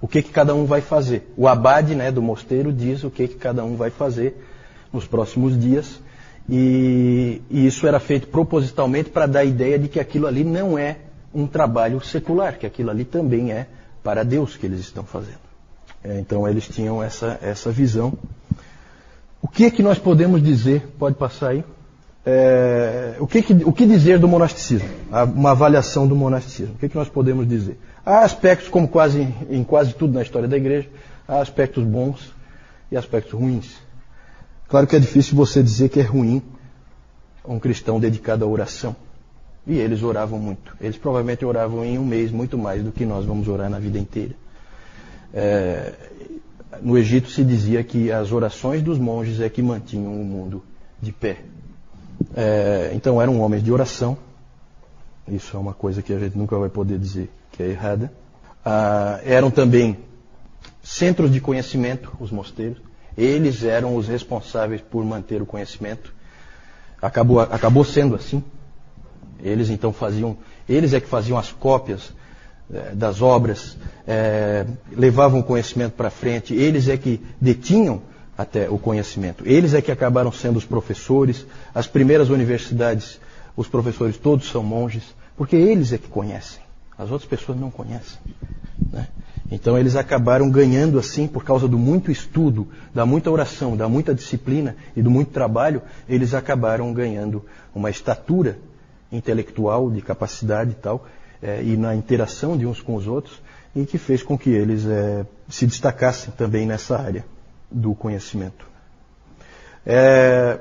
O 0.00 0.08
que, 0.08 0.22
que 0.22 0.30
cada 0.30 0.56
um 0.56 0.66
vai 0.66 0.80
fazer? 0.80 1.32
O 1.36 1.46
abade 1.46 1.94
né, 1.94 2.10
do 2.10 2.20
mosteiro 2.20 2.72
diz 2.72 3.04
o 3.04 3.10
que, 3.12 3.28
que 3.28 3.36
cada 3.36 3.64
um 3.64 3.76
vai 3.76 3.90
fazer 3.90 4.36
nos 4.92 5.06
próximos 5.06 5.58
dias. 5.58 6.00
E, 6.48 7.42
e 7.50 7.66
isso 7.66 7.86
era 7.86 7.98
feito 7.98 8.28
propositalmente 8.28 9.10
para 9.10 9.26
dar 9.26 9.40
a 9.40 9.44
ideia 9.44 9.78
de 9.78 9.88
que 9.88 9.98
aquilo 9.98 10.26
ali 10.26 10.44
não 10.44 10.78
é 10.78 10.96
um 11.34 11.46
trabalho 11.46 12.00
secular, 12.00 12.58
que 12.58 12.66
aquilo 12.66 12.90
ali 12.90 13.04
também 13.04 13.52
é 13.52 13.66
para 14.02 14.24
Deus 14.24 14.56
que 14.56 14.66
eles 14.66 14.80
estão 14.80 15.04
fazendo. 15.04 15.46
É, 16.04 16.20
então 16.20 16.46
eles 16.48 16.68
tinham 16.68 17.02
essa, 17.02 17.38
essa 17.42 17.70
visão. 17.70 18.12
O 19.42 19.48
que 19.48 19.64
é 19.64 19.70
que 19.70 19.82
nós 19.82 19.98
podemos 19.98 20.42
dizer? 20.42 20.86
Pode 20.98 21.16
passar 21.16 21.48
aí. 21.50 21.64
É, 22.24 23.16
o, 23.20 23.26
que, 23.26 23.42
que, 23.42 23.52
o 23.52 23.72
que 23.72 23.86
dizer 23.86 24.18
do 24.18 24.26
monasticismo? 24.26 24.88
Uma 25.34 25.50
avaliação 25.50 26.06
do 26.06 26.16
monasticismo. 26.16 26.74
O 26.74 26.78
que, 26.78 26.88
que 26.88 26.96
nós 26.96 27.08
podemos 27.08 27.46
dizer? 27.46 27.78
Há 28.04 28.20
aspectos, 28.20 28.68
como 28.68 28.88
quase 28.88 29.28
em 29.50 29.62
quase 29.62 29.94
tudo 29.94 30.14
na 30.14 30.22
história 30.22 30.48
da 30.48 30.56
igreja, 30.56 30.88
há 31.26 31.40
aspectos 31.40 31.84
bons 31.84 32.32
e 32.90 32.96
aspectos 32.96 33.32
ruins. 33.32 33.76
Claro 34.68 34.86
que 34.86 34.96
é 34.96 34.98
difícil 34.98 35.36
você 35.36 35.62
dizer 35.62 35.88
que 35.88 36.00
é 36.00 36.02
ruim 36.02 36.42
um 37.44 37.58
cristão 37.58 38.00
dedicado 38.00 38.44
à 38.44 38.48
oração. 38.48 38.96
E 39.66 39.78
eles 39.78 40.02
oravam 40.02 40.38
muito. 40.38 40.76
Eles 40.80 40.96
provavelmente 40.96 41.44
oravam 41.44 41.84
em 41.84 41.98
um 41.98 42.04
mês 42.04 42.30
muito 42.30 42.56
mais 42.56 42.82
do 42.82 42.92
que 42.92 43.04
nós 43.04 43.24
vamos 43.24 43.48
orar 43.48 43.68
na 43.68 43.78
vida 43.78 43.98
inteira. 43.98 44.34
É, 45.34 45.92
no 46.82 46.96
Egito 46.96 47.30
se 47.30 47.44
dizia 47.44 47.82
que 47.82 48.10
as 48.10 48.32
orações 48.32 48.82
dos 48.82 48.98
monges 48.98 49.40
é 49.40 49.48
que 49.48 49.62
mantinham 49.62 50.20
o 50.20 50.24
mundo 50.24 50.62
de 51.00 51.12
pé. 51.12 51.38
É, 52.34 52.92
então 52.94 53.20
eram 53.20 53.40
homens 53.40 53.62
de 53.62 53.72
oração. 53.72 54.16
Isso 55.28 55.56
é 55.56 55.60
uma 55.60 55.74
coisa 55.74 56.02
que 56.02 56.12
a 56.12 56.18
gente 56.18 56.38
nunca 56.38 56.56
vai 56.56 56.68
poder 56.68 56.98
dizer 56.98 57.30
que 57.50 57.62
é 57.62 57.68
errada. 57.68 58.12
Ah, 58.64 59.20
eram 59.24 59.50
também 59.50 59.98
centros 60.82 61.32
de 61.32 61.40
conhecimento, 61.40 62.12
os 62.20 62.30
mosteiros. 62.30 62.78
Eles 63.16 63.64
eram 63.64 63.96
os 63.96 64.08
responsáveis 64.08 64.80
por 64.80 65.04
manter 65.04 65.40
o 65.40 65.46
conhecimento. 65.46 66.14
Acabou, 67.00 67.40
acabou 67.40 67.84
sendo 67.84 68.14
assim. 68.14 68.42
Eles 69.42 69.70
então 69.70 69.92
faziam, 69.92 70.36
eles 70.68 70.92
é 70.92 71.00
que 71.00 71.06
faziam 71.06 71.38
as 71.38 71.52
cópias 71.52 72.12
é, 72.72 72.94
das 72.94 73.22
obras, 73.22 73.76
é, 74.06 74.66
levavam 74.90 75.40
o 75.40 75.44
conhecimento 75.44 75.92
para 75.92 76.10
frente, 76.10 76.54
eles 76.54 76.88
é 76.88 76.96
que 76.96 77.20
detinham 77.40 78.02
até 78.36 78.68
o 78.68 78.78
conhecimento. 78.78 79.44
Eles 79.46 79.72
é 79.72 79.80
que 79.80 79.92
acabaram 79.92 80.32
sendo 80.32 80.56
os 80.56 80.64
professores, 80.64 81.46
as 81.74 81.86
primeiras 81.86 82.28
universidades, 82.28 83.20
os 83.56 83.68
professores 83.68 84.18
todos 84.18 84.48
são 84.48 84.62
monges, 84.62 85.04
porque 85.36 85.56
eles 85.56 85.92
é 85.92 85.98
que 85.98 86.08
conhecem. 86.08 86.60
As 86.98 87.10
outras 87.10 87.28
pessoas 87.28 87.58
não 87.58 87.70
conhecem. 87.70 88.18
Né? 88.92 89.06
Então 89.50 89.78
eles 89.78 89.94
acabaram 89.94 90.50
ganhando 90.50 90.98
assim, 90.98 91.26
por 91.26 91.44
causa 91.44 91.68
do 91.68 91.78
muito 91.78 92.10
estudo, 92.10 92.66
da 92.94 93.06
muita 93.06 93.30
oração, 93.30 93.76
da 93.76 93.88
muita 93.88 94.14
disciplina 94.14 94.76
e 94.96 95.02
do 95.02 95.10
muito 95.10 95.30
trabalho, 95.30 95.82
eles 96.08 96.34
acabaram 96.34 96.92
ganhando 96.92 97.44
uma 97.74 97.88
estatura 97.88 98.58
intelectual, 99.10 99.90
de 99.90 100.02
capacidade 100.02 100.72
e 100.72 100.74
tal, 100.74 101.06
é, 101.40 101.62
e 101.62 101.76
na 101.76 101.94
interação 101.94 102.56
de 102.56 102.66
uns 102.66 102.80
com 102.80 102.96
os 102.96 103.06
outros, 103.06 103.40
e 103.74 103.84
que 103.86 103.98
fez 103.98 104.22
com 104.22 104.36
que 104.36 104.50
eles 104.50 104.84
é, 104.86 105.24
se 105.48 105.66
destacassem 105.66 106.32
também 106.36 106.66
nessa 106.66 106.98
área 106.98 107.24
do 107.70 107.94
conhecimento. 107.94 108.66
É, 109.84 110.58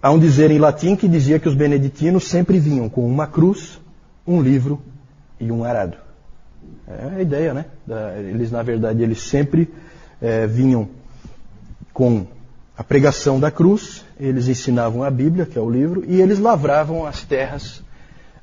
há 0.00 0.10
um 0.12 0.18
dizer 0.18 0.50
em 0.50 0.58
latim 0.58 0.94
que 0.94 1.08
dizia 1.08 1.40
que 1.40 1.48
os 1.48 1.54
beneditinos 1.54 2.28
sempre 2.28 2.60
vinham 2.60 2.88
com 2.88 3.04
uma 3.04 3.26
cruz, 3.26 3.80
um 4.24 4.40
livro 4.40 4.80
e 5.40 5.50
um 5.50 5.64
arado. 5.64 5.96
É 6.86 7.16
a 7.16 7.22
ideia, 7.22 7.54
né? 7.54 7.66
Eles, 8.28 8.50
na 8.50 8.62
verdade, 8.62 9.02
eles 9.02 9.22
sempre 9.22 9.68
é, 10.20 10.46
vinham 10.46 10.88
com 11.92 12.26
a 12.76 12.82
pregação 12.82 13.38
da 13.38 13.50
cruz, 13.50 14.04
eles 14.18 14.48
ensinavam 14.48 15.02
a 15.02 15.10
Bíblia, 15.10 15.46
que 15.46 15.58
é 15.58 15.60
o 15.60 15.70
livro, 15.70 16.04
e 16.06 16.20
eles 16.20 16.38
lavravam 16.38 17.06
as 17.06 17.22
terras. 17.22 17.82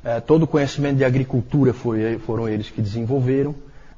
É, 0.04 0.20
todo 0.20 0.44
o 0.44 0.48
conhecimento 0.48 0.98
de 0.98 1.04
agricultura 1.04 1.74
foi, 1.74 2.18
foram 2.20 2.48
eles 2.48 2.70
que 2.70 2.82
desenvolveram, 2.82 3.54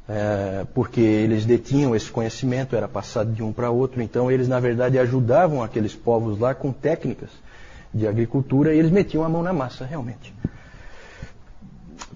é, 0.10 0.66
porque 0.74 1.00
eles 1.00 1.46
detinham 1.46 1.96
esse 1.96 2.10
conhecimento, 2.10 2.76
era 2.76 2.88
passado 2.88 3.32
de 3.32 3.44
um 3.44 3.54
para 3.54 3.70
outro, 3.70 4.02
então 4.02 4.32
eles, 4.32 4.48
na 4.48 4.60
verdade, 4.60 4.98
ajudavam 4.98 5.62
aqueles 5.62 5.94
povos 5.94 6.40
lá 6.40 6.56
com 6.56 6.72
técnicas 6.72 7.30
de 7.94 8.08
agricultura 8.08 8.74
e 8.74 8.80
eles 8.80 8.90
metiam 8.90 9.24
a 9.24 9.30
mão 9.30 9.44
na 9.44 9.54
massa, 9.54 9.86
realmente. 9.86 10.34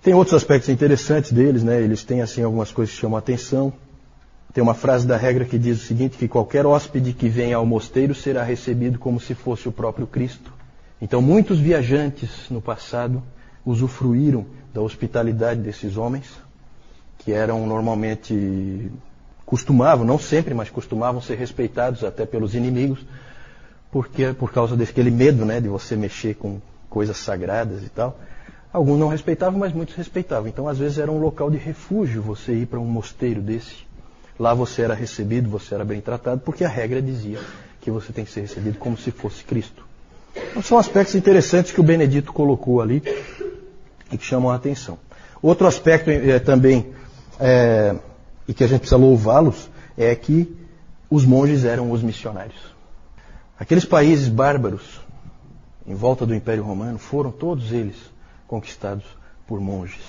Tem 0.05 0.13
outros 0.13 0.35
aspectos 0.35 0.69
interessantes 0.69 1.31
deles, 1.31 1.63
né? 1.63 1.81
Eles 1.81 2.03
têm 2.03 2.21
assim 2.21 2.43
algumas 2.43 2.71
coisas 2.71 2.93
que 2.93 3.01
chamam 3.01 3.15
a 3.15 3.19
atenção. 3.19 3.73
Tem 4.53 4.61
uma 4.61 4.75
frase 4.75 5.07
da 5.07 5.17
regra 5.17 5.45
que 5.45 5.57
diz 5.57 5.81
o 5.81 5.83
seguinte, 5.83 6.15
que 6.15 6.27
qualquer 6.27 6.63
hóspede 6.63 7.11
que 7.11 7.27
venha 7.27 7.57
ao 7.57 7.65
mosteiro 7.65 8.13
será 8.13 8.43
recebido 8.43 8.99
como 8.99 9.19
se 9.19 9.33
fosse 9.33 9.67
o 9.67 9.71
próprio 9.71 10.05
Cristo. 10.05 10.53
Então 11.01 11.23
muitos 11.23 11.57
viajantes 11.57 12.29
no 12.51 12.61
passado 12.61 13.23
usufruíram 13.65 14.45
da 14.71 14.79
hospitalidade 14.79 15.61
desses 15.61 15.97
homens, 15.97 16.27
que 17.17 17.31
eram 17.31 17.65
normalmente 17.65 18.91
costumavam, 19.43 20.05
não 20.05 20.19
sempre, 20.19 20.53
mas 20.53 20.69
costumavam 20.69 21.19
ser 21.19 21.35
respeitados 21.35 22.03
até 22.03 22.27
pelos 22.27 22.53
inimigos, 22.53 23.03
porque 23.91 24.33
por 24.33 24.51
causa 24.51 24.75
daquele 24.75 25.09
medo, 25.09 25.45
né, 25.45 25.59
de 25.59 25.67
você 25.67 25.95
mexer 25.95 26.35
com 26.35 26.61
coisas 26.91 27.17
sagradas 27.17 27.81
e 27.81 27.89
tal. 27.89 28.19
Alguns 28.76 28.99
não 28.99 29.07
respeitavam, 29.07 29.57
mas 29.57 29.71
muitos 29.71 29.95
respeitavam. 29.95 30.49
Então, 30.49 30.67
às 30.67 30.78
vezes 30.78 30.97
era 30.97 31.09
um 31.09 31.17
local 31.17 31.49
de 31.49 31.55
refúgio 31.55 32.21
você 32.21 32.51
ir 32.51 32.65
para 32.65 32.78
um 32.78 32.84
mosteiro 32.84 33.41
desse. 33.41 33.88
Lá 34.38 34.53
você 34.53 34.82
era 34.82 34.93
recebido, 34.93 35.49
você 35.49 35.73
era 35.73 35.86
bem 35.86 36.01
tratado, 36.01 36.41
porque 36.41 36.65
a 36.65 36.67
regra 36.67 37.01
dizia 37.01 37.39
que 37.80 37.89
você 37.89 38.11
tem 38.11 38.26
que 38.26 38.32
ser 38.32 38.41
recebido 38.41 38.78
como 38.78 38.97
se 38.97 39.11
fosse 39.11 39.45
Cristo. 39.45 39.88
Então, 40.49 40.61
são 40.61 40.78
aspectos 40.78 41.15
interessantes 41.15 41.71
que 41.71 41.80
o 41.80 41.84
Benedito 41.84 42.34
colocou 42.34 42.82
ali 42.82 43.01
e 44.11 44.17
que 44.17 44.26
chamam 44.26 44.51
a 44.51 44.55
atenção. 44.55 44.99
Outro 45.41 45.67
aspecto 45.67 46.09
é, 46.09 46.38
também, 46.39 46.88
é, 47.39 47.95
e 48.45 48.53
que 48.53 48.65
a 48.65 48.67
gente 48.67 48.80
precisa 48.80 48.97
louvá-los, 48.97 49.69
é 49.97 50.13
que 50.15 50.53
os 51.09 51.23
monges 51.23 51.63
eram 51.63 51.91
os 51.91 52.03
missionários. 52.03 52.76
Aqueles 53.57 53.86
países 53.86 54.28
bárbaros 54.28 54.99
em 55.88 55.95
volta 55.95 56.26
do 56.26 56.36
Império 56.36 56.63
Romano 56.65 56.99
foram 56.99 57.32
todos 57.32 57.71
eles 57.71 58.13
conquistados 58.47 59.05
por 59.47 59.59
monges. 59.59 60.03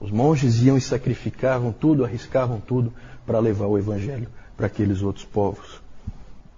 Os 0.00 0.10
monges 0.10 0.62
iam 0.62 0.76
e 0.76 0.80
sacrificavam 0.80 1.72
tudo, 1.72 2.04
arriscavam 2.04 2.60
tudo 2.60 2.92
para 3.24 3.38
levar 3.38 3.66
o 3.66 3.78
evangelho 3.78 4.28
para 4.56 4.66
aqueles 4.66 5.02
outros 5.02 5.24
povos. 5.24 5.80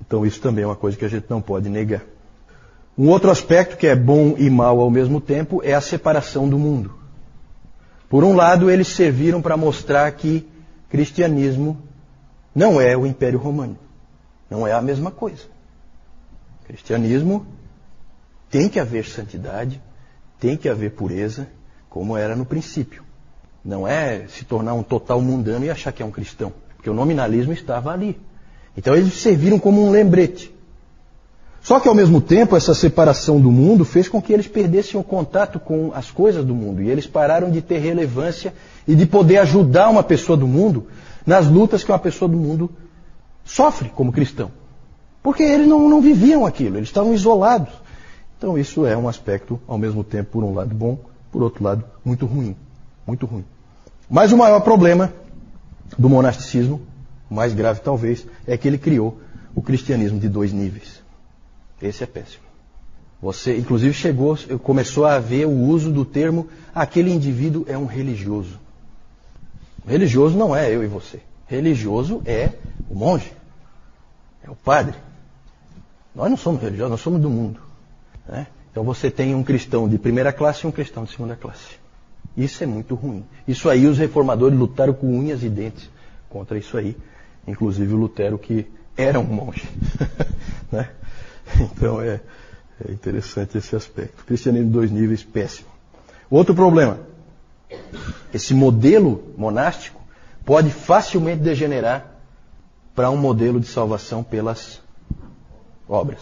Então 0.00 0.24
isso 0.24 0.40
também 0.40 0.64
é 0.64 0.66
uma 0.66 0.76
coisa 0.76 0.96
que 0.96 1.04
a 1.04 1.08
gente 1.08 1.26
não 1.28 1.40
pode 1.40 1.68
negar. 1.68 2.02
Um 2.98 3.08
outro 3.08 3.30
aspecto 3.30 3.76
que 3.76 3.86
é 3.86 3.94
bom 3.94 4.34
e 4.38 4.48
mal 4.48 4.80
ao 4.80 4.90
mesmo 4.90 5.20
tempo 5.20 5.60
é 5.62 5.74
a 5.74 5.80
separação 5.80 6.48
do 6.48 6.58
mundo. 6.58 6.94
Por 8.08 8.24
um 8.24 8.34
lado, 8.34 8.70
eles 8.70 8.88
serviram 8.88 9.42
para 9.42 9.56
mostrar 9.56 10.10
que 10.12 10.48
cristianismo 10.88 11.76
não 12.54 12.80
é 12.80 12.96
o 12.96 13.06
Império 13.06 13.38
Romano. 13.38 13.76
Não 14.48 14.66
é 14.66 14.72
a 14.72 14.80
mesma 14.80 15.10
coisa. 15.10 15.42
Cristianismo 16.64 17.46
tem 18.48 18.68
que 18.68 18.80
haver 18.80 19.04
santidade, 19.04 19.82
tem 20.38 20.56
que 20.56 20.68
haver 20.68 20.92
pureza, 20.92 21.48
como 21.88 22.16
era 22.16 22.36
no 22.36 22.44
princípio. 22.44 23.02
Não 23.64 23.86
é 23.86 24.26
se 24.28 24.44
tornar 24.44 24.74
um 24.74 24.82
total 24.82 25.20
mundano 25.20 25.64
e 25.64 25.70
achar 25.70 25.92
que 25.92 26.02
é 26.02 26.06
um 26.06 26.10
cristão, 26.10 26.52
porque 26.76 26.90
o 26.90 26.94
nominalismo 26.94 27.52
estava 27.52 27.92
ali. 27.92 28.18
Então 28.76 28.94
eles 28.94 29.14
serviram 29.14 29.58
como 29.58 29.84
um 29.84 29.90
lembrete. 29.90 30.54
Só 31.66 31.80
que 31.80 31.88
ao 31.88 31.94
mesmo 31.96 32.20
tempo, 32.20 32.54
essa 32.54 32.74
separação 32.74 33.40
do 33.40 33.50
mundo 33.50 33.84
fez 33.84 34.08
com 34.08 34.22
que 34.22 34.32
eles 34.32 34.46
perdessem 34.46 35.00
o 35.00 35.02
contato 35.02 35.58
com 35.58 35.90
as 35.92 36.12
coisas 36.12 36.44
do 36.44 36.54
mundo. 36.54 36.80
E 36.80 36.88
eles 36.88 37.08
pararam 37.08 37.50
de 37.50 37.60
ter 37.60 37.78
relevância 37.78 38.54
e 38.86 38.94
de 38.94 39.04
poder 39.04 39.38
ajudar 39.38 39.88
uma 39.88 40.04
pessoa 40.04 40.36
do 40.36 40.46
mundo 40.46 40.86
nas 41.26 41.48
lutas 41.48 41.82
que 41.82 41.90
uma 41.90 41.98
pessoa 41.98 42.28
do 42.28 42.36
mundo 42.36 42.70
sofre 43.44 43.88
como 43.88 44.12
cristão. 44.12 44.52
Porque 45.24 45.42
eles 45.42 45.66
não, 45.66 45.88
não 45.88 46.00
viviam 46.00 46.46
aquilo, 46.46 46.76
eles 46.76 46.88
estavam 46.88 47.12
isolados. 47.12 47.72
Então 48.38 48.58
isso 48.58 48.84
é 48.84 48.96
um 48.96 49.08
aspecto, 49.08 49.60
ao 49.66 49.78
mesmo 49.78 50.04
tempo, 50.04 50.30
por 50.32 50.44
um 50.44 50.54
lado 50.54 50.74
bom, 50.74 50.98
por 51.32 51.42
outro 51.42 51.64
lado, 51.64 51.84
muito 52.04 52.26
ruim. 52.26 52.56
Muito 53.06 53.26
ruim. 53.26 53.44
Mas 54.08 54.32
o 54.32 54.36
maior 54.36 54.60
problema 54.60 55.12
do 55.98 56.08
monasticismo, 56.08 56.80
mais 57.30 57.54
grave 57.54 57.80
talvez, 57.80 58.26
é 58.46 58.56
que 58.56 58.68
ele 58.68 58.78
criou 58.78 59.18
o 59.54 59.62
cristianismo 59.62 60.18
de 60.18 60.28
dois 60.28 60.52
níveis. 60.52 61.02
Esse 61.80 62.04
é 62.04 62.06
péssimo. 62.06 62.44
Você, 63.20 63.56
inclusive, 63.56 63.94
chegou, 63.94 64.36
começou 64.62 65.06
a 65.06 65.14
haver 65.14 65.46
o 65.46 65.50
uso 65.50 65.90
do 65.90 66.04
termo 66.04 66.48
aquele 66.74 67.10
indivíduo 67.10 67.64
é 67.66 67.76
um 67.76 67.86
religioso. 67.86 68.60
Religioso 69.86 70.36
não 70.36 70.54
é 70.54 70.74
eu 70.74 70.84
e 70.84 70.86
você. 70.86 71.20
Religioso 71.46 72.20
é 72.26 72.50
o 72.90 72.94
monge, 72.94 73.32
é 74.44 74.50
o 74.50 74.54
padre. 74.54 74.94
Nós 76.14 76.28
não 76.28 76.36
somos 76.36 76.60
religiosos, 76.60 76.90
nós 76.90 77.00
somos 77.00 77.20
do 77.20 77.30
mundo. 77.30 77.60
Né? 78.28 78.46
Então 78.70 78.84
você 78.84 79.10
tem 79.10 79.34
um 79.34 79.42
cristão 79.42 79.88
de 79.88 79.98
primeira 79.98 80.32
classe 80.32 80.64
e 80.64 80.68
um 80.68 80.72
cristão 80.72 81.04
de 81.04 81.10
segunda 81.10 81.34
classe. 81.34 81.78
Isso 82.36 82.62
é 82.62 82.66
muito 82.66 82.94
ruim. 82.94 83.24
Isso 83.48 83.68
aí 83.70 83.86
os 83.86 83.98
reformadores 83.98 84.58
lutaram 84.58 84.92
com 84.92 85.18
unhas 85.18 85.42
e 85.42 85.48
dentes 85.48 85.88
contra 86.28 86.58
isso 86.58 86.76
aí. 86.76 86.96
Inclusive 87.46 87.94
o 87.94 87.96
Lutero 87.96 88.38
que 88.38 88.66
era 88.96 89.18
um 89.18 89.24
monge. 89.24 89.66
né? 90.70 90.90
Então 91.60 92.00
é, 92.02 92.20
é 92.86 92.92
interessante 92.92 93.56
esse 93.56 93.74
aspecto. 93.74 94.24
Cristianismo 94.24 94.70
dois 94.70 94.90
níveis, 94.90 95.22
péssimo. 95.22 95.68
Outro 96.28 96.54
problema. 96.54 97.00
Esse 98.34 98.52
modelo 98.52 99.32
monástico 99.36 100.00
pode 100.44 100.70
facilmente 100.70 101.42
degenerar 101.42 102.12
para 102.94 103.10
um 103.10 103.16
modelo 103.16 103.58
de 103.58 103.66
salvação 103.66 104.22
pelas 104.22 104.80
obras. 105.88 106.20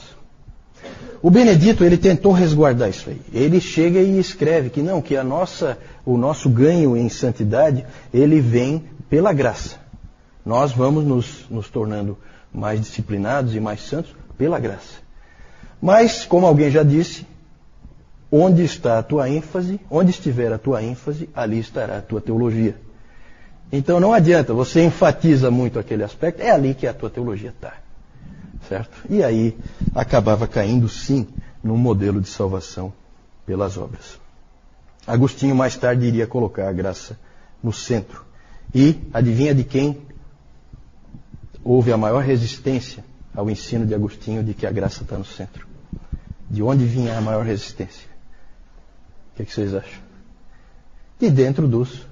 O 1.22 1.30
Benedito 1.30 1.84
ele 1.84 1.96
tentou 1.96 2.32
resguardar 2.32 2.90
isso 2.90 3.08
aí. 3.08 3.20
Ele 3.32 3.60
chega 3.60 3.98
e 3.98 4.18
escreve 4.18 4.68
que 4.68 4.82
não, 4.82 5.00
que 5.00 5.16
a 5.16 5.24
nossa, 5.24 5.78
o 6.04 6.18
nosso 6.18 6.50
ganho 6.50 6.96
em 6.96 7.08
santidade 7.08 7.86
ele 8.12 8.40
vem 8.40 8.84
pela 9.08 9.32
graça. 9.32 9.76
Nós 10.44 10.72
vamos 10.72 11.04
nos, 11.04 11.46
nos 11.48 11.70
tornando 11.70 12.18
mais 12.52 12.80
disciplinados 12.80 13.54
e 13.54 13.60
mais 13.60 13.80
santos 13.80 14.14
pela 14.36 14.58
graça. 14.58 15.02
Mas, 15.80 16.24
como 16.24 16.46
alguém 16.46 16.70
já 16.70 16.82
disse, 16.82 17.26
onde 18.30 18.64
está 18.64 18.98
a 18.98 19.02
tua 19.02 19.28
ênfase, 19.28 19.80
onde 19.90 20.10
estiver 20.10 20.52
a 20.52 20.58
tua 20.58 20.82
ênfase, 20.82 21.30
ali 21.34 21.58
estará 21.58 21.98
a 21.98 22.02
tua 22.02 22.20
teologia. 22.20 22.76
Então 23.72 23.98
não 23.98 24.12
adianta, 24.12 24.52
você 24.52 24.84
enfatiza 24.84 25.50
muito 25.50 25.78
aquele 25.78 26.04
aspecto, 26.04 26.42
é 26.42 26.50
ali 26.50 26.74
que 26.74 26.86
a 26.86 26.92
tua 26.92 27.08
teologia 27.08 27.50
está. 27.50 27.83
Certo? 28.68 28.90
E 29.08 29.22
aí 29.22 29.56
acabava 29.94 30.46
caindo 30.46 30.88
sim 30.88 31.26
num 31.62 31.76
modelo 31.76 32.20
de 32.20 32.28
salvação 32.28 32.92
pelas 33.46 33.76
obras. 33.76 34.18
Agostinho 35.06 35.54
mais 35.54 35.76
tarde 35.76 36.06
iria 36.06 36.26
colocar 36.26 36.68
a 36.68 36.72
graça 36.72 37.18
no 37.62 37.72
centro. 37.72 38.24
E 38.74 38.98
adivinha 39.12 39.54
de 39.54 39.64
quem 39.64 40.02
houve 41.62 41.92
a 41.92 41.96
maior 41.96 42.22
resistência 42.22 43.04
ao 43.34 43.50
ensino 43.50 43.86
de 43.86 43.94
Agostinho 43.94 44.42
de 44.42 44.54
que 44.54 44.66
a 44.66 44.70
graça 44.70 45.02
está 45.02 45.16
no 45.16 45.24
centro? 45.24 45.66
De 46.48 46.62
onde 46.62 46.84
vinha 46.84 47.16
a 47.16 47.20
maior 47.20 47.44
resistência? 47.44 48.08
O 49.32 49.36
que, 49.36 49.42
é 49.42 49.44
que 49.44 49.52
vocês 49.52 49.74
acham? 49.74 50.02
De 51.18 51.30
dentro 51.30 51.66
dos 51.66 52.06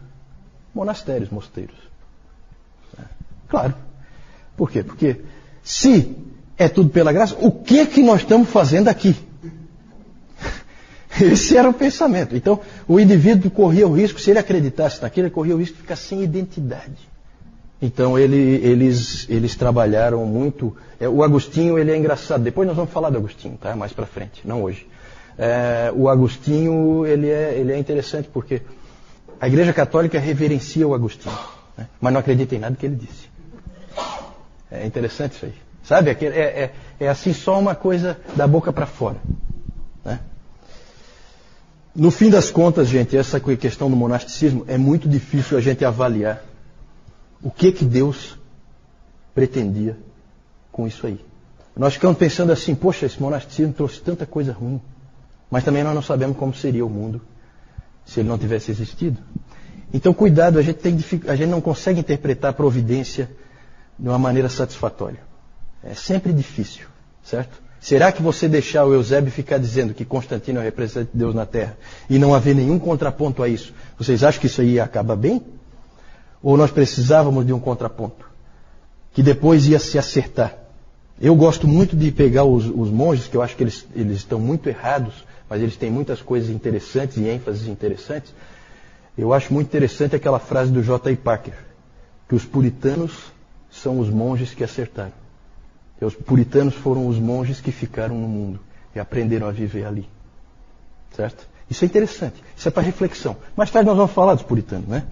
monastérios, 0.75 1.31
mosteiros. 1.31 1.77
Claro. 3.49 3.75
Por 4.57 4.71
quê? 4.71 4.83
Porque 4.83 5.21
se 5.63 6.17
é 6.63 6.69
tudo 6.69 6.91
pela 6.91 7.13
graça, 7.13 7.37
o 7.41 7.51
que 7.51 7.79
é 7.81 7.87
que 7.87 8.03
nós 8.03 8.21
estamos 8.21 8.49
fazendo 8.49 8.89
aqui? 8.89 9.15
Esse 11.21 11.57
era 11.57 11.69
o 11.69 11.75
pensamento. 11.75 12.37
Então, 12.37 12.61
o 12.89 12.99
indivíduo 12.99 13.51
corria 13.51 13.87
o 13.87 13.93
risco, 13.93 14.21
se 14.21 14.31
ele 14.31 14.39
acreditasse 14.39 15.03
naquilo, 15.03 15.27
ele 15.27 15.35
corria 15.35 15.55
o 15.55 15.59
risco 15.59 15.77
de 15.77 15.83
ficar 15.83 15.97
sem 15.97 16.23
identidade. 16.23 17.11
Então, 17.81 18.17
ele, 18.17 18.37
eles, 18.37 19.27
eles 19.29 19.57
trabalharam 19.57 20.25
muito. 20.25 20.77
É, 21.01 21.09
o 21.09 21.23
Agostinho, 21.23 21.77
ele 21.77 21.91
é 21.91 21.97
engraçado. 21.97 22.43
Depois 22.43 22.67
nós 22.67 22.77
vamos 22.77 22.93
falar 22.93 23.11
do 23.11 23.19
Agostinho, 23.19 23.59
tá? 23.61 23.75
Mais 23.75 23.93
para 23.93 24.07
frente, 24.07 24.47
não 24.47 24.63
hoje. 24.63 24.87
É, 25.37 25.93
o 25.93 26.09
Agostinho, 26.09 27.05
ele 27.05 27.29
é, 27.29 27.55
ele 27.59 27.73
é 27.73 27.79
interessante 27.79 28.29
porque 28.33 28.63
a 29.41 29.49
Igreja 29.49 29.73
Católica 29.73 30.21
reverencia 30.21 30.87
o 30.87 30.95
Agostinho, 30.95 31.37
né? 31.77 31.89
mas 32.01 32.13
não 32.13 32.21
acredita 32.21 32.55
em 32.55 32.61
nada 32.61 32.77
que 32.77 32.87
ele 32.87 32.95
disse. 32.95 33.29
É 34.71 34.87
interessante 34.87 35.33
isso 35.33 35.47
aí. 35.47 35.55
Sabe? 35.85 36.11
É, 36.11 36.25
é, 36.25 36.73
é 37.01 37.09
assim 37.09 37.33
só 37.33 37.59
uma 37.59 37.75
coisa 37.75 38.19
da 38.37 38.47
boca 38.47 38.73
para 38.73 38.87
fora. 38.87 39.17
Né? 40.05 40.21
No 41.95 42.11
fim 42.11 42.31
das 42.31 42.51
contas, 42.51 42.89
gente, 42.89 43.17
essa 43.17 43.41
questão 43.41 43.91
do 43.91 43.97
monasticismo 43.97 44.65
é 44.69 44.79
muito 44.79 45.09
difícil 45.09 45.59
a 45.59 45.61
gente 45.61 45.85
avaliar 45.85 46.43
o 47.43 47.51
que 47.51 47.73
que 47.73 47.85
Deus 47.85 48.39
pretendia 49.35 49.99
com 50.71 50.87
isso 50.87 51.07
aí. 51.07 51.21
Nós 51.77 51.95
ficamos 51.95 52.17
pensando 52.17 52.53
assim, 52.53 52.75
poxa, 52.75 53.07
esse 53.07 53.21
monasticismo 53.21 53.73
trouxe 53.73 54.01
tanta 54.01 54.25
coisa 54.27 54.53
ruim. 54.53 54.81
Mas 55.51 55.65
também 55.65 55.83
nós 55.83 55.95
não 55.95 56.03
sabemos 56.03 56.37
como 56.37 56.55
seria 56.55 56.85
o 56.85 56.89
mundo 56.89 57.21
se 58.07 58.21
ele 58.21 58.29
não 58.29 58.39
tivesse 58.39 58.71
existido. 58.71 59.19
Então, 59.93 60.15
cuidado, 60.15 60.59
a 60.59 60.63
gente, 60.63 60.79
tem, 60.79 60.99
a 61.29 61.37
gente 61.37 61.51
não 61.51 61.61
consegue 61.61 62.01
interpretar 62.01 62.51
a 62.51 62.55
providência 62.55 63.31
de 63.99 64.09
uma 64.09 64.19
maneira 64.19 64.49
satisfatória. 64.49 65.32
É 65.85 65.95
sempre 65.95 66.33
difícil, 66.33 66.87
certo? 67.25 67.61
Será 67.81 68.13
que 68.13 68.23
você 68.23 68.49
deixar 68.49 68.85
o 68.85 68.95
Eusébio 68.95 69.33
ficar 69.33 69.59
dizendo 69.59 69.93
que 69.93 70.05
Constantino 70.05 70.61
é 70.61 70.63
o 70.63 70.65
representante 70.65 71.11
de 71.13 71.19
Deus 71.19 71.35
na 71.35 71.45
Terra 71.45 71.77
e 72.09 72.17
não 72.17 72.33
haver 72.33 72.55
nenhum 72.55 72.79
contraponto 72.79 73.43
a 73.43 73.49
isso, 73.49 73.75
vocês 73.99 74.23
acham 74.23 74.41
que 74.41 74.47
isso 74.47 74.61
aí 74.61 74.79
acaba 74.79 75.17
bem? 75.17 75.43
Ou 76.41 76.57
nós 76.57 76.71
precisávamos 76.71 77.45
de 77.45 77.53
um 77.53 77.59
contraponto 77.59 78.25
que 79.13 79.23
depois 79.23 79.67
ia 79.67 79.81
se 79.81 79.99
acertar? 79.99 80.57
Eu 81.21 81.35
gosto 81.35 81.67
muito 81.67 81.97
de 81.97 82.13
pegar 82.13 82.45
os, 82.45 82.67
os 82.67 82.89
monges, 82.89 83.27
que 83.27 83.37
eu 83.37 83.43
acho 83.43 83.57
que 83.57 83.65
eles, 83.65 83.85
eles 83.95 84.19
estão 84.19 84.39
muito 84.39 84.69
errados, 84.69 85.25
mas 85.49 85.61
eles 85.61 85.77
têm 85.77 85.91
muitas 85.91 86.23
coisas 86.23 86.51
interessantes 86.51 87.17
e 87.17 87.29
ênfases 87.29 87.67
interessantes. 87.67 88.33
Eu 89.19 89.33
acho 89.33 89.53
muito 89.53 89.67
interessante 89.67 90.15
aquela 90.15 90.39
frase 90.39 90.71
do 90.71 90.83
J. 90.83 91.11
I. 91.11 91.17
Parker, 91.17 91.55
que 92.29 92.35
os 92.35 92.45
puritanos 92.45 93.33
são 93.71 93.99
os 93.99 94.09
monges 94.09 94.55
que 94.55 94.63
acertaram. 94.63 95.22
Os 96.05 96.15
puritanos 96.15 96.75
foram 96.75 97.07
os 97.07 97.19
monges 97.19 97.61
que 97.61 97.71
ficaram 97.71 98.17
no 98.19 98.29
mundo 98.29 98.61
e 98.95 99.01
aprenderam 99.01 99.47
a 99.47 99.51
viver 99.51 99.85
ali. 99.85 100.09
Certo? 101.15 101.47
Isso 101.71 101.85
é 101.85 101.87
interessante. 101.87 102.43
Isso 102.57 102.69
é 102.69 102.71
para 102.71 102.83
reflexão. 102.83 103.37
Mais 103.57 103.71
tarde 103.71 103.89
nós 103.89 103.97
vamos 103.97 104.13
falar 104.13 104.35
dos 104.35 104.43
puritanos, 104.43 104.87
né? 104.87 105.05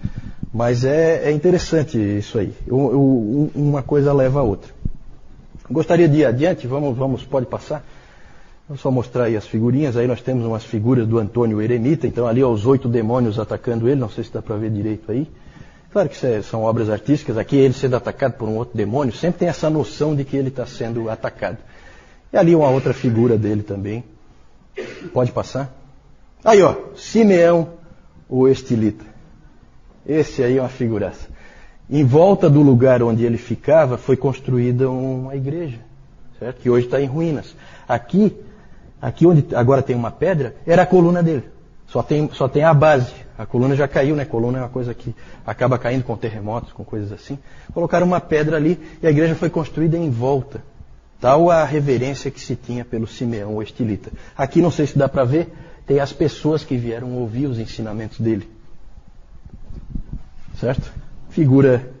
Mas 0.53 0.83
é, 0.83 1.29
é 1.29 1.31
interessante 1.31 1.97
isso 1.97 2.37
aí. 2.37 2.53
Eu, 2.67 2.77
eu, 2.77 3.51
uma 3.55 3.81
coisa 3.81 4.11
leva 4.13 4.41
a 4.41 4.43
outra. 4.43 4.71
Gostaria 5.69 6.07
de 6.07 6.17
ir 6.17 6.25
adiante, 6.25 6.67
vamos, 6.67 6.97
vamos, 6.97 7.23
pode 7.23 7.45
passar. 7.45 7.83
Vou 8.67 8.77
só 8.77 8.91
mostrar 8.91 9.25
aí 9.25 9.35
as 9.35 9.47
figurinhas. 9.47 9.95
Aí 9.95 10.07
nós 10.07 10.21
temos 10.21 10.45
umas 10.45 10.63
figuras 10.63 11.07
do 11.07 11.17
Antônio 11.17 11.61
Eremita. 11.61 12.05
Então 12.05 12.27
ali 12.27 12.43
ó, 12.43 12.51
os 12.51 12.65
oito 12.65 12.87
demônios 12.87 13.39
atacando 13.39 13.87
ele. 13.87 13.99
Não 13.99 14.09
sei 14.09 14.23
se 14.23 14.31
dá 14.31 14.41
para 14.41 14.55
ver 14.57 14.69
direito 14.71 15.11
aí. 15.11 15.27
Claro 15.91 16.07
que 16.07 16.25
é, 16.25 16.41
são 16.41 16.63
obras 16.63 16.89
artísticas, 16.89 17.37
aqui 17.37 17.57
ele 17.57 17.73
sendo 17.73 17.97
atacado 17.97 18.33
por 18.33 18.47
um 18.47 18.55
outro 18.55 18.77
demônio, 18.77 19.13
sempre 19.13 19.39
tem 19.39 19.49
essa 19.49 19.69
noção 19.69 20.15
de 20.15 20.23
que 20.23 20.37
ele 20.37 20.47
está 20.47 20.65
sendo 20.65 21.09
atacado. 21.09 21.57
E 22.31 22.37
ali 22.37 22.55
uma 22.55 22.69
outra 22.69 22.93
figura 22.93 23.37
dele 23.37 23.61
também. 23.61 24.03
Pode 25.11 25.33
passar? 25.33 25.69
Aí, 26.45 26.61
ó, 26.61 26.75
Simeão, 26.95 27.71
o 28.29 28.47
estilita. 28.47 29.03
Esse 30.05 30.41
aí 30.43 30.57
é 30.57 30.61
uma 30.61 30.69
figuraça. 30.69 31.27
Em 31.89 32.05
volta 32.05 32.49
do 32.49 32.61
lugar 32.61 33.03
onde 33.03 33.25
ele 33.25 33.37
ficava 33.37 33.97
foi 33.97 34.15
construída 34.15 34.89
uma 34.89 35.35
igreja, 35.35 35.79
certo? 36.39 36.61
Que 36.61 36.69
hoje 36.69 36.85
está 36.85 37.01
em 37.01 37.05
ruínas. 37.05 37.53
Aqui, 37.85 38.33
aqui 39.01 39.27
onde 39.27 39.53
agora 39.53 39.81
tem 39.81 39.95
uma 39.95 40.09
pedra, 40.09 40.55
era 40.65 40.83
a 40.83 40.85
coluna 40.85 41.21
dele. 41.21 41.43
Só 41.85 42.01
tem, 42.01 42.29
só 42.31 42.47
tem 42.47 42.63
a 42.63 42.73
base. 42.73 43.11
A 43.41 43.45
coluna 43.47 43.75
já 43.75 43.87
caiu, 43.87 44.15
né? 44.15 44.23
Coluna 44.23 44.59
é 44.59 44.61
uma 44.61 44.69
coisa 44.69 44.93
que 44.93 45.15
acaba 45.43 45.79
caindo 45.79 46.03
com 46.03 46.15
terremotos, 46.15 46.71
com 46.73 46.83
coisas 46.83 47.11
assim. 47.11 47.39
Colocaram 47.73 48.05
uma 48.05 48.21
pedra 48.21 48.55
ali 48.55 48.79
e 49.01 49.07
a 49.07 49.09
igreja 49.09 49.33
foi 49.33 49.49
construída 49.49 49.97
em 49.97 50.11
volta. 50.11 50.61
Tal 51.19 51.49
a 51.49 51.65
reverência 51.65 52.29
que 52.29 52.39
se 52.39 52.55
tinha 52.55 52.85
pelo 52.85 53.07
Simeão, 53.07 53.55
o 53.55 53.63
estilita. 53.63 54.11
Aqui, 54.37 54.61
não 54.61 54.69
sei 54.69 54.85
se 54.85 54.95
dá 54.95 55.09
para 55.09 55.23
ver, 55.23 55.51
tem 55.87 55.99
as 55.99 56.13
pessoas 56.13 56.63
que 56.63 56.77
vieram 56.77 57.13
ouvir 57.13 57.47
os 57.47 57.57
ensinamentos 57.57 58.19
dele. 58.19 58.47
Certo? 60.59 60.93
Figura 61.31 61.91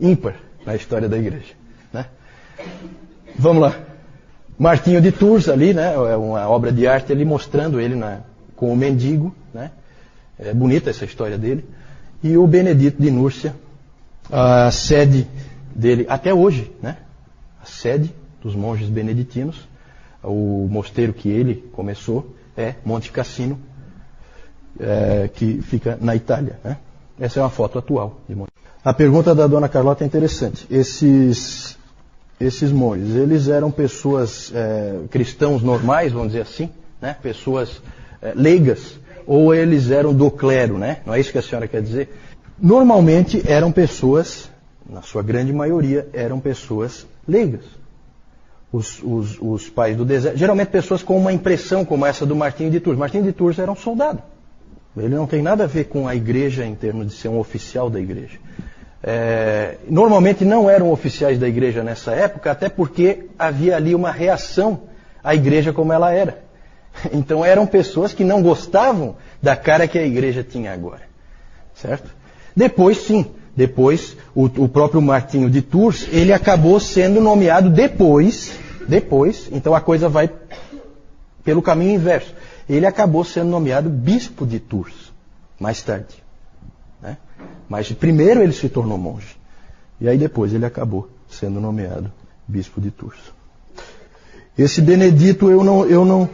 ímpar 0.00 0.36
na 0.64 0.74
história 0.74 1.10
da 1.10 1.18
igreja. 1.18 1.52
Né? 1.92 2.06
Vamos 3.38 3.60
lá. 3.60 3.78
Martinho 4.58 5.02
de 5.02 5.12
Tours 5.12 5.46
ali, 5.46 5.74
né? 5.74 5.92
É 5.92 6.16
uma 6.16 6.48
obra 6.48 6.72
de 6.72 6.86
arte 6.86 7.12
ali 7.12 7.26
mostrando 7.26 7.78
ele 7.78 7.94
na, 7.94 8.20
com 8.56 8.72
o 8.72 8.76
mendigo, 8.76 9.34
né? 9.52 9.72
É 10.42 10.54
bonita 10.54 10.90
essa 10.90 11.04
história 11.04 11.36
dele. 11.36 11.64
E 12.22 12.36
o 12.36 12.46
Benedito 12.46 13.00
de 13.00 13.10
Núrcia, 13.10 13.54
a 14.30 14.70
sede 14.70 15.26
dele, 15.74 16.06
até 16.08 16.32
hoje, 16.32 16.70
né? 16.82 16.96
A 17.62 17.66
sede 17.66 18.14
dos 18.42 18.54
monges 18.54 18.88
beneditinos, 18.88 19.68
o 20.22 20.66
mosteiro 20.70 21.12
que 21.12 21.28
ele 21.28 21.68
começou 21.72 22.34
é 22.56 22.74
Monte 22.84 23.12
Cassino, 23.12 23.58
é, 24.78 25.28
que 25.32 25.60
fica 25.62 25.98
na 26.00 26.16
Itália. 26.16 26.58
Né? 26.64 26.76
Essa 27.18 27.40
é 27.40 27.42
uma 27.42 27.50
foto 27.50 27.78
atual 27.78 28.20
de 28.28 28.34
Monte. 28.34 28.50
A 28.82 28.94
pergunta 28.94 29.34
da 29.34 29.46
dona 29.46 29.68
Carlota 29.68 30.04
é 30.04 30.06
interessante. 30.06 30.66
Esses, 30.70 31.76
esses 32.38 32.72
monges, 32.72 33.14
eles 33.14 33.48
eram 33.48 33.70
pessoas 33.70 34.50
é, 34.54 35.00
cristãos 35.10 35.62
normais, 35.62 36.12
vamos 36.12 36.28
dizer 36.28 36.42
assim, 36.42 36.70
né? 37.00 37.14
pessoas 37.22 37.82
é, 38.22 38.32
leigas, 38.34 38.98
ou 39.32 39.54
eles 39.54 39.92
eram 39.92 40.12
do 40.12 40.28
clero, 40.28 40.76
né? 40.76 40.98
Não 41.06 41.14
é 41.14 41.20
isso 41.20 41.30
que 41.30 41.38
a 41.38 41.42
senhora 41.42 41.68
quer 41.68 41.80
dizer? 41.80 42.08
normalmente 42.60 43.42
eram 43.46 43.72
pessoas, 43.72 44.50
na 44.88 45.02
sua 45.02 45.22
grande 45.22 45.52
maioria, 45.52 46.08
eram 46.12 46.38
pessoas 46.38 47.06
leigas. 47.26 47.64
Os, 48.72 49.00
os, 49.02 49.38
os 49.40 49.68
pais 49.68 49.96
do 49.96 50.04
deserto, 50.04 50.36
geralmente 50.36 50.68
pessoas 50.68 51.00
com 51.02 51.16
uma 51.16 51.32
impressão 51.32 51.84
como 51.84 52.04
essa 52.04 52.26
do 52.26 52.36
Martinho 52.36 52.70
de 52.70 52.80
Tours. 52.80 52.98
Martinho 52.98 53.24
de 53.24 53.32
Tours 53.32 53.58
era 53.58 53.70
um 53.70 53.76
soldado. 53.76 54.20
Ele 54.96 55.14
não 55.14 55.26
tem 55.26 55.42
nada 55.42 55.64
a 55.64 55.66
ver 55.66 55.84
com 55.84 56.08
a 56.08 56.14
igreja 56.14 56.64
em 56.64 56.74
termos 56.74 57.06
de 57.06 57.12
ser 57.12 57.28
um 57.28 57.38
oficial 57.38 57.88
da 57.88 58.00
igreja. 58.00 58.38
É, 59.02 59.76
normalmente 59.88 60.44
não 60.44 60.68
eram 60.68 60.90
oficiais 60.90 61.38
da 61.38 61.48
igreja 61.48 61.82
nessa 61.82 62.12
época, 62.12 62.50
até 62.50 62.68
porque 62.68 63.26
havia 63.38 63.76
ali 63.76 63.94
uma 63.94 64.10
reação 64.10 64.82
à 65.22 65.34
igreja 65.34 65.72
como 65.72 65.92
ela 65.92 66.12
era. 66.12 66.49
Então 67.12 67.44
eram 67.44 67.66
pessoas 67.66 68.12
que 68.12 68.24
não 68.24 68.42
gostavam 68.42 69.16
da 69.42 69.56
cara 69.56 69.88
que 69.88 69.98
a 69.98 70.06
igreja 70.06 70.42
tinha 70.42 70.72
agora. 70.72 71.02
Certo? 71.74 72.10
Depois, 72.54 72.98
sim, 72.98 73.26
depois 73.56 74.16
o, 74.34 74.44
o 74.44 74.68
próprio 74.68 75.00
Martinho 75.00 75.50
de 75.50 75.62
Tours, 75.62 76.06
ele 76.10 76.32
acabou 76.32 76.78
sendo 76.78 77.20
nomeado 77.20 77.70
depois, 77.70 78.52
depois, 78.88 79.48
então 79.52 79.74
a 79.74 79.80
coisa 79.80 80.08
vai 80.08 80.30
pelo 81.44 81.62
caminho 81.62 81.94
inverso. 81.94 82.34
Ele 82.68 82.86
acabou 82.86 83.24
sendo 83.24 83.50
nomeado 83.50 83.88
bispo 83.88 84.46
de 84.46 84.60
Tours, 84.60 85.12
mais 85.58 85.82
tarde. 85.82 86.22
Né? 87.02 87.16
Mas 87.68 87.90
primeiro 87.92 88.42
ele 88.42 88.52
se 88.52 88.68
tornou 88.68 88.98
monge. 88.98 89.36
E 90.00 90.08
aí 90.08 90.16
depois 90.16 90.52
ele 90.54 90.64
acabou 90.64 91.08
sendo 91.28 91.60
nomeado 91.60 92.10
bispo 92.46 92.80
de 92.80 92.90
Tours. 92.90 93.18
Esse 94.56 94.80
Benedito 94.80 95.50
eu 95.50 95.64
não, 95.64 95.86
eu 95.86 96.04
não, 96.04 96.28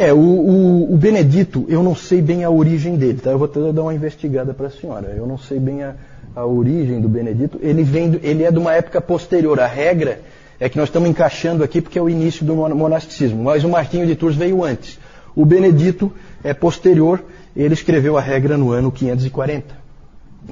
é, 0.00 0.14
o, 0.14 0.18
o, 0.18 0.94
o, 0.94 0.96
Benedito, 0.96 1.66
eu 1.68 1.82
não 1.82 1.94
sei 1.94 2.22
bem 2.22 2.42
a 2.42 2.48
origem 2.48 2.96
dele, 2.96 3.20
tá? 3.20 3.30
Eu 3.30 3.38
vou 3.38 3.44
até 3.44 3.60
dar 3.70 3.82
uma 3.82 3.92
investigada 3.92 4.54
para 4.54 4.68
a 4.68 4.70
senhora. 4.70 5.08
Eu 5.14 5.26
não 5.26 5.36
sei 5.36 5.58
bem 5.58 5.82
a, 5.82 5.94
a 6.34 6.46
origem 6.46 7.02
do 7.02 7.08
Benedito. 7.08 7.58
Ele, 7.60 7.82
vem, 7.82 8.18
ele 8.22 8.42
é 8.42 8.50
de 8.50 8.58
uma 8.58 8.72
época 8.72 8.98
posterior. 8.98 9.60
A 9.60 9.66
regra 9.66 10.22
é 10.58 10.70
que 10.70 10.78
nós 10.78 10.88
estamos 10.88 11.06
encaixando 11.06 11.62
aqui 11.62 11.82
porque 11.82 11.98
é 11.98 12.02
o 12.02 12.08
início 12.08 12.46
do 12.46 12.56
monasticismo. 12.56 13.44
Mas 13.44 13.62
o 13.62 13.68
Martinho 13.68 14.06
de 14.06 14.16
Tours 14.16 14.34
veio 14.34 14.64
antes. 14.64 14.98
O 15.36 15.44
Benedito 15.44 16.10
é 16.42 16.54
posterior. 16.54 17.22
Ele 17.54 17.74
escreveu 17.74 18.16
a 18.16 18.22
regra 18.22 18.56
no 18.56 18.72
ano 18.72 18.90
540. 18.90 19.76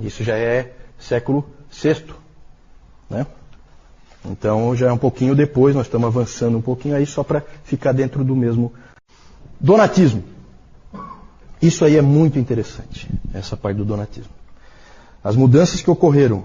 Isso 0.02 0.22
já 0.22 0.36
é 0.36 0.72
século 0.98 1.46
VI. 1.72 2.04
Né? 3.08 3.26
Então 4.30 4.76
já 4.76 4.88
é 4.88 4.92
um 4.92 4.98
pouquinho 4.98 5.34
depois, 5.34 5.74
nós 5.74 5.86
estamos 5.86 6.06
avançando 6.06 6.58
um 6.58 6.60
pouquinho 6.60 6.96
aí 6.96 7.06
só 7.06 7.24
para 7.24 7.42
ficar 7.64 7.92
dentro 7.92 8.22
do 8.22 8.36
mesmo 8.36 8.74
Donatismo. 9.60 10.22
Isso 11.60 11.84
aí 11.84 11.96
é 11.96 12.02
muito 12.02 12.38
interessante, 12.38 13.08
essa 13.34 13.56
parte 13.56 13.76
do 13.76 13.84
donatismo. 13.84 14.30
As 15.22 15.34
mudanças 15.34 15.82
que 15.82 15.90
ocorreram 15.90 16.44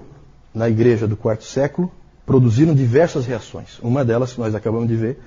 na 0.52 0.68
igreja 0.68 1.06
do 1.06 1.16
quarto 1.16 1.44
século 1.44 1.90
produziram 2.26 2.74
diversas 2.74 3.26
reações. 3.26 3.78
Uma 3.80 4.04
delas, 4.04 4.36
nós 4.36 4.54
acabamos 4.54 4.88
de 4.88 4.96
ver, 4.96 5.18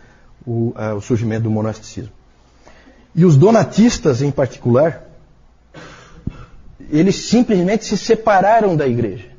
o, 0.46 0.74
a, 0.76 0.94
o 0.96 1.02
surgimento 1.02 1.44
do 1.44 1.52
monasticismo. 1.52 2.12
E 3.16 3.24
os 3.24 3.38
donatistas, 3.38 4.22
em 4.22 4.32
particular, 4.32 5.08
eles 6.92 7.16
simplesmente 7.16 7.86
se 7.86 7.98
separaram 7.98 8.76
da 8.76 8.88
igreja. 8.88 9.30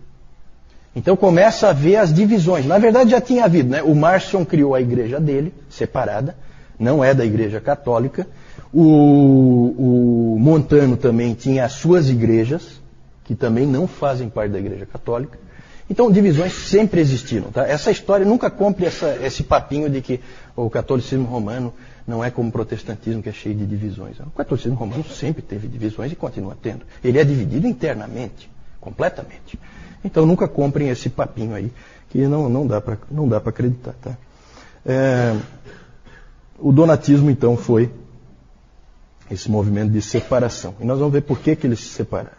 Então 0.96 1.16
começa 1.16 1.66
a 1.66 1.70
haver 1.70 1.96
as 1.96 2.12
divisões. 2.12 2.66
Na 2.66 2.78
verdade 2.78 3.10
já 3.10 3.20
tinha 3.20 3.44
havido, 3.44 3.68
né? 3.68 3.82
O 3.82 3.94
Marcion 3.94 4.44
criou 4.44 4.74
a 4.74 4.80
igreja 4.80 5.20
dele, 5.20 5.54
separada, 5.70 6.36
não 6.78 7.02
é 7.02 7.12
da 7.14 7.24
igreja 7.24 7.60
católica. 7.60 8.26
O, 8.72 10.34
o 10.34 10.38
Montano 10.38 10.96
também 10.96 11.34
tinha 11.34 11.64
as 11.64 11.72
suas 11.72 12.08
igrejas, 12.08 12.80
que 13.24 13.34
também 13.34 13.66
não 13.66 13.86
fazem 13.86 14.28
parte 14.28 14.52
da 14.52 14.58
igreja 14.58 14.86
católica. 14.86 15.38
Então, 15.90 16.10
divisões 16.10 16.52
sempre 16.52 17.00
existiram. 17.00 17.50
Tá? 17.50 17.66
Essa 17.66 17.90
história 17.90 18.26
nunca 18.26 18.50
compre 18.50 18.84
essa, 18.84 19.18
esse 19.22 19.42
papinho 19.42 19.88
de 19.88 20.02
que 20.02 20.20
o 20.54 20.68
catolicismo 20.68 21.24
romano 21.24 21.72
não 22.06 22.22
é 22.22 22.30
como 22.30 22.50
o 22.50 22.52
protestantismo, 22.52 23.22
que 23.22 23.28
é 23.28 23.32
cheio 23.32 23.54
de 23.54 23.64
divisões. 23.64 24.18
O 24.20 24.30
catolicismo 24.30 24.76
romano 24.76 25.04
sempre 25.04 25.42
teve 25.42 25.66
divisões 25.66 26.12
e 26.12 26.16
continua 26.16 26.56
tendo. 26.60 26.82
Ele 27.02 27.18
é 27.18 27.24
dividido 27.24 27.66
internamente, 27.66 28.50
completamente. 28.80 29.58
Então, 30.04 30.26
nunca 30.26 30.46
comprem 30.46 30.90
esse 30.90 31.08
papinho 31.08 31.54
aí, 31.54 31.72
que 32.10 32.18
não, 32.26 32.48
não 32.48 32.66
dá 32.66 32.80
para 32.80 32.98
acreditar. 33.46 33.94
Tá? 34.00 34.16
É, 34.84 35.36
o 36.58 36.72
donatismo, 36.72 37.30
então, 37.30 37.56
foi 37.56 37.90
esse 39.30 39.50
movimento 39.50 39.90
de 39.92 40.02
separação. 40.02 40.74
E 40.80 40.84
nós 40.84 40.98
vamos 40.98 41.12
ver 41.12 41.22
por 41.22 41.38
que, 41.38 41.54
que 41.54 41.66
eles 41.66 41.80
se 41.80 41.88
separaram. 41.88 42.36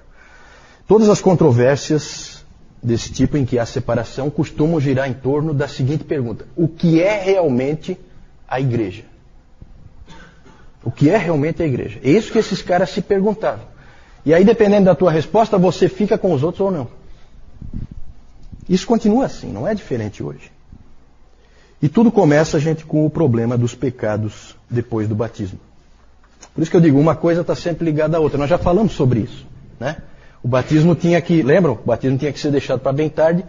Todas 0.88 1.08
as 1.08 1.22
controvérsias 1.22 2.44
desse 2.82 3.12
tipo 3.12 3.38
em 3.38 3.46
que 3.46 3.60
há 3.60 3.66
separação 3.66 4.30
costumam 4.30 4.80
girar 4.80 5.10
em 5.10 5.14
torno 5.14 5.54
da 5.54 5.68
seguinte 5.68 6.04
pergunta: 6.04 6.48
O 6.56 6.68
que 6.68 7.02
é 7.02 7.22
realmente 7.22 7.98
a 8.48 8.60
igreja? 8.60 9.04
O 10.84 10.92
que 10.92 11.10
é 11.10 11.18
realmente 11.18 11.62
a 11.62 11.66
igreja? 11.66 12.00
É 12.04 12.10
isso 12.10 12.32
que 12.32 12.40
esses 12.40 12.62
caras 12.62 12.90
se 12.90 13.02
perguntavam. 13.02 13.66
E 14.26 14.34
aí, 14.34 14.44
dependendo 14.44 14.86
da 14.86 14.96
tua 14.96 15.12
resposta, 15.12 15.58
você 15.58 15.88
fica 15.88 16.18
com 16.18 16.34
os 16.34 16.44
outros 16.44 16.62
ou 16.62 16.72
não. 16.72 16.88
Isso 18.68 18.86
continua 18.86 19.26
assim, 19.26 19.52
não 19.52 19.68
é 19.68 19.74
diferente 19.74 20.24
hoje. 20.24 20.52
E 21.82 21.88
tudo 21.88 22.12
começa, 22.12 22.60
gente, 22.60 22.86
com 22.86 23.06
o 23.06 23.10
problema 23.10 23.58
dos 23.58 23.74
pecados 23.74 24.56
depois 24.70 25.08
do 25.08 25.16
batismo. 25.16 25.60
Por 26.54 26.62
isso 26.62 26.72
que 26.72 26.78
eu 26.78 26.82
digo, 26.82 27.00
uma 27.00 27.16
coisa 27.16 27.42
está 27.42 27.56
sempre 27.56 27.86
ligada 27.86 28.18
à 28.18 28.20
outra. 28.20 28.38
Nós 28.38 28.50
já 28.50 28.58
falamos 28.58 28.94
sobre 28.94 29.22
isso. 29.22 29.46
Né? 29.80 29.98
O 30.44 30.48
batismo 30.48 30.94
tinha 30.94 31.22
que, 31.22 31.42
lembram? 31.42 31.74
O 31.74 31.88
batismo 31.88 32.18
tinha 32.18 32.34
que 32.34 32.40
ser 32.40 32.52
deixado 32.52 32.80
para 32.80 32.92
bem 32.92 33.10
tarde. 33.10 33.46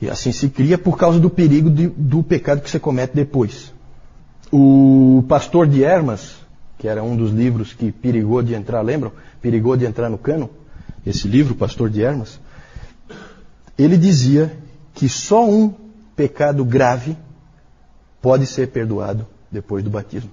E 0.00 0.08
assim 0.08 0.30
se 0.30 0.48
cria 0.48 0.78
por 0.78 0.96
causa 0.96 1.18
do 1.18 1.28
perigo 1.28 1.68
de, 1.68 1.88
do 1.88 2.22
pecado 2.22 2.60
que 2.60 2.70
você 2.70 2.78
comete 2.78 3.14
depois. 3.14 3.72
O 4.52 5.24
pastor 5.28 5.66
de 5.66 5.82
Hermas, 5.82 6.36
que 6.78 6.86
era 6.86 7.02
um 7.02 7.16
dos 7.16 7.32
livros 7.32 7.72
que 7.72 7.90
perigou 7.90 8.42
de 8.42 8.54
entrar, 8.54 8.80
lembram? 8.80 9.10
Perigou 9.42 9.76
de 9.76 9.84
entrar 9.84 10.08
no 10.08 10.18
cano. 10.18 10.48
Esse 11.04 11.26
livro, 11.26 11.54
Pastor 11.54 11.90
de 11.90 12.02
Hermas. 12.02 12.38
Ele 13.76 13.96
dizia 13.96 14.52
que 14.94 15.08
só 15.08 15.48
um 15.48 15.72
pecado 16.18 16.64
grave 16.64 17.16
pode 18.20 18.44
ser 18.44 18.66
perdoado 18.70 19.24
depois 19.48 19.84
do 19.84 19.88
batismo. 19.88 20.30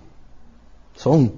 Só 0.96 1.14
um. 1.14 1.32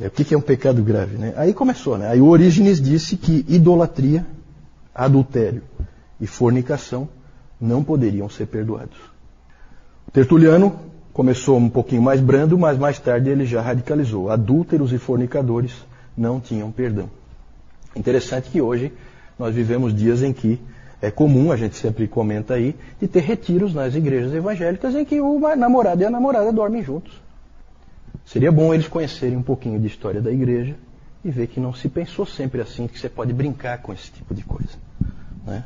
É, 0.00 0.08
o 0.08 0.10
que 0.10 0.34
é 0.34 0.36
um 0.36 0.40
pecado 0.40 0.82
grave? 0.82 1.16
Né? 1.16 1.32
Aí 1.36 1.54
começou, 1.54 1.96
né? 1.96 2.08
Aí 2.08 2.20
o 2.20 2.26
Orígenes 2.26 2.80
disse 2.80 3.16
que 3.16 3.46
idolatria, 3.48 4.26
adultério 4.92 5.62
e 6.20 6.26
fornicação 6.26 7.08
não 7.60 7.84
poderiam 7.84 8.28
ser 8.28 8.46
perdoados. 8.46 8.98
O 10.08 10.10
Tertuliano 10.10 10.74
começou 11.12 11.58
um 11.58 11.70
pouquinho 11.70 12.02
mais 12.02 12.20
brando, 12.20 12.58
mas 12.58 12.76
mais 12.76 12.98
tarde 12.98 13.30
ele 13.30 13.46
já 13.46 13.62
radicalizou. 13.62 14.30
Adúlteros 14.30 14.92
e 14.92 14.98
fornicadores 14.98 15.72
não 16.16 16.40
tinham 16.40 16.72
perdão. 16.72 17.08
Interessante 17.94 18.50
que 18.50 18.60
hoje 18.60 18.92
nós 19.38 19.54
vivemos 19.54 19.94
dias 19.94 20.22
em 20.22 20.32
que 20.32 20.60
é 21.02 21.10
comum, 21.10 21.50
a 21.50 21.56
gente 21.56 21.74
sempre 21.74 22.06
comenta 22.06 22.54
aí, 22.54 22.76
de 23.00 23.08
ter 23.08 23.24
retiros 23.24 23.74
nas 23.74 23.96
igrejas 23.96 24.32
evangélicas 24.32 24.94
em 24.94 25.04
que 25.04 25.20
o 25.20 25.40
namorado 25.56 26.00
e 26.00 26.04
a 26.04 26.10
namorada 26.10 26.52
dormem 26.52 26.80
juntos. 26.80 27.20
Seria 28.24 28.52
bom 28.52 28.72
eles 28.72 28.86
conhecerem 28.86 29.36
um 29.36 29.42
pouquinho 29.42 29.80
de 29.80 29.88
história 29.88 30.22
da 30.22 30.30
igreja 30.30 30.76
e 31.24 31.30
ver 31.30 31.48
que 31.48 31.58
não 31.58 31.74
se 31.74 31.88
pensou 31.88 32.24
sempre 32.24 32.60
assim, 32.60 32.86
que 32.86 32.96
você 32.96 33.08
pode 33.08 33.32
brincar 33.32 33.82
com 33.82 33.92
esse 33.92 34.12
tipo 34.12 34.32
de 34.32 34.44
coisa. 34.44 34.78
Né? 35.44 35.64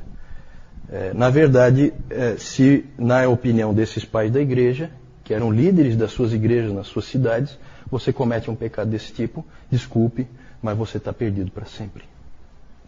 É, 0.90 1.12
na 1.12 1.28
verdade, 1.28 1.92
é, 2.08 2.36
se 2.38 2.86
na 2.98 3.28
opinião 3.28 3.74
desses 3.74 4.06
pais 4.06 4.32
da 4.32 4.40
igreja, 4.40 4.90
que 5.22 5.34
eram 5.34 5.52
líderes 5.52 5.96
das 5.96 6.12
suas 6.12 6.32
igrejas 6.32 6.72
nas 6.72 6.86
suas 6.86 7.04
cidades, 7.04 7.58
você 7.90 8.10
comete 8.10 8.50
um 8.50 8.54
pecado 8.54 8.88
desse 8.88 9.12
tipo, 9.12 9.44
desculpe, 9.70 10.26
mas 10.62 10.78
você 10.78 10.96
está 10.96 11.12
perdido 11.12 11.50
para 11.50 11.66
sempre. 11.66 12.04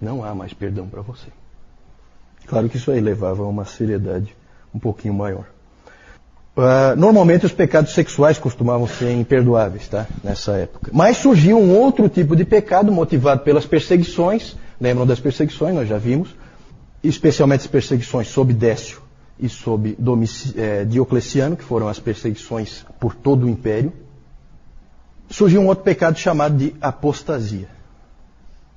Não 0.01 0.25
há 0.25 0.35
mais 0.35 0.55
perdão 0.55 0.89
para 0.89 1.03
você. 1.03 1.29
Claro 2.49 2.69
que 2.69 2.77
isso 2.77 2.91
aí 2.91 3.01
levava 3.01 3.43
a 3.43 3.47
uma 3.47 3.65
seriedade 3.65 4.35
um 4.75 4.79
pouquinho 4.79 5.15
maior. 5.15 5.45
Uh, 6.57 6.97
normalmente 6.97 7.47
os 7.47 7.53
pecados 7.53 7.93
sexuais 7.93 8.37
costumavam 8.37 8.89
ser 8.89 9.13
imperdoáveis, 9.13 9.87
tá? 9.87 10.09
Nessa 10.25 10.57
época. 10.57 10.91
Mas 10.93 11.19
surgiu 11.19 11.57
um 11.57 11.77
outro 11.77 12.09
tipo 12.09 12.35
de 12.35 12.45
pecado 12.45 12.91
motivado 12.91 13.43
pelas 13.43 13.65
perseguições. 13.65 14.57
Lembram 14.81 15.07
das 15.07 15.21
perseguições? 15.21 15.75
Nós 15.75 15.89
já 15.89 15.99
vimos. 15.99 16.35
Especialmente 17.05 17.61
as 17.61 17.67
perseguições 17.69 18.27
sob 18.27 18.53
Décio 18.53 19.01
e 19.39 19.49
sob 19.49 19.97
é, 20.57 20.85
Diocleciano, 20.85 21.57
que 21.57 21.63
foram 21.63 21.87
as 21.87 22.01
perseguições 22.01 22.85
por 22.99 23.15
todo 23.15 23.47
o 23.47 23.49
império. 23.49 23.93
Surgiu 25.31 25.61
um 25.61 25.69
outro 25.69 25.85
pecado 25.85 26.19
chamado 26.19 26.57
de 26.57 26.75
apostasia. 26.81 27.69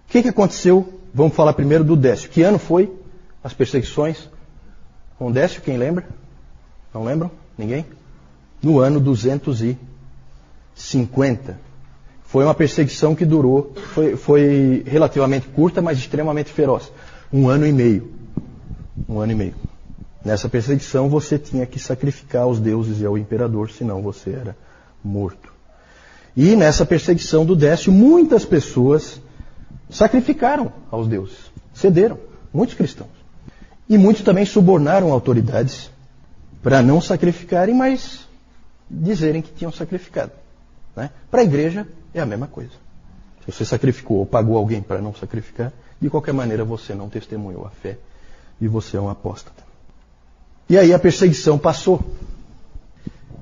O 0.08 0.12
que, 0.12 0.22
que 0.22 0.30
aconteceu? 0.30 1.00
Vamos 1.12 1.34
falar 1.34 1.54
primeiro 1.54 1.84
do 1.84 1.96
Décio. 1.96 2.30
Que 2.30 2.44
ano 2.44 2.60
foi? 2.60 3.01
As 3.44 3.54
perseguições 3.54 4.30
com 5.18 5.32
Décio, 5.32 5.62
quem 5.62 5.78
lembra? 5.78 6.08
Não 6.94 7.04
lembram? 7.04 7.32
Ninguém? 7.58 7.86
No 8.62 8.80
ano 8.80 9.00
250. 9.00 11.60
Foi 12.24 12.44
uma 12.44 12.54
perseguição 12.56 13.14
que 13.14 13.26
durou, 13.26 13.76
foi, 13.94 14.16
foi 14.16 14.84
relativamente 14.86 15.48
curta, 15.50 15.82
mas 15.82 16.00
extremamente 16.00 16.52
feroz. 16.52 16.92
Um 17.32 17.48
ano 17.50 17.68
e 17.68 17.72
meio. 17.72 18.12
Um 19.08 19.20
ano 19.20 19.34
e 19.34 19.36
meio. 19.36 19.54
Nessa 20.26 20.50
perseguição 20.50 21.10
você 21.10 21.38
tinha 21.38 21.66
que 21.66 21.80
sacrificar 21.80 22.44
aos 22.44 22.60
deuses 22.60 23.02
e 23.02 23.06
ao 23.06 23.18
imperador, 23.18 23.70
senão 23.70 24.02
você 24.02 24.32
era 24.32 24.56
morto. 25.04 25.52
E 26.36 26.56
nessa 26.56 26.86
perseguição 26.86 27.46
do 27.46 27.56
Décio, 27.56 27.92
muitas 27.92 28.46
pessoas 28.46 29.22
sacrificaram 29.90 30.72
aos 30.90 31.08
deuses, 31.08 31.52
cederam, 31.74 32.18
muitos 32.54 32.76
cristãos. 32.76 33.21
E 33.92 33.98
muitos 33.98 34.24
também 34.24 34.46
subornaram 34.46 35.12
autoridades 35.12 35.92
para 36.64 36.82
não 36.82 37.02
sacrificarem, 37.02 37.76
mas 37.76 38.26
dizerem 38.90 39.42
que 39.42 39.52
tinham 39.52 39.70
sacrificado. 39.70 40.32
Né? 40.96 41.10
Para 41.30 41.42
a 41.42 41.44
igreja 41.44 41.86
é 42.14 42.22
a 42.22 42.26
mesma 42.26 42.48
coisa. 42.48 42.72
Se 43.44 43.52
você 43.52 43.66
sacrificou 43.66 44.20
ou 44.20 44.26
pagou 44.26 44.56
alguém 44.56 44.82
para 44.82 45.02
não 45.02 45.14
sacrificar, 45.14 45.74
de 46.00 46.10
qualquer 46.10 46.34
maneira 46.34 46.64
você 46.64 46.96
não 46.96 47.10
testemunhou 47.10 47.66
a 47.66 47.70
fé 47.70 47.98
e 48.62 48.68
você 48.70 48.96
é 48.96 49.02
um 49.02 49.10
apóstata. 49.10 49.62
E 50.70 50.78
aí 50.78 50.94
a 50.94 51.00
perseguição 51.00 51.60
passou. 51.60 52.02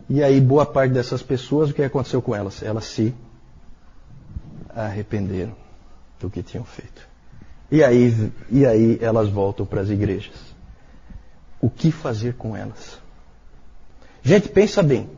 E 0.09 0.23
aí 0.23 0.41
boa 0.41 0.65
parte 0.65 0.95
dessas 0.95 1.21
pessoas, 1.21 1.69
o 1.69 1.75
que 1.75 1.83
aconteceu 1.83 2.23
com 2.23 2.35
elas? 2.35 2.63
Elas 2.63 2.85
se 2.85 3.13
arrependeram 4.75 5.55
do 6.19 6.27
que 6.27 6.41
tinham 6.41 6.65
feito. 6.65 7.08
E 7.71 7.83
aí, 7.83 8.31
e 8.49 8.65
aí 8.65 8.97
elas 9.01 9.29
voltam 9.29 9.65
para 9.65 9.81
as 9.81 9.89
igrejas. 9.89 10.35
O 11.61 11.69
que 11.69 11.91
fazer 11.91 12.33
com 12.33 12.55
elas? 12.55 12.99
Gente, 14.23 14.49
pensa 14.49 14.81
bem. 14.81 15.09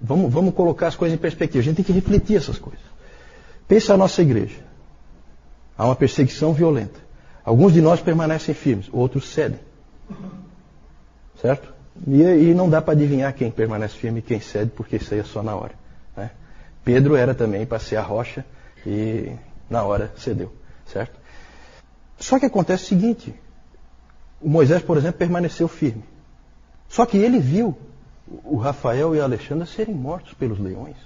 Vamos, 0.00 0.32
vamos 0.32 0.54
colocar 0.54 0.88
as 0.88 0.96
coisas 0.96 1.16
em 1.16 1.20
perspectiva. 1.20 1.60
A 1.60 1.64
gente 1.64 1.76
tem 1.76 1.84
que 1.84 1.92
refletir 1.92 2.36
essas 2.36 2.58
coisas. 2.58 2.84
Pensa 3.66 3.94
a 3.94 3.96
nossa 3.96 4.20
igreja. 4.20 4.58
Há 5.78 5.86
uma 5.86 5.96
perseguição 5.96 6.52
violenta. 6.52 7.00
Alguns 7.44 7.72
de 7.72 7.80
nós 7.80 8.00
permanecem 8.00 8.54
firmes, 8.54 8.88
outros 8.92 9.28
cedem. 9.28 9.60
Certo? 11.40 11.72
E, 12.06 12.22
e 12.22 12.54
não 12.54 12.68
dá 12.68 12.82
para 12.82 12.92
adivinhar 12.92 13.32
quem 13.34 13.50
permanece 13.50 13.96
firme 13.96 14.18
e 14.18 14.22
quem 14.22 14.40
cede, 14.40 14.70
porque 14.74 14.96
isso 14.96 15.14
aí 15.14 15.20
é 15.20 15.24
só 15.24 15.42
na 15.42 15.54
hora. 15.54 15.74
Né? 16.16 16.30
Pedro 16.84 17.16
era 17.16 17.34
também 17.34 17.64
para 17.64 17.78
ser 17.78 17.96
a 17.96 18.02
rocha 18.02 18.44
e 18.86 19.32
na 19.70 19.82
hora 19.82 20.12
cedeu. 20.16 20.52
Certo? 20.86 21.18
Só 22.18 22.38
que 22.38 22.46
acontece 22.46 22.84
o 22.84 22.86
seguinte: 22.88 23.34
o 24.40 24.48
Moisés, 24.48 24.82
por 24.82 24.96
exemplo, 24.96 25.18
permaneceu 25.18 25.68
firme. 25.68 26.04
Só 26.88 27.06
que 27.06 27.16
ele 27.16 27.38
viu 27.38 27.76
o 28.44 28.56
Rafael 28.56 29.14
e 29.14 29.20
a 29.20 29.24
Alexandra 29.24 29.66
serem 29.66 29.94
mortos 29.94 30.34
pelos 30.34 30.58
leões. 30.58 30.96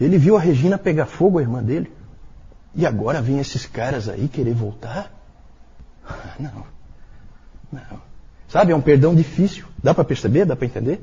Ele 0.00 0.18
viu 0.18 0.36
a 0.36 0.40
Regina 0.40 0.76
pegar 0.76 1.06
fogo, 1.06 1.38
a 1.38 1.42
irmã 1.42 1.62
dele. 1.62 1.92
E 2.74 2.84
agora 2.84 3.22
vêm 3.22 3.38
esses 3.38 3.64
caras 3.64 4.08
aí 4.08 4.28
querer 4.28 4.54
voltar? 4.54 5.10
Não. 6.38 6.64
Não. 7.72 8.00
Sabe, 8.48 8.72
é 8.72 8.76
um 8.76 8.80
perdão 8.80 9.14
difícil. 9.14 9.66
Dá 9.82 9.94
para 9.94 10.04
perceber? 10.04 10.44
Dá 10.44 10.54
para 10.54 10.66
entender? 10.66 11.00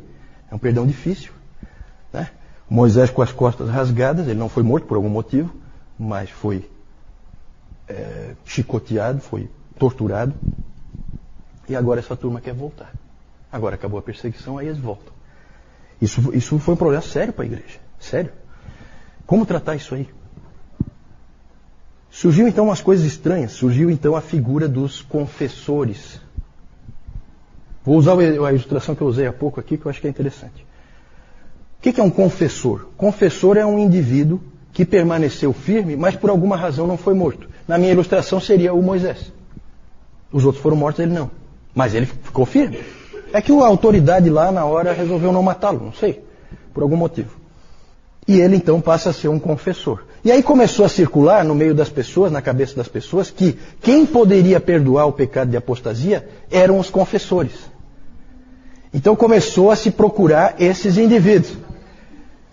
É 0.52 0.56
um 0.56 0.60
perdão 0.60 0.86
difícil. 0.86 1.32
Né? 2.12 2.30
Moisés 2.70 3.10
com 3.10 3.22
as 3.22 3.32
costas 3.32 3.70
rasgadas, 3.70 4.28
ele 4.28 4.40
não 4.40 4.50
foi 4.50 4.64
morto 4.64 4.86
por 4.86 4.96
algum 4.96 5.10
motivo, 5.10 5.54
mas 5.98 6.30
foi 6.30 6.70
é, 7.94 8.36
chicoteado, 8.46 9.22
foi 9.22 9.50
torturado. 9.78 10.34
E 11.68 11.76
agora 11.76 12.00
essa 12.00 12.16
turma 12.16 12.42
quer 12.42 12.54
voltar. 12.54 12.92
Agora 13.52 13.76
acabou 13.76 14.00
a 14.00 14.02
perseguição, 14.02 14.58
aí 14.58 14.68
eles 14.68 14.80
voltam. 14.80 15.14
Isso, 16.02 16.36
isso 16.36 16.60
foi 16.60 16.74
um 16.74 16.78
problema 16.78 17.02
sério 17.02 17.32
para 17.32 17.44
a 17.44 17.48
igreja. 17.48 17.80
Sério. 18.00 18.32
Como 19.26 19.46
tratar 19.46 19.76
isso 19.76 19.96
aí? 19.96 20.10
Surgiu 22.10 22.48
então 22.48 22.66
umas 22.66 22.82
coisas 22.82 23.06
estranhas. 23.06 23.54
Surgiu 23.54 23.90
então 23.90 24.16
a 24.16 24.22
figura 24.22 24.68
dos 24.68 25.02
confessores. 25.02 26.20
Vou 27.84 27.98
usar 27.98 28.18
a 28.20 28.52
ilustração 28.52 28.96
que 28.96 29.02
eu 29.02 29.08
usei 29.08 29.28
há 29.28 29.34
pouco 29.34 29.60
aqui, 29.60 29.78
que 29.78 29.86
eu 29.86 29.90
acho 29.90 30.02
que 30.02 30.08
é 30.08 30.10
interessante. 30.10 30.66
O 31.80 31.82
que 31.82 32.00
é 32.00 32.04
um 32.04 32.10
confessor? 32.10 32.88
Confessor 32.96 33.58
é 33.58 33.66
um 33.66 33.78
indivíduo 33.78 34.42
que 34.74 34.84
permaneceu 34.84 35.54
firme, 35.54 35.96
mas 35.96 36.16
por 36.16 36.32
alguma 36.32 36.58
razão 36.58 36.88
não 36.88 36.98
foi 36.98 37.14
morto. 37.14 37.48
Na 37.68 37.78
minha 37.78 37.92
ilustração 37.92 38.42
seria 38.42 38.74
o 38.74 38.82
Moisés. 38.82 39.32
Os 40.32 40.44
outros 40.44 40.62
foram 40.62 40.76
mortos, 40.76 41.00
ele 41.00 41.14
não. 41.14 41.30
Mas 41.76 41.94
ele 41.94 42.08
ficou 42.08 42.46
firme. 42.46 42.80
É 43.32 43.40
que 43.40 43.52
a 43.52 43.66
autoridade 43.66 44.30
lá 44.30 44.52
na 44.52 44.66
hora 44.66 44.92
resolveu 44.92 45.32
não 45.32 45.44
matá-lo, 45.44 45.80
não 45.86 45.94
sei, 45.94 46.24
por 46.74 46.82
algum 46.82 46.98
motivo. 46.98 47.38
E 48.28 48.40
ele 48.40 48.56
então 48.56 48.82
passa 48.82 49.12
a 49.12 49.14
ser 49.14 49.28
um 49.28 49.40
confessor. 49.40 50.04
E 50.24 50.32
aí 50.32 50.42
começou 50.42 50.86
a 50.86 50.90
circular 50.90 51.44
no 51.44 51.54
meio 51.54 51.76
das 51.76 51.90
pessoas, 51.90 52.32
na 52.32 52.42
cabeça 52.42 52.76
das 52.76 52.88
pessoas, 52.88 53.30
que 53.30 53.58
quem 53.82 54.06
poderia 54.06 54.60
perdoar 54.60 55.06
o 55.06 55.12
pecado 55.12 55.52
de 55.52 55.58
apostasia 55.58 56.28
eram 56.50 56.80
os 56.80 56.90
confessores. 56.90 57.54
Então 58.94 59.16
começou 59.16 59.70
a 59.70 59.76
se 59.76 59.92
procurar 59.92 60.56
esses 60.60 60.98
indivíduos. 60.98 61.58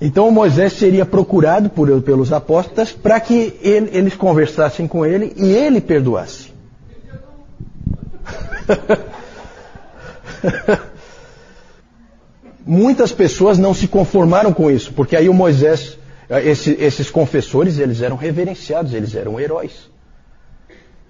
Então 0.01 0.31
Moisés 0.31 0.73
seria 0.73 1.05
procurado 1.05 1.69
por, 1.69 2.01
pelos 2.01 2.33
apóstolos 2.33 2.93
para 2.93 3.21
que 3.21 3.59
ele, 3.61 3.91
eles 3.93 4.15
conversassem 4.15 4.89
com 4.89 5.05
ele 5.05 5.35
e 5.37 5.53
ele 5.53 5.79
perdoasse. 5.81 6.55
Muitas 12.65 13.13
pessoas 13.13 13.59
não 13.59 13.75
se 13.75 13.87
conformaram 13.89 14.55
com 14.55 14.71
isso, 14.71 14.93
porque 14.93 15.17
aí 15.17 15.29
o 15.29 15.35
Moisés, 15.35 15.99
esse, 16.45 16.71
esses 16.81 17.11
confessores, 17.11 17.79
eles 17.79 18.01
eram 18.01 18.17
reverenciados, 18.17 18.95
eles 18.95 19.15
eram 19.15 19.41
heróis. 19.41 19.91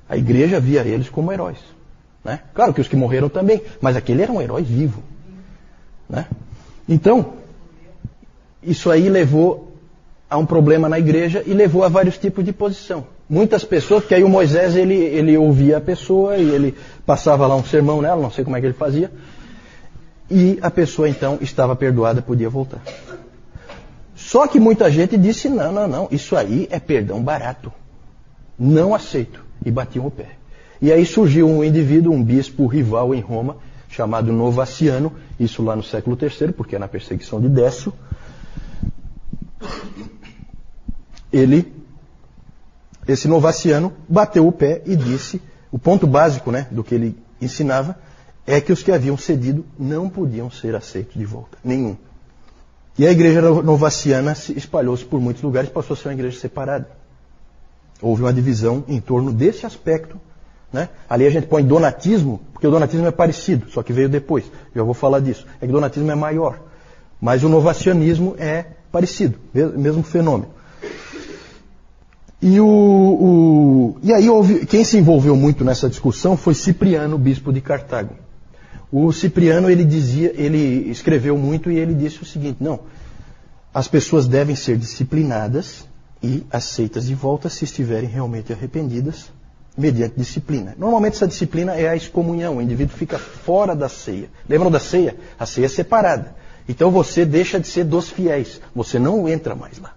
A 0.09 0.17
igreja 0.17 0.59
via 0.59 0.81
eles 0.81 1.09
como 1.09 1.33
heróis. 1.33 1.59
Né? 2.25 2.41
Claro 2.55 2.75
que 2.75 2.81
os 2.81 2.89
que 2.89 2.97
morreram 2.97 3.29
também, 3.29 3.63
mas 3.81 3.95
aquele 3.95 4.23
era 4.23 4.33
um 4.33 4.41
herói 4.41 4.63
vivo. 4.63 5.01
Né? 6.09 6.27
Então, 6.89 7.35
isso 8.63 8.91
aí 8.91 9.09
levou 9.09 9.77
a 10.29 10.37
um 10.37 10.47
problema 10.47 10.89
na 10.89 10.99
igreja 10.99 11.43
e 11.45 11.53
levou 11.53 11.83
a 11.83 11.89
vários 11.89 12.17
tipos 12.17 12.45
de 12.45 12.53
posição. 12.53 13.07
Muitas 13.29 13.65
pessoas, 13.65 14.03
porque 14.03 14.15
aí 14.15 14.25
o 14.25 14.29
Moisés 14.29 14.77
ele, 14.77 14.95
ele 14.95 15.37
ouvia 15.37 15.79
a 15.79 15.81
pessoa 15.81 16.37
e 16.37 16.49
ele 16.49 16.75
passava 17.05 17.47
lá 17.47 17.57
um 17.57 17.65
sermão 17.65 18.01
nela, 18.03 18.21
não 18.21 18.31
sei 18.31 18.45
como 18.45 18.57
é 18.57 18.61
que 18.61 18.67
ele 18.67 18.75
fazia, 18.75 19.11
e 20.31 20.59
a 20.63 20.71
pessoa 20.71 21.09
então 21.09 21.39
estava 21.41 21.75
perdoada, 21.75 22.23
podia 22.23 22.49
voltar. 22.49 22.81
Só 24.15 24.47
que 24.47 24.61
muita 24.61 24.91
gente 24.91 25.17
disse: 25.17 25.49
não, 25.49 25.73
não, 25.73 25.89
não, 25.89 26.09
isso 26.11 26.37
aí 26.37 26.69
é 26.71 26.79
perdão 26.79 27.23
barato. 27.23 27.73
Não 28.59 28.95
aceito. 28.95 29.45
E 29.65 29.71
batiam 29.71 30.07
o 30.07 30.11
pé. 30.11 30.29
E 30.81 30.93
aí 30.93 31.05
surgiu 31.05 31.49
um 31.49 31.65
indivíduo, 31.65 32.13
um 32.13 32.23
bispo 32.23 32.67
rival 32.67 33.15
em 33.15 33.21
Roma, 33.21 33.57
chamado 33.89 34.33
Novaciano, 34.33 35.13
isso 35.39 35.63
lá 35.63 35.75
no 35.75 35.83
século 35.83 36.17
III, 36.21 36.53
porque 36.53 36.77
é 36.77 36.79
na 36.79 36.89
perseguição 36.89 37.41
de 37.41 37.49
Décio. 37.49 37.93
Ele, 41.33 41.73
esse 43.07 43.29
Novaciano, 43.29 43.93
bateu 44.09 44.47
o 44.47 44.53
pé 44.53 44.83
e 44.85 44.97
disse, 44.97 45.41
o 45.71 45.79
ponto 45.79 46.07
básico 46.07 46.51
né, 46.51 46.67
do 46.71 46.83
que 46.83 46.95
ele 46.95 47.17
ensinava, 47.41 47.99
é 48.47 48.61
que 48.61 48.73
os 48.73 48.83
que 48.83 48.91
haviam 48.91 49.17
cedido 49.17 49.65
não 49.79 50.09
podiam 50.09 50.51
ser 50.51 50.75
aceitos 50.75 51.15
de 51.15 51.25
volta, 51.25 51.59
nenhum. 51.63 51.97
E 52.99 53.07
a 53.07 53.13
igreja 53.13 53.41
novaciana 53.41 54.35
se 54.35 54.57
espalhou-se 54.59 55.05
por 55.05 55.21
muitos 55.21 55.43
lugares, 55.43 55.71
passou 55.71 55.95
a 55.95 55.97
ser 55.97 56.09
uma 56.09 56.15
igreja 56.15 56.39
separada. 56.41 56.89
Houve 58.03 58.23
uma 58.23 58.33
divisão 58.33 58.85
em 58.89 59.01
torno 59.01 59.33
desse 59.33 59.65
aspecto 59.65 60.21
né? 60.73 60.89
Ali 61.09 61.27
a 61.27 61.31
gente 61.31 61.47
põe 61.47 61.65
donatismo, 61.65 62.41
porque 62.53 62.67
o 62.67 62.71
donatismo 62.71 63.07
é 63.07 63.11
parecido, 63.11 63.69
só 63.71 63.83
que 63.83 63.93
veio 63.93 64.09
depois. 64.09 64.45
Já 64.75 64.83
vou 64.83 64.95
falar 64.95 65.21
disso. 65.21 65.47
É 65.61 65.67
que 65.67 65.71
o 65.71 65.75
donatismo 65.75 66.11
é 66.11 66.15
maior. 66.15 66.61
Mas 67.21 67.43
o 67.43 67.49
novacionismo 67.49 68.37
é 68.39 68.67
parecido, 68.91 69.39
mesmo 69.55 70.03
fenômeno. 70.03 70.49
E, 72.43 72.59
o, 72.59 72.67
o, 72.67 73.99
e 74.03 74.13
aí 74.13 74.31
houve, 74.31 74.65
quem 74.65 74.83
se 74.83 74.97
envolveu 74.97 75.37
muito 75.37 75.63
nessa 75.63 75.89
discussão 75.89 76.37
foi 76.37 76.55
Cipriano, 76.55 77.19
bispo 77.19 77.53
de 77.53 77.61
Cartago. 77.61 78.15
O 78.91 79.13
Cipriano 79.13 79.71
ele 79.71 79.85
dizia, 79.85 80.33
ele 80.35 80.91
escreveu 80.91 81.37
muito 81.37 81.71
e 81.71 81.79
ele 81.79 81.95
disse 81.95 82.23
o 82.23 82.25
seguinte: 82.25 82.57
não, 82.61 82.81
as 83.73 83.87
pessoas 83.87 84.27
devem 84.27 84.57
ser 84.57 84.77
disciplinadas 84.79 85.87
e 86.23 86.45
aceitas 86.51 87.07
de 87.07 87.15
volta 87.15 87.49
se 87.49 87.65
estiverem 87.65 88.09
realmente 88.09 88.53
arrependidas 88.53 89.31
mediante 89.77 90.17
disciplina. 90.17 90.75
Normalmente 90.79 91.15
essa 91.15 91.29
disciplina 91.29 91.75
é 91.75 91.89
a 91.89 91.97
excomunhão, 91.97 92.57
o 92.57 92.63
indivíduo 92.63 92.97
fica 92.97 93.19
fora 93.19 93.77
da 93.77 93.89
ceia. 93.89 94.29
Lembram 94.49 94.71
da 94.71 94.81
ceia? 94.81 95.17
A 95.39 95.47
ceia 95.47 95.67
é 95.67 95.69
separada. 95.69 96.35
Então 96.71 96.89
você 96.89 97.25
deixa 97.25 97.59
de 97.59 97.67
ser 97.67 97.83
dos 97.83 98.11
fiéis, 98.11 98.61
você 98.73 98.97
não 98.97 99.29
entra 99.29 99.57
mais 99.57 99.81
lá. 99.81 99.93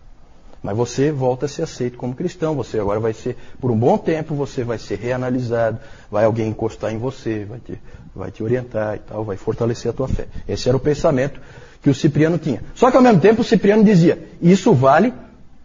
Mas 0.63 0.75
você 0.75 1.11
volta 1.11 1.45
a 1.45 1.49
ser 1.49 1.61
aceito 1.61 1.99
como 1.99 2.15
cristão, 2.15 2.55
você 2.55 2.79
agora 2.79 2.99
vai 2.99 3.13
ser, 3.13 3.37
por 3.61 3.69
um 3.69 3.77
bom 3.77 3.95
tempo, 3.95 4.33
você 4.33 4.63
vai 4.63 4.79
ser 4.79 4.97
reanalisado, 4.97 5.77
vai 6.09 6.25
alguém 6.25 6.47
encostar 6.47 6.91
em 6.91 6.97
você, 6.97 7.45
vai 7.45 7.59
te, 7.59 7.79
vai 8.15 8.31
te 8.31 8.41
orientar 8.41 8.95
e 8.95 8.99
tal, 8.99 9.23
vai 9.23 9.37
fortalecer 9.37 9.91
a 9.91 9.93
tua 9.93 10.07
fé. 10.07 10.25
Esse 10.47 10.67
era 10.67 10.75
o 10.75 10.79
pensamento 10.79 11.39
que 11.79 11.91
o 11.91 11.93
Cipriano 11.93 12.39
tinha. 12.39 12.63
Só 12.73 12.89
que 12.89 12.97
ao 12.97 13.03
mesmo 13.03 13.19
tempo 13.21 13.41
o 13.41 13.45
Cipriano 13.45 13.83
dizia, 13.83 14.27
isso 14.41 14.73
vale 14.73 15.13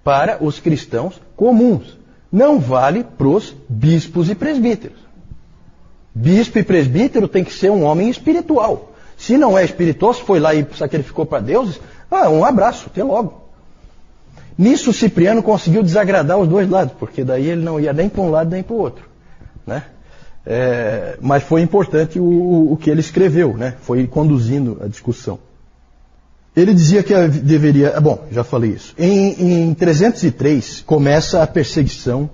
para 0.04 0.44
os 0.44 0.60
cristãos 0.60 1.18
comuns. 1.34 1.96
Não 2.30 2.60
vale 2.60 3.02
para 3.02 3.28
os 3.28 3.56
bispos 3.66 4.28
e 4.28 4.34
presbíteros. 4.34 4.98
Bispo 6.14 6.58
e 6.58 6.62
presbítero 6.62 7.26
tem 7.26 7.44
que 7.44 7.54
ser 7.54 7.70
um 7.70 7.82
homem 7.82 8.10
espiritual. 8.10 8.92
Se 9.18 9.36
não 9.36 9.58
é 9.58 9.64
espiritual, 9.64 10.14
se 10.14 10.22
foi 10.22 10.38
lá 10.38 10.54
e 10.54 10.64
sacrificou 10.76 11.26
para 11.26 11.40
deuses, 11.40 11.80
ah, 12.10 12.30
um 12.30 12.44
abraço, 12.44 12.86
até 12.86 13.02
logo. 13.02 13.42
Nisso 14.56 14.92
Cipriano 14.92 15.42
conseguiu 15.42 15.82
desagradar 15.82 16.38
os 16.38 16.48
dois 16.48 16.68
lados, 16.68 16.94
porque 16.98 17.24
daí 17.24 17.48
ele 17.48 17.62
não 17.62 17.78
ia 17.78 17.92
nem 17.92 18.08
para 18.08 18.22
um 18.22 18.30
lado 18.30 18.50
nem 18.50 18.62
para 18.62 18.74
o 18.74 18.78
outro. 18.78 19.04
Né? 19.66 19.82
É, 20.46 21.18
mas 21.20 21.42
foi 21.42 21.60
importante 21.60 22.18
o, 22.18 22.72
o, 22.72 22.76
que 22.76 22.88
ele 22.88 23.00
escreveu, 23.00 23.56
né? 23.56 23.74
foi 23.82 24.06
conduzindo 24.06 24.78
a 24.82 24.86
discussão. 24.86 25.38
Ele 26.56 26.72
dizia 26.72 27.02
que 27.02 27.14
deveria. 27.28 28.00
Bom, 28.00 28.26
já 28.32 28.42
falei 28.42 28.70
isso. 28.70 28.94
Em, 28.98 29.68
em 29.68 29.74
303 29.74 30.80
começa 30.80 31.42
a 31.42 31.46
perseguição 31.46 32.28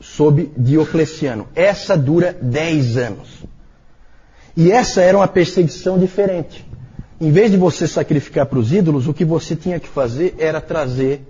sob 0.00 0.50
Diocleciano. 0.56 1.46
Essa 1.54 1.96
dura 1.96 2.36
10 2.40 2.96
anos. 2.96 3.28
E 4.60 4.70
essa 4.70 5.00
era 5.00 5.16
uma 5.16 5.26
perseguição 5.26 5.98
diferente. 5.98 6.66
Em 7.18 7.32
vez 7.32 7.50
de 7.50 7.56
você 7.56 7.88
sacrificar 7.88 8.44
para 8.44 8.58
os 8.58 8.70
ídolos, 8.70 9.08
o 9.08 9.14
que 9.14 9.24
você 9.24 9.56
tinha 9.56 9.80
que 9.80 9.88
fazer 9.88 10.34
era 10.38 10.60
trazer 10.60 11.22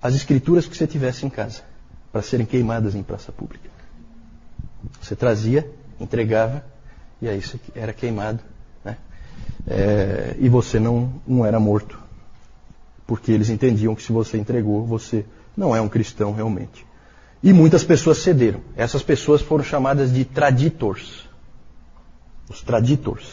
as 0.00 0.14
escrituras 0.14 0.66
que 0.66 0.74
você 0.74 0.86
tivesse 0.86 1.26
em 1.26 1.28
casa 1.28 1.60
para 2.10 2.22
serem 2.22 2.46
queimadas 2.46 2.94
em 2.94 3.02
praça 3.02 3.30
pública. 3.30 3.68
Você 4.98 5.14
trazia, 5.14 5.70
entregava 6.00 6.64
e 7.20 7.28
aí 7.28 7.38
isso 7.38 7.60
era 7.74 7.92
queimado. 7.92 8.40
Né? 8.82 8.96
É, 9.66 10.34
e 10.38 10.48
você 10.48 10.80
não, 10.80 11.12
não 11.26 11.44
era 11.44 11.60
morto. 11.60 11.98
Porque 13.06 13.30
eles 13.30 13.50
entendiam 13.50 13.94
que 13.94 14.02
se 14.02 14.10
você 14.10 14.38
entregou, 14.38 14.86
você 14.86 15.26
não 15.54 15.76
é 15.76 15.82
um 15.82 15.88
cristão 15.88 16.32
realmente. 16.32 16.86
E 17.42 17.52
muitas 17.52 17.84
pessoas 17.84 18.22
cederam. 18.22 18.62
Essas 18.74 19.02
pessoas 19.02 19.42
foram 19.42 19.62
chamadas 19.62 20.10
de 20.10 20.24
traditors. 20.24 21.21
Os 22.52 22.62
traditors. 22.62 23.26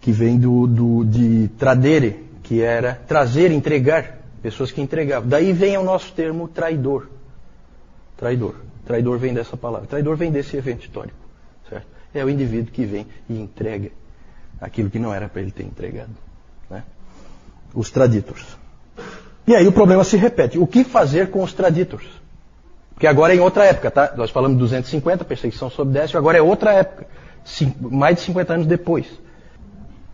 Que 0.00 0.10
vem 0.10 0.38
do, 0.38 0.66
do, 0.66 1.04
de 1.04 1.48
tradere, 1.56 2.24
que 2.42 2.60
era 2.60 3.00
trazer, 3.06 3.52
entregar. 3.52 4.18
Pessoas 4.42 4.72
que 4.72 4.80
entregavam. 4.80 5.28
Daí 5.28 5.52
vem 5.52 5.78
o 5.78 5.84
nosso 5.84 6.12
termo 6.12 6.48
traidor. 6.48 7.08
Traidor. 8.16 8.56
Traidor 8.84 9.18
vem 9.18 9.32
dessa 9.32 9.56
palavra. 9.56 9.86
Traidor 9.86 10.16
vem 10.16 10.32
desse 10.32 10.56
evento 10.56 10.82
histórico. 10.82 11.16
Certo? 11.68 11.86
É 12.12 12.24
o 12.24 12.28
indivíduo 12.28 12.72
que 12.72 12.84
vem 12.84 13.06
e 13.28 13.40
entrega 13.40 13.92
aquilo 14.60 14.90
que 14.90 14.98
não 14.98 15.14
era 15.14 15.28
para 15.28 15.40
ele 15.40 15.52
ter 15.52 15.62
entregado. 15.62 16.10
Né? 16.68 16.82
Os 17.72 17.88
traditors. 17.90 18.44
E 19.46 19.54
aí 19.54 19.66
o 19.66 19.72
problema 19.72 20.02
se 20.02 20.16
repete. 20.16 20.58
O 20.58 20.66
que 20.66 20.82
fazer 20.82 21.30
com 21.30 21.42
os 21.44 21.52
traditors? 21.52 22.06
Porque 22.94 23.06
agora 23.06 23.32
é 23.32 23.36
em 23.36 23.40
outra 23.40 23.64
época, 23.64 23.90
tá? 23.90 24.12
Nós 24.16 24.30
falamos 24.30 24.56
de 24.56 24.62
250, 24.62 25.24
perseguição 25.24 25.70
sob 25.70 25.92
Décio, 25.92 26.18
agora 26.18 26.38
é 26.38 26.42
outra 26.42 26.72
época. 26.72 27.06
Mais 27.80 28.16
de 28.16 28.22
50 28.22 28.54
anos 28.54 28.66
depois. 28.66 29.06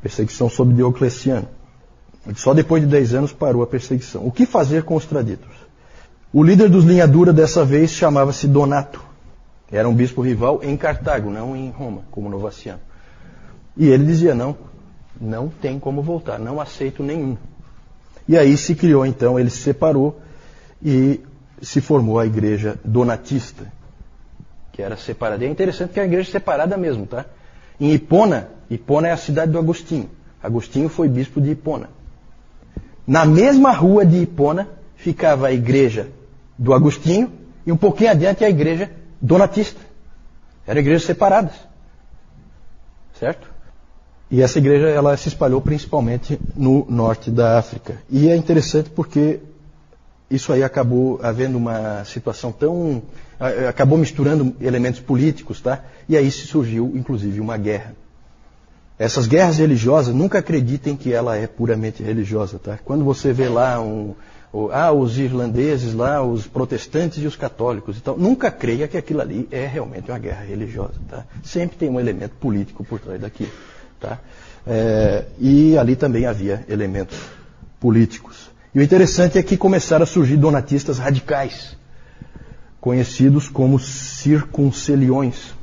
Perseguição 0.03 0.49
sob 0.49 0.73
Diocleciano. 0.73 1.49
Só 2.35 2.53
depois 2.53 2.83
de 2.83 2.89
10 2.89 3.15
anos 3.15 3.33
parou 3.33 3.63
a 3.63 3.67
perseguição. 3.67 4.27
O 4.27 4.31
que 4.31 4.45
fazer 4.45 4.83
com 4.83 4.95
os 4.97 5.07
traditos? 5.07 5.57
O 6.33 6.43
líder 6.43 6.69
dos 6.69 6.85
linha 6.85 7.09
dura 7.09 7.33
dessa 7.33 7.65
vez 7.65 7.91
chamava-se 7.91 8.47
Donato. 8.47 9.03
Era 9.71 9.89
um 9.89 9.95
bispo 9.95 10.23
rival 10.23 10.61
em 10.63 10.77
Cartago, 10.77 11.31
não 11.31 11.57
em 11.57 11.71
Roma, 11.71 12.03
como 12.11 12.29
Novaciano. 12.29 12.81
E 13.77 13.87
ele 13.87 14.05
dizia: 14.05 14.35
não, 14.35 14.57
não 15.21 15.49
tem 15.49 15.79
como 15.79 16.03
voltar, 16.03 16.39
não 16.39 16.61
aceito 16.61 17.03
nenhum. 17.03 17.37
E 18.27 18.37
aí 18.37 18.57
se 18.57 18.75
criou 18.75 19.07
então, 19.07 19.39
ele 19.39 19.51
se 19.51 19.59
separou 19.59 20.21
e 20.83 21.21
se 21.63 21.81
formou 21.81 22.19
a 22.19 22.27
igreja 22.27 22.79
donatista, 22.85 23.73
que 24.79 24.83
era 24.85 24.97
separada. 24.97 25.45
E 25.45 25.49
é 25.49 25.51
interessante 25.51 25.91
que 25.91 25.99
é 25.99 26.05
a 26.05 26.07
igreja 26.07 26.31
separada 26.31 26.77
mesmo, 26.77 27.05
tá? 27.05 27.25
Em 27.81 27.93
Hipona, 27.93 28.49
Hipona 28.71 29.09
é 29.09 29.11
a 29.11 29.17
cidade 29.17 29.51
do 29.51 29.59
Agostinho. 29.59 30.09
Agostinho 30.41 30.89
foi 30.89 31.09
bispo 31.09 31.41
de 31.41 31.51
Hipona. 31.51 31.91
Na 33.05 33.25
mesma 33.25 33.73
rua 33.73 34.07
de 34.07 34.19
Hipona 34.19 34.69
ficava 34.95 35.49
a 35.49 35.53
igreja 35.53 36.11
do 36.57 36.73
Agostinho 36.73 37.33
e 37.67 37.73
um 37.73 37.77
pouquinho 37.77 38.13
adiante 38.13 38.45
a 38.45 38.49
igreja 38.49 38.89
donatista. 39.21 39.81
Eram 40.65 40.81
igrejas 40.81 41.03
separadas. 41.03 41.55
Certo? 43.19 43.51
E 44.31 44.41
essa 44.41 44.59
igreja 44.59 44.87
ela 44.87 45.17
se 45.17 45.27
espalhou 45.27 45.61
principalmente 45.61 46.39
no 46.55 46.87
norte 46.89 47.33
da 47.33 47.59
África. 47.59 47.97
E 48.09 48.29
é 48.29 48.37
interessante 48.37 48.91
porque 48.91 49.41
isso 50.31 50.53
aí 50.53 50.63
acabou 50.63 51.19
havendo 51.21 51.59
uma 51.59 52.05
situação 52.05 52.53
tão. 52.53 53.03
Acabou 53.69 53.97
misturando 53.97 54.55
elementos 54.61 55.01
políticos, 55.01 55.61
tá? 55.61 55.85
E 56.09 56.17
aí 56.17 56.31
se 56.31 56.47
surgiu, 56.47 56.93
inclusive, 56.95 57.41
uma 57.41 57.57
guerra. 57.57 57.95
Essas 58.99 59.29
guerras 59.29 59.59
religiosas, 59.59 60.13
nunca 60.13 60.41
acreditem 60.41 60.97
que 60.97 61.13
ela 61.13 61.37
é 61.37 61.47
puramente 61.47 62.03
religiosa, 62.03 62.59
tá? 62.59 62.79
Quando 62.85 63.05
você 63.05 63.33
vê 63.33 63.49
lá 63.49 63.81
um, 63.81 64.15
ah, 64.73 64.91
os 64.91 65.17
irlandeses 65.19 65.95
lá, 65.95 66.21
os 66.21 66.49
protestantes 66.49 67.23
e 67.23 67.27
os 67.27 67.37
católicos 67.37 67.97
e 67.97 68.01
tal, 68.01 68.19
nunca 68.19 68.51
creia 68.51 68.89
que 68.89 68.97
aquilo 68.97 69.21
ali 69.21 69.47
é 69.53 69.67
realmente 69.67 70.11
uma 70.11 70.19
guerra 70.19 70.43
religiosa, 70.43 70.95
tá? 71.09 71.25
Sempre 71.45 71.77
tem 71.77 71.89
um 71.89 72.01
elemento 72.01 72.35
político 72.41 72.85
por 72.85 72.99
trás 72.99 73.21
daquilo, 73.21 73.53
tá? 74.01 74.19
É, 74.67 75.27
e 75.39 75.79
ali 75.79 75.95
também 75.95 76.27
havia 76.27 76.65
elementos 76.69 77.17
políticos. 77.79 78.51
E 78.75 78.81
o 78.81 78.83
interessante 78.83 79.39
é 79.39 79.43
que 79.45 79.57
começaram 79.57 80.03
a 80.03 80.07
surgir 80.07 80.37
donatistas 80.37 80.99
radicais, 80.99 81.78
conhecidos 82.81 83.49
como 83.49 83.79
circunceliões. 83.79 85.55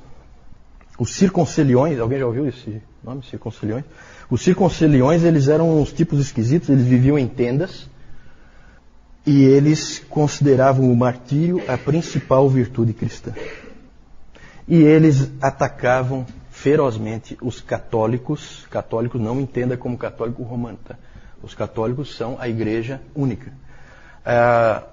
Os 0.98 1.14
circunceliões, 1.14 2.00
alguém 2.00 2.20
já 2.20 2.26
ouviu 2.26 2.48
esse 2.48 2.82
nome, 3.04 3.24
circunceliões? 3.24 3.84
Os 4.30 4.42
circunceliões, 4.42 5.24
eles 5.24 5.48
eram 5.48 5.82
uns 5.82 5.92
tipos 5.92 6.20
esquisitos, 6.20 6.70
eles 6.70 6.86
viviam 6.86 7.18
em 7.18 7.28
tendas 7.28 7.90
e 9.26 9.44
eles 9.44 10.00
consideravam 10.10 10.92
o 10.92 10.96
martírio 10.96 11.62
a 11.68 11.78
principal 11.78 12.50
virtude 12.50 12.94
cristã. 12.94 13.34
E 14.68 14.82
eles 14.82 15.32
atacavam 15.42 16.26
ferozmente 16.50 17.38
os 17.42 17.62
católicos, 17.62 18.66
católicos 18.70 19.22
não 19.22 19.40
entenda 19.40 19.78
como 19.78 19.98
católico 19.98 20.44
romano, 20.44 20.80
tá? 20.84 20.96
Os 21.44 21.54
católicos 21.54 22.16
são 22.16 22.38
a 22.40 22.50
igreja 22.50 23.02
única. 23.14 23.52
Ah, 24.26 24.84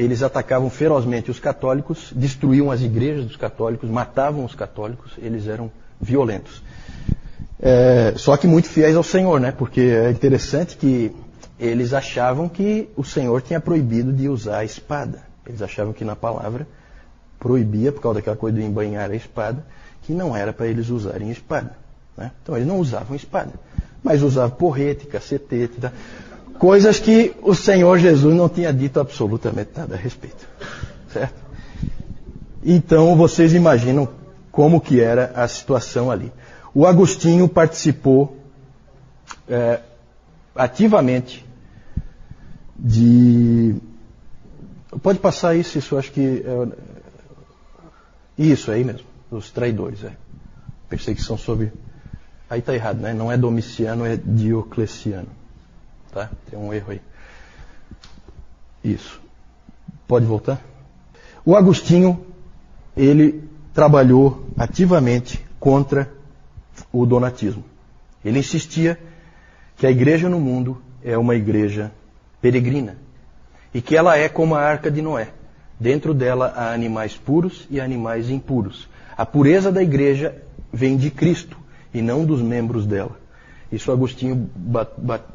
eles 0.00 0.22
atacavam 0.22 0.70
ferozmente 0.70 1.30
os 1.30 1.38
católicos, 1.38 2.12
destruíam 2.14 2.70
as 2.70 2.80
igrejas 2.80 3.24
dos 3.24 3.36
católicos, 3.36 3.88
matavam 3.90 4.44
os 4.44 4.54
católicos, 4.54 5.12
eles 5.18 5.46
eram 5.46 5.70
violentos. 6.00 6.62
É, 7.60 8.14
só 8.16 8.36
que 8.36 8.46
muito 8.46 8.68
fiéis 8.68 8.96
ao 8.96 9.02
Senhor, 9.02 9.38
né? 9.38 9.52
Porque 9.52 9.80
é 9.80 10.10
interessante 10.10 10.76
que 10.76 11.12
eles 11.58 11.92
achavam 11.92 12.48
que 12.48 12.88
o 12.96 13.04
Senhor 13.04 13.42
tinha 13.42 13.60
proibido 13.60 14.12
de 14.12 14.28
usar 14.28 14.58
a 14.58 14.64
espada. 14.64 15.22
Eles 15.46 15.60
achavam 15.60 15.92
que 15.92 16.04
na 16.04 16.16
palavra 16.16 16.66
proibia, 17.38 17.92
por 17.92 18.00
causa 18.00 18.20
daquela 18.20 18.36
coisa 18.36 18.58
de 18.58 18.64
embanhar 18.64 19.10
a 19.10 19.14
espada, 19.14 19.64
que 20.02 20.12
não 20.12 20.34
era 20.34 20.52
para 20.52 20.66
eles 20.66 20.88
usarem 20.88 21.30
espada. 21.30 21.76
Né? 22.16 22.30
Então 22.42 22.56
eles 22.56 22.66
não 22.66 22.78
usavam 22.78 23.14
espada 23.14 23.52
mas 24.02 24.22
usava 24.22 24.50
porrete, 24.50 25.06
cacetete, 25.06 25.80
tá? 25.80 25.92
Coisas 26.60 27.00
que 27.00 27.34
o 27.42 27.54
Senhor 27.54 27.98
Jesus 27.98 28.36
não 28.36 28.46
tinha 28.46 28.70
dito 28.70 29.00
absolutamente 29.00 29.70
nada 29.74 29.94
a 29.94 29.98
respeito. 29.98 30.46
Certo? 31.10 31.34
Então 32.62 33.16
vocês 33.16 33.54
imaginam 33.54 34.06
como 34.52 34.78
que 34.78 35.00
era 35.00 35.32
a 35.34 35.48
situação 35.48 36.10
ali. 36.10 36.30
O 36.74 36.84
Agostinho 36.84 37.48
participou 37.48 38.36
é, 39.48 39.80
ativamente 40.54 41.44
de. 42.78 43.74
Pode 45.02 45.18
passar 45.18 45.56
isso, 45.56 45.78
isso 45.78 45.96
acho 45.96 46.12
que. 46.12 46.44
É... 46.46 46.90
Isso 48.36 48.70
aí 48.70 48.84
mesmo, 48.84 49.06
os 49.30 49.50
traidores. 49.50 50.04
É. 50.04 50.12
Perseguição 50.90 51.38
sobre 51.38 51.72
Aí 52.50 52.58
está 52.58 52.74
errado, 52.74 52.98
né? 52.98 53.14
Não 53.14 53.30
é 53.30 53.36
Domiciano, 53.36 54.04
é 54.04 54.16
Diocleciano. 54.16 55.39
Tá? 56.12 56.30
Tem 56.50 56.58
um 56.58 56.72
erro 56.72 56.92
aí. 56.92 57.00
Isso. 58.82 59.20
Pode 60.08 60.26
voltar? 60.26 60.60
O 61.44 61.54
Agostinho, 61.54 62.26
ele 62.96 63.44
trabalhou 63.72 64.46
ativamente 64.56 65.44
contra 65.58 66.10
o 66.92 67.06
donatismo. 67.06 67.64
Ele 68.24 68.38
insistia 68.38 68.98
que 69.76 69.86
a 69.86 69.90
igreja 69.90 70.28
no 70.28 70.40
mundo 70.40 70.82
é 71.02 71.16
uma 71.16 71.34
igreja 71.34 71.92
peregrina 72.40 72.96
e 73.72 73.80
que 73.80 73.96
ela 73.96 74.16
é 74.16 74.28
como 74.28 74.54
a 74.54 74.60
arca 74.60 74.90
de 74.90 75.00
Noé. 75.00 75.28
Dentro 75.78 76.12
dela 76.12 76.52
há 76.56 76.72
animais 76.72 77.16
puros 77.16 77.66
e 77.70 77.80
animais 77.80 78.28
impuros. 78.28 78.88
A 79.16 79.24
pureza 79.24 79.70
da 79.70 79.82
igreja 79.82 80.42
vem 80.72 80.96
de 80.96 81.10
Cristo 81.10 81.56
e 81.94 82.02
não 82.02 82.24
dos 82.24 82.42
membros 82.42 82.84
dela. 82.84 83.19
Isso 83.72 83.92
Agostinho 83.92 84.50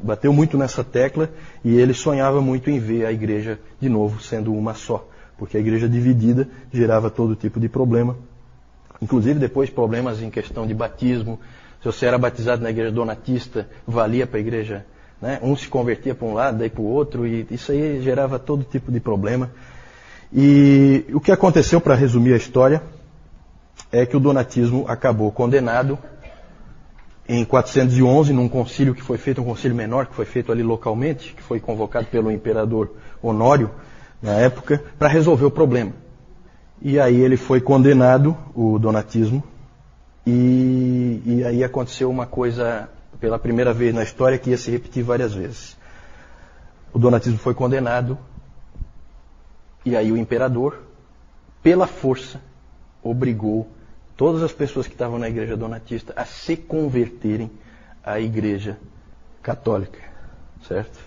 bateu 0.00 0.32
muito 0.32 0.58
nessa 0.58 0.84
tecla 0.84 1.30
e 1.64 1.74
ele 1.76 1.94
sonhava 1.94 2.40
muito 2.40 2.70
em 2.70 2.78
ver 2.78 3.06
a 3.06 3.12
igreja 3.12 3.58
de 3.80 3.88
novo 3.88 4.20
sendo 4.22 4.52
uma 4.52 4.74
só, 4.74 5.08
porque 5.38 5.56
a 5.56 5.60
igreja 5.60 5.88
dividida 5.88 6.46
gerava 6.70 7.08
todo 7.10 7.34
tipo 7.34 7.58
de 7.58 7.68
problema, 7.68 8.16
inclusive 9.00 9.38
depois 9.38 9.70
problemas 9.70 10.20
em 10.20 10.28
questão 10.28 10.66
de 10.66 10.74
batismo. 10.74 11.40
Se 11.80 11.86
você 11.86 12.06
era 12.06 12.18
batizado 12.18 12.62
na 12.62 12.70
igreja 12.70 12.90
donatista, 12.90 13.68
valia 13.86 14.26
para 14.26 14.36
a 14.36 14.40
igreja, 14.40 14.84
né? 15.20 15.38
um 15.42 15.56
se 15.56 15.68
convertia 15.68 16.14
para 16.14 16.26
um 16.26 16.34
lado, 16.34 16.58
daí 16.58 16.68
para 16.68 16.82
o 16.82 16.86
outro, 16.86 17.26
e 17.26 17.46
isso 17.50 17.72
aí 17.72 18.02
gerava 18.02 18.38
todo 18.38 18.64
tipo 18.64 18.92
de 18.92 19.00
problema. 19.00 19.50
E 20.32 21.06
o 21.14 21.20
que 21.20 21.32
aconteceu, 21.32 21.80
para 21.80 21.94
resumir 21.94 22.34
a 22.34 22.36
história, 22.36 22.82
é 23.92 24.04
que 24.04 24.16
o 24.16 24.20
donatismo 24.20 24.84
acabou 24.88 25.30
condenado 25.30 25.98
em 27.28 27.44
411, 27.44 28.32
num 28.32 28.48
concílio 28.48 28.94
que 28.94 29.02
foi 29.02 29.18
feito, 29.18 29.40
um 29.40 29.44
concílio 29.44 29.76
menor 29.76 30.06
que 30.06 30.14
foi 30.14 30.24
feito 30.24 30.52
ali 30.52 30.62
localmente, 30.62 31.34
que 31.34 31.42
foi 31.42 31.58
convocado 31.58 32.06
pelo 32.06 32.30
imperador 32.30 32.92
Honório 33.20 33.70
na 34.22 34.32
época, 34.32 34.82
para 34.98 35.08
resolver 35.08 35.44
o 35.44 35.50
problema. 35.50 35.92
E 36.80 37.00
aí 37.00 37.20
ele 37.20 37.36
foi 37.36 37.60
condenado, 37.60 38.36
o 38.54 38.78
donatismo, 38.78 39.42
e, 40.26 41.22
e 41.24 41.44
aí 41.44 41.64
aconteceu 41.64 42.10
uma 42.10 42.26
coisa 42.26 42.88
pela 43.18 43.38
primeira 43.38 43.72
vez 43.72 43.94
na 43.94 44.02
história 44.02 44.38
que 44.38 44.50
ia 44.50 44.58
se 44.58 44.70
repetir 44.70 45.02
várias 45.02 45.34
vezes. 45.34 45.76
O 46.92 46.98
donatismo 46.98 47.38
foi 47.38 47.54
condenado, 47.54 48.18
e 49.84 49.96
aí 49.96 50.12
o 50.12 50.16
imperador, 50.16 50.82
pela 51.62 51.86
força, 51.86 52.40
obrigou 53.02 53.68
todas 54.16 54.42
as 54.42 54.52
pessoas 54.52 54.86
que 54.86 54.94
estavam 54.94 55.18
na 55.18 55.28
igreja 55.28 55.56
donatista 55.56 56.12
a 56.16 56.24
se 56.24 56.56
converterem 56.56 57.50
à 58.02 58.18
igreja 58.18 58.78
católica, 59.42 59.98
certo? 60.66 60.98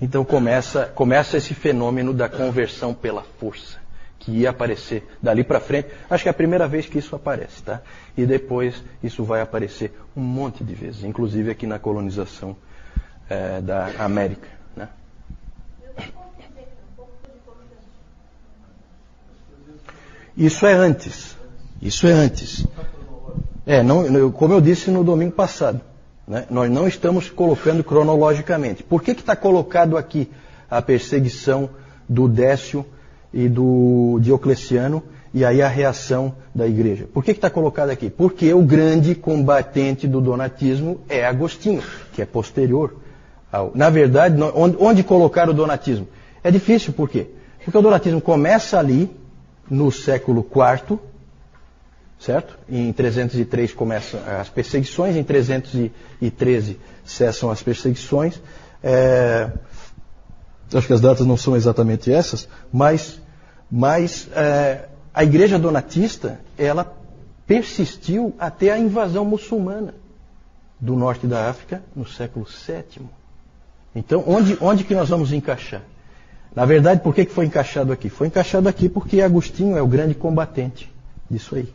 Então 0.00 0.24
começa, 0.24 0.86
começa 0.86 1.36
esse 1.36 1.54
fenômeno 1.54 2.12
da 2.12 2.28
conversão 2.28 2.94
pela 2.94 3.22
força, 3.22 3.78
que 4.18 4.30
ia 4.30 4.50
aparecer 4.50 5.06
dali 5.22 5.42
para 5.42 5.60
frente. 5.60 5.88
Acho 6.08 6.24
que 6.24 6.28
é 6.28 6.30
a 6.30 6.34
primeira 6.34 6.68
vez 6.68 6.86
que 6.86 6.98
isso 6.98 7.14
aparece, 7.16 7.62
tá? 7.62 7.80
E 8.16 8.24
depois 8.26 8.82
isso 9.02 9.24
vai 9.24 9.40
aparecer 9.40 9.92
um 10.16 10.22
monte 10.22 10.62
de 10.62 10.74
vezes, 10.74 11.04
inclusive 11.04 11.50
aqui 11.50 11.66
na 11.66 11.78
colonização 11.78 12.56
é, 13.28 13.60
da 13.60 13.86
América. 13.98 14.48
Né? 14.76 14.88
Isso 20.36 20.66
é 20.66 20.72
antes. 20.72 21.36
Isso 21.80 22.06
é 22.06 22.12
antes. 22.12 22.66
É, 23.66 23.82
não, 23.82 24.30
como 24.30 24.52
eu 24.52 24.60
disse 24.60 24.90
no 24.90 25.02
domingo 25.02 25.32
passado, 25.32 25.80
né, 26.26 26.46
nós 26.50 26.70
não 26.70 26.86
estamos 26.86 27.30
colocando 27.30 27.82
cronologicamente. 27.82 28.82
Por 28.82 29.02
que 29.02 29.12
está 29.12 29.34
colocado 29.34 29.96
aqui 29.96 30.30
a 30.70 30.80
perseguição 30.82 31.70
do 32.08 32.28
Décio 32.28 32.84
e 33.32 33.48
do 33.48 34.18
Diocleciano 34.20 35.02
e 35.32 35.44
aí 35.44 35.60
a 35.62 35.68
reação 35.68 36.34
da 36.54 36.66
igreja? 36.66 37.06
Por 37.12 37.24
que 37.24 37.30
está 37.30 37.50
colocado 37.50 37.90
aqui? 37.90 38.10
Porque 38.10 38.52
o 38.52 38.62
grande 38.62 39.14
combatente 39.14 40.06
do 40.06 40.20
donatismo 40.20 41.00
é 41.08 41.24
Agostinho, 41.24 41.82
que 42.12 42.22
é 42.22 42.26
posterior 42.26 42.96
ao. 43.50 43.72
Na 43.74 43.90
verdade, 43.90 44.40
onde, 44.54 44.76
onde 44.78 45.02
colocar 45.02 45.48
o 45.48 45.54
donatismo? 45.54 46.06
É 46.42 46.50
difícil, 46.50 46.92
por 46.92 47.08
quê? 47.08 47.28
Porque 47.64 47.78
o 47.78 47.82
donatismo 47.82 48.20
começa 48.20 48.78
ali, 48.78 49.10
no 49.70 49.90
século 49.90 50.46
IV, 50.54 50.98
certo? 52.18 52.58
Em 52.68 52.92
303 52.92 53.72
começam 53.72 54.20
as 54.40 54.48
perseguições, 54.48 55.16
em 55.16 55.22
313 55.22 56.78
cessam 57.04 57.50
as 57.50 57.62
perseguições. 57.62 58.40
É, 58.82 59.50
acho 60.72 60.86
que 60.86 60.92
as 60.92 61.00
datas 61.00 61.26
não 61.26 61.36
são 61.36 61.56
exatamente 61.56 62.12
essas, 62.12 62.48
mas, 62.72 63.20
mas 63.70 64.28
é, 64.34 64.88
a 65.12 65.24
igreja 65.24 65.58
donatista, 65.58 66.40
ela 66.56 66.92
persistiu 67.46 68.34
até 68.38 68.72
a 68.72 68.78
invasão 68.78 69.24
muçulmana 69.24 69.94
do 70.80 70.96
norte 70.96 71.26
da 71.26 71.48
África 71.48 71.82
no 71.94 72.06
século 72.06 72.46
VII. 72.46 73.06
Então, 73.94 74.24
onde, 74.26 74.58
onde 74.60 74.84
que 74.84 74.94
nós 74.94 75.08
vamos 75.08 75.32
encaixar? 75.32 75.82
Na 76.54 76.64
verdade, 76.64 77.00
por 77.00 77.14
que, 77.14 77.24
que 77.24 77.32
foi 77.32 77.46
encaixado 77.46 77.92
aqui? 77.92 78.08
Foi 78.08 78.26
encaixado 78.26 78.68
aqui 78.68 78.88
porque 78.88 79.20
Agostinho 79.20 79.76
é 79.76 79.82
o 79.82 79.86
grande 79.86 80.14
combatente 80.14 80.92
disso 81.30 81.56
aí. 81.56 81.72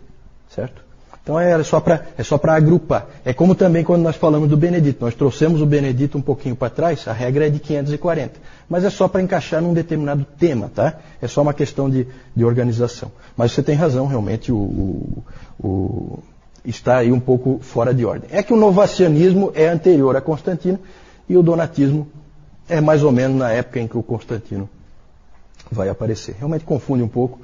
Certo? 0.49 0.89
Então 1.29 1.39
é 1.39 1.61
só 1.63 1.79
para 1.79 2.05
é 2.17 2.23
só 2.23 2.39
para 2.39 2.55
agrupar. 2.55 3.07
É 3.23 3.33
como 3.33 3.53
também 3.53 3.83
quando 3.83 4.01
nós 4.01 4.15
falamos 4.15 4.49
do 4.49 4.57
Benedito. 4.57 5.05
Nós 5.05 5.13
trouxemos 5.13 5.61
o 5.61 5.65
Benedito 5.65 6.17
um 6.17 6.21
pouquinho 6.21 6.55
para 6.55 6.71
trás, 6.71 7.07
a 7.07 7.13
regra 7.13 7.45
é 7.45 7.49
de 7.51 7.59
540. 7.59 8.39
Mas 8.67 8.83
é 8.83 8.89
só 8.89 9.07
para 9.07 9.21
encaixar 9.21 9.61
num 9.61 9.71
determinado 9.71 10.25
tema, 10.39 10.71
tá? 10.73 10.97
É 11.21 11.27
só 11.27 11.43
uma 11.43 11.53
questão 11.53 11.87
de, 11.87 12.07
de 12.35 12.43
organização. 12.43 13.11
Mas 13.37 13.51
você 13.51 13.61
tem 13.61 13.75
razão, 13.75 14.07
realmente 14.07 14.51
o, 14.51 14.57
o, 14.57 15.23
o, 15.59 16.19
está 16.65 16.97
aí 16.97 17.11
um 17.11 17.19
pouco 17.19 17.59
fora 17.61 17.93
de 17.93 18.05
ordem. 18.05 18.27
É 18.31 18.41
que 18.41 18.51
o 18.51 18.57
novacianismo 18.57 19.51
é 19.53 19.67
anterior 19.67 20.15
a 20.15 20.21
Constantino 20.21 20.79
e 21.27 21.37
o 21.37 21.43
donatismo 21.43 22.07
é 22.67 22.81
mais 22.81 23.03
ou 23.03 23.11
menos 23.11 23.37
na 23.37 23.51
época 23.51 23.79
em 23.79 23.87
que 23.87 23.97
o 23.97 24.01
Constantino 24.01 24.67
vai 25.71 25.89
aparecer. 25.89 26.35
Realmente 26.39 26.65
confunde 26.65 27.03
um 27.03 27.07
pouco, 27.07 27.39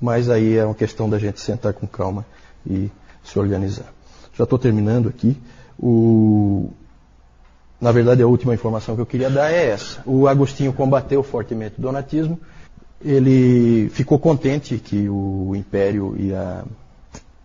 mas 0.00 0.30
aí 0.30 0.56
é 0.56 0.64
uma 0.64 0.74
questão 0.74 1.10
da 1.10 1.18
gente 1.18 1.40
sentar 1.40 1.72
com 1.72 1.84
calma 1.84 2.24
e 2.66 2.90
se 3.22 3.38
organizar. 3.38 3.92
Já 4.36 4.44
estou 4.44 4.58
terminando 4.58 5.08
aqui. 5.08 5.36
O... 5.78 6.70
Na 7.80 7.92
verdade, 7.92 8.22
a 8.22 8.26
última 8.26 8.54
informação 8.54 8.94
que 8.94 9.00
eu 9.00 9.06
queria 9.06 9.30
dar 9.30 9.50
é 9.50 9.70
essa. 9.70 10.02
O 10.06 10.26
Agostinho 10.26 10.72
combateu 10.72 11.22
fortemente 11.22 11.74
o 11.78 11.82
donatismo. 11.82 12.40
Ele 13.04 13.90
ficou 13.90 14.18
contente 14.18 14.78
que 14.78 15.08
o 15.08 15.52
Império 15.54 16.16
e 16.18 16.32
a, 16.32 16.64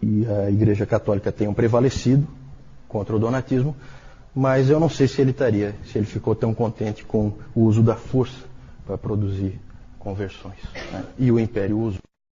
e 0.02 0.26
a 0.26 0.50
Igreja 0.50 0.86
Católica 0.86 1.32
tenham 1.32 1.54
prevalecido 1.54 2.26
contra 2.88 3.16
o 3.16 3.20
donatismo, 3.20 3.76
mas 4.34 4.70
eu 4.70 4.80
não 4.80 4.90
sei 4.90 5.08
se 5.08 5.22
ele 5.22 5.32
estaria, 5.32 5.76
se 5.86 5.98
ele 5.98 6.08
ficou 6.08 6.34
tão 6.34 6.54
contente 6.54 7.04
com 7.04 7.34
o 7.54 7.64
uso 7.64 7.84
da 7.84 7.96
força 7.96 8.46
para 8.86 8.98
produzir 8.98 9.60
conversões. 10.00 10.58
Né? 10.92 11.04
E 11.18 11.32
o 11.32 11.40
Império 11.40 11.80
usou. 11.80 12.09